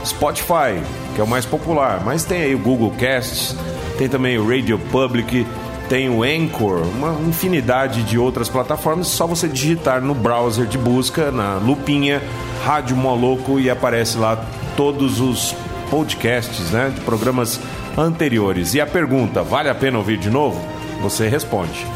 Spotify, 0.04 0.80
que 1.14 1.20
é 1.20 1.24
o 1.24 1.26
mais 1.26 1.44
popular, 1.44 2.02
mas 2.04 2.24
tem 2.24 2.42
aí 2.42 2.54
o 2.54 2.58
Google 2.58 2.92
Casts, 2.98 3.56
tem 3.98 4.08
também 4.08 4.38
o 4.38 4.48
Radio 4.48 4.78
Public, 4.78 5.46
tem 5.88 6.08
o 6.08 6.22
Anchor, 6.22 6.82
uma 6.96 7.16
infinidade 7.28 8.04
de 8.04 8.16
outras 8.16 8.48
plataformas, 8.48 9.08
só 9.08 9.26
você 9.26 9.48
digitar 9.48 10.00
no 10.00 10.14
browser 10.14 10.66
de 10.66 10.78
busca, 10.78 11.32
na 11.32 11.56
lupinha 11.56 12.22
Rádio 12.64 12.96
Moloco 12.96 13.58
e 13.58 13.70
aparece 13.70 14.18
lá 14.18 14.44
todos 14.76 15.20
os 15.20 15.54
podcasts, 15.90 16.70
né, 16.70 16.92
de 16.94 17.00
programas 17.00 17.60
anteriores. 17.96 18.74
E 18.74 18.80
a 18.80 18.86
pergunta, 18.86 19.42
vale 19.42 19.68
a 19.68 19.74
pena 19.74 19.98
ouvir 19.98 20.18
de 20.18 20.30
novo? 20.30 20.60
Você 21.02 21.28
responde 21.28 21.86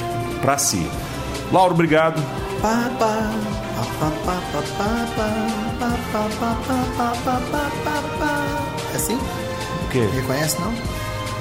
para 0.40 0.58
si. 0.58 0.86
Lauro, 1.52 1.74
obrigado. 1.74 2.20
É 8.92 8.96
assim? 8.96 9.16
O 9.16 9.88
quê? 9.90 10.08
Reconhece, 10.14 10.60
não? 10.60 10.72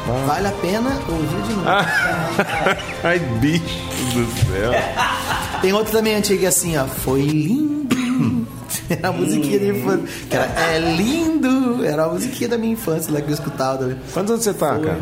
Ah. 0.08 0.26
Vale 0.28 0.48
a 0.48 0.52
pena 0.52 1.00
ouvir 1.08 1.42
de 1.44 1.54
novo. 1.54 1.70
Ah. 1.70 1.86
Ai, 3.04 3.20
bicho 3.20 3.64
do 4.14 4.26
céu. 4.46 4.72
Tem 5.62 5.72
outro 5.72 5.94
também 5.94 6.16
antigo 6.16 6.46
assim, 6.46 6.78
ó. 6.78 6.86
Foi 6.86 7.22
lindo 7.22 8.03
era 9.00 9.10
a 9.10 9.12
musiquinha 9.12 9.60
da 9.60 9.66
infância. 9.68 10.06
Que 10.30 10.36
era, 10.36 10.46
é 10.76 10.80
lindo. 10.98 11.84
Era 11.86 12.06
a 12.06 12.10
musiquinha 12.10 12.50
da 12.50 12.58
minha 12.58 12.74
infância 12.74 13.12
lá 13.14 13.22
que 13.22 13.30
eu 13.30 13.34
escutava. 13.34 13.78
também. 13.80 13.98
Quantos 14.14 14.32
anos 14.32 14.44
você 14.44 14.54
tá, 14.54 14.78
cara? 14.80 15.00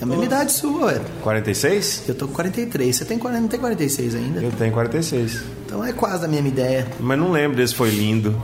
É 0.00 0.04
a 0.04 0.06
mesma 0.06 0.24
idade 0.24 0.52
sua, 0.52 0.86
ué. 0.86 1.00
46? 1.22 2.04
Eu 2.08 2.14
tô 2.14 2.26
com 2.26 2.32
43. 2.34 2.96
Você 2.96 3.04
tem 3.04 3.18
40, 3.18 3.40
não 3.42 3.48
tem 3.48 3.60
46 3.60 4.14
ainda? 4.14 4.40
Eu 4.40 4.50
tenho 4.52 4.72
46. 4.72 5.42
Então 5.66 5.84
é 5.84 5.92
quase 5.92 6.24
a 6.24 6.28
mesma 6.28 6.48
ideia. 6.48 6.86
Mas 6.98 7.18
não 7.18 7.30
lembro 7.30 7.56
desse 7.56 7.74
foi 7.74 7.90
lindo. 7.90 8.34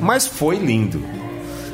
Mas 0.00 0.26
foi 0.26 0.56
lindo. 0.58 1.02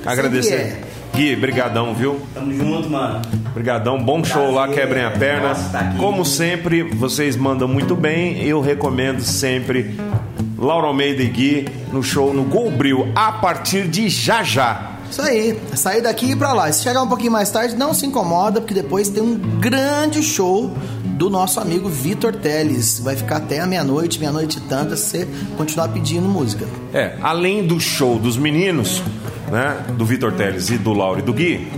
Agradecer. 0.07 0.55
é. 0.55 0.80
Gui, 1.14 1.37
brigadão, 1.37 1.95
viu? 1.95 2.18
Tamo 2.33 2.53
junto, 2.55 2.89
mano. 2.89 3.20
Brigadão, 3.53 4.03
bom 4.03 4.24
show 4.24 4.51
lá, 4.51 4.66
quebrem 4.68 5.05
a 5.05 5.11
perna. 5.11 5.49
Nossa, 5.49 5.68
tá 5.68 5.80
aqui. 5.80 5.99
Como 5.99 6.24
sempre, 6.24 6.83
vocês 6.85 7.37
mandam 7.37 7.68
muito 7.68 7.95
bem. 7.95 8.43
Eu 8.43 8.62
recomendo 8.62 9.20
sempre 9.20 9.95
Laura 10.63 10.87
Almeida 10.87 11.21
e 11.25 11.27
Gui 11.27 11.69
no 11.93 12.05
show 12.05 12.33
no 12.33 12.45
Golbril 12.45 13.11
a 13.17 13.33
partir 13.33 13.89
de 13.89 14.09
já 14.09 14.45
já. 14.45 14.93
Isso 15.11 15.21
aí, 15.21 15.61
sair 15.75 16.01
daqui 16.01 16.27
e 16.27 16.31
ir 16.31 16.37
pra 16.37 16.53
lá. 16.53 16.71
Se 16.71 16.85
chegar 16.85 17.03
um 17.03 17.09
pouquinho 17.09 17.33
mais 17.33 17.51
tarde, 17.51 17.75
não 17.75 17.93
se 17.93 18.07
incomoda, 18.07 18.61
porque 18.61 18.73
depois 18.73 19.09
tem 19.09 19.21
um 19.21 19.37
grande 19.59 20.23
show 20.23 20.73
do 21.05 21.29
nosso 21.29 21.59
amigo 21.59 21.89
Vitor 21.89 22.37
Teles. 22.37 23.01
Vai 23.01 23.17
ficar 23.17 23.39
até 23.39 23.59
a 23.59 23.67
meia-noite, 23.67 24.21
meia-noite 24.21 24.59
e 24.59 24.61
tanta, 24.61 24.97
se 24.97 25.19
você 25.19 25.29
continuar 25.57 25.89
pedindo 25.89 26.29
música. 26.29 26.65
É, 26.95 27.17
além 27.21 27.67
do 27.67 27.81
show 27.81 28.17
dos 28.17 28.37
meninos, 28.37 29.03
né, 29.51 29.85
do 29.99 30.07
Vitor 30.07 30.31
Teles 30.33 30.71
e 30.71 30.79
do 30.79 30.93
Lauro 30.93 31.19
e 31.19 31.23
do 31.23 31.33
Gui, 31.33 31.69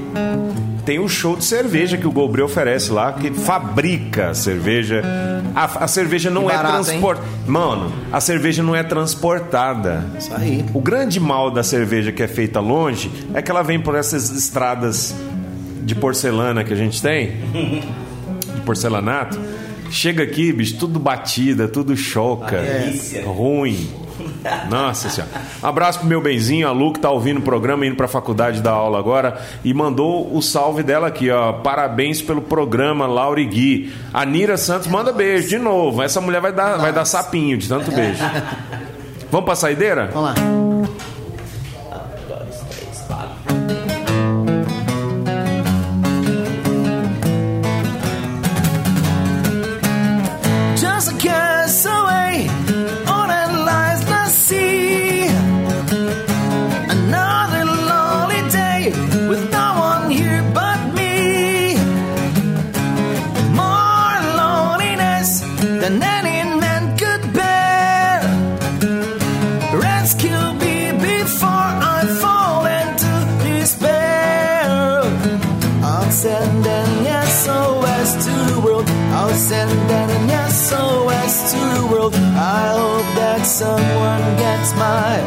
tem 0.85 0.99
o 0.99 1.09
show 1.09 1.37
de 1.37 1.45
cerveja 1.45 1.97
que 1.97 2.07
o 2.07 2.13
Gobre 2.13 2.43
oferece 2.43 2.93
lá, 2.93 3.13
que 3.13 3.31
fabrica 3.33 4.35
cerveja. 4.35 5.03
A, 5.55 5.85
a 5.85 5.89
cerveja 5.89 6.31
não 6.31 6.51
é 6.51 6.59
transportada. 6.59 7.27
Mano, 7.47 7.93
a 8.13 8.21
cerveja 8.21 8.63
não 8.63 8.75
é 8.75 8.83
transportada. 8.83 10.05
Isso 10.19 10.35
aí. 10.35 10.65
O 10.75 10.81
grande 10.81 11.19
mal 11.19 11.51
da 11.51 11.63
cerveja 11.63 12.13
que 12.13 12.23
é 12.23 12.29
feita 12.29 12.61
longe 12.61 13.11
é 13.33 13.41
que 13.41 13.51
ela 13.51 13.63
vem 13.63 13.81
por 13.81 13.95
essas 13.95 14.31
estradas 14.31 15.15
de 15.83 15.95
porcelana 15.95 16.65
que 16.65 16.73
a 16.73 16.77
gente 16.77 17.01
tem, 17.01 17.33
de 18.55 18.61
porcelanato. 18.65 19.39
Chega 19.91 20.23
aqui, 20.23 20.53
bicho, 20.53 20.77
tudo 20.79 20.99
batida, 20.99 21.69
tudo 21.69 21.97
choca, 21.97 22.61
ruim. 23.25 23.89
Nossa 24.69 25.09
senhora. 25.09 25.33
Abraço 25.63 26.01
pro 26.01 26.09
meu 26.09 26.21
benzinho, 26.21 26.69
a 26.69 26.73
Lu, 26.73 26.93
que 26.93 27.01
tá 27.01 27.11
ouvindo 27.11 27.39
o 27.39 27.43
programa, 27.43 27.87
indo 27.87 27.97
pra 27.97 28.09
faculdade 28.09 28.61
da 28.61 28.71
aula 28.71 28.99
agora, 28.99 29.41
e 29.65 29.73
mandou 29.73 30.35
o 30.37 30.43
salve 30.43 30.83
dela 30.83 31.07
aqui, 31.07 31.31
ó. 31.31 31.53
Parabéns 31.55 32.21
pelo 32.21 32.43
programa, 32.43 33.07
Laura 33.07 33.41
e 33.41 33.47
Gui. 33.47 33.93
A 34.13 34.25
Nira 34.25 34.57
Santos 34.57 34.87
manda 34.87 35.13
beijo 35.13 35.49
de 35.49 35.59
novo. 35.59 36.03
Essa 36.03 36.21
mulher 36.21 36.41
vai 36.41 36.53
dar, 36.53 36.77
vai 36.77 36.93
dar 36.93 37.05
sapinho 37.05 37.57
de 37.57 37.69
tanto 37.69 37.91
beijo. 37.91 38.23
Vamos 39.31 39.47
pra 39.47 39.57
saideira? 39.57 40.11
Vamos 40.13 40.31
lá. 40.31 40.64
than 65.85 66.03
any 66.03 66.39
man 66.61 66.97
could 66.97 67.23
bear. 67.35 68.21
Rescue 69.87 70.45
me 70.63 70.77
before 71.13 71.71
I 71.97 72.01
fall 72.23 72.65
into 72.81 73.13
despair. 73.45 74.65
I'll 75.85 76.11
send 76.11 76.67
an 76.81 76.91
SOS 77.43 78.09
to 78.25 78.35
the 78.51 78.61
world. 78.65 78.89
I'll 79.19 79.39
send 79.51 79.91
an 80.01 80.13
SOS 80.65 81.35
to 81.53 81.61
the 81.77 81.87
world. 81.93 82.15
I 82.15 82.65
hope 82.81 83.09
that 83.21 83.43
someone 83.45 84.25
gets 84.45 84.71
mine. 84.85 85.27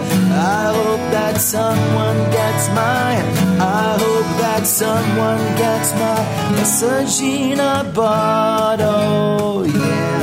I 0.57 0.63
hope 0.79 1.03
that 1.17 1.35
someone 1.53 2.19
gets 2.39 2.65
mine. 2.81 3.27
I 3.61 3.89
hope 4.03 4.29
that 4.43 4.63
someone 4.65 5.43
gets 5.63 5.89
my 6.03 6.19
message 6.55 7.15
in 7.21 7.59
a 7.59 7.83
bottle. 7.93 9.67
Yeah. 9.67 10.16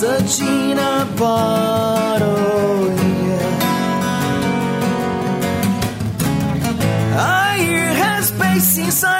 searching 0.00 0.78
a 0.78 1.06
bottle. 1.18 2.88
Yeah. 3.28 3.58
I 7.18 7.58
hear 7.58 7.92
has 8.02 8.28
space 8.28 8.78
inside. 8.78 9.19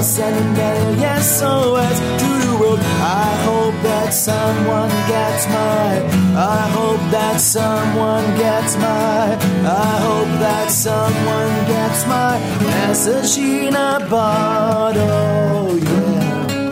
I'll 0.00 0.06
send 0.06 0.56
a 0.56 1.20
SOS 1.20 1.98
to 2.20 2.28
the 2.46 2.56
world. 2.58 2.80
I 2.80 3.36
hope 3.44 3.76
that 3.82 4.14
someone 4.14 4.88
gets 5.12 5.46
mine. 5.46 6.02
I 6.34 6.68
hope 6.72 7.02
that 7.10 7.38
someone 7.38 8.24
gets 8.38 8.76
mine. 8.76 9.38
I 9.66 10.00
hope 10.06 10.32
that 10.40 10.70
someone 10.70 11.66
gets 11.66 12.06
my 12.06 12.38
message 12.64 13.36
in 13.44 13.74
a 13.74 14.00
bottle. 14.08 15.78
Yeah. 15.78 16.70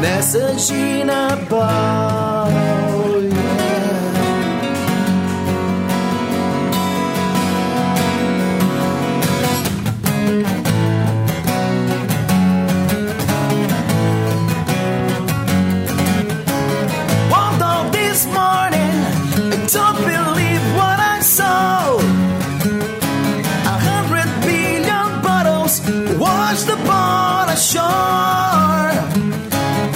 Message 0.00 0.70
in 0.70 1.10
a 1.10 1.36
bottle. 1.50 2.19
launched 26.60 26.80
upon 26.80 27.48
a 27.48 27.56
shore. 27.56 28.92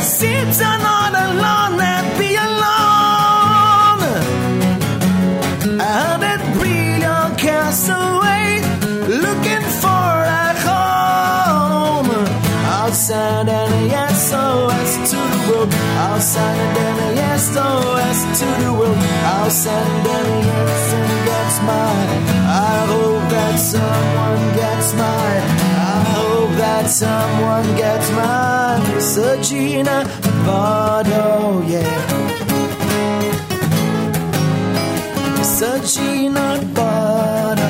Sit 0.02 0.58
down 0.58 0.80
on 0.80 1.14
a 1.14 1.26
lawn 1.40 1.80
and 1.80 2.18
be 2.18 2.34
alone. 2.36 4.02
Out 5.80 6.22
at 6.22 6.40
brilliant 6.54 7.38
castaway, 7.38 8.62
looking 9.08 9.64
for 9.82 10.12
a 10.40 10.54
home. 10.66 12.10
Outside 12.66 13.48
and 13.48 13.90
yes, 13.90 14.30
SOS 14.30 15.10
to 15.10 15.16
the 15.16 15.40
world. 15.50 15.74
Outside 16.08 16.76
and 16.86 17.16
yes, 17.16 17.52
SOS 17.52 18.18
to 18.40 18.46
the 18.62 18.72
world. 18.72 18.98
Outside 19.24 20.06
and 20.16 20.44
yes, 20.46 20.92
and 20.94 21.28
that's 21.28 21.58
mine. 21.68 22.22
I 22.46 22.86
hope 22.88 23.30
that's 23.30 23.74
all 23.74 24.13
that 26.84 26.90
someone 26.90 27.76
gets 27.76 28.10
my 28.10 28.76
Regina 29.16 30.04
Bardo, 30.44 31.62
yeah. 31.66 31.84
Regina 35.60 36.60
Bardo. 36.74 37.63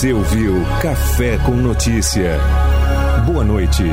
Você 0.00 0.14
ouviu 0.14 0.54
Café 0.80 1.36
com 1.44 1.52
Notícia. 1.52 2.38
Boa 3.26 3.44
noite. 3.44 3.84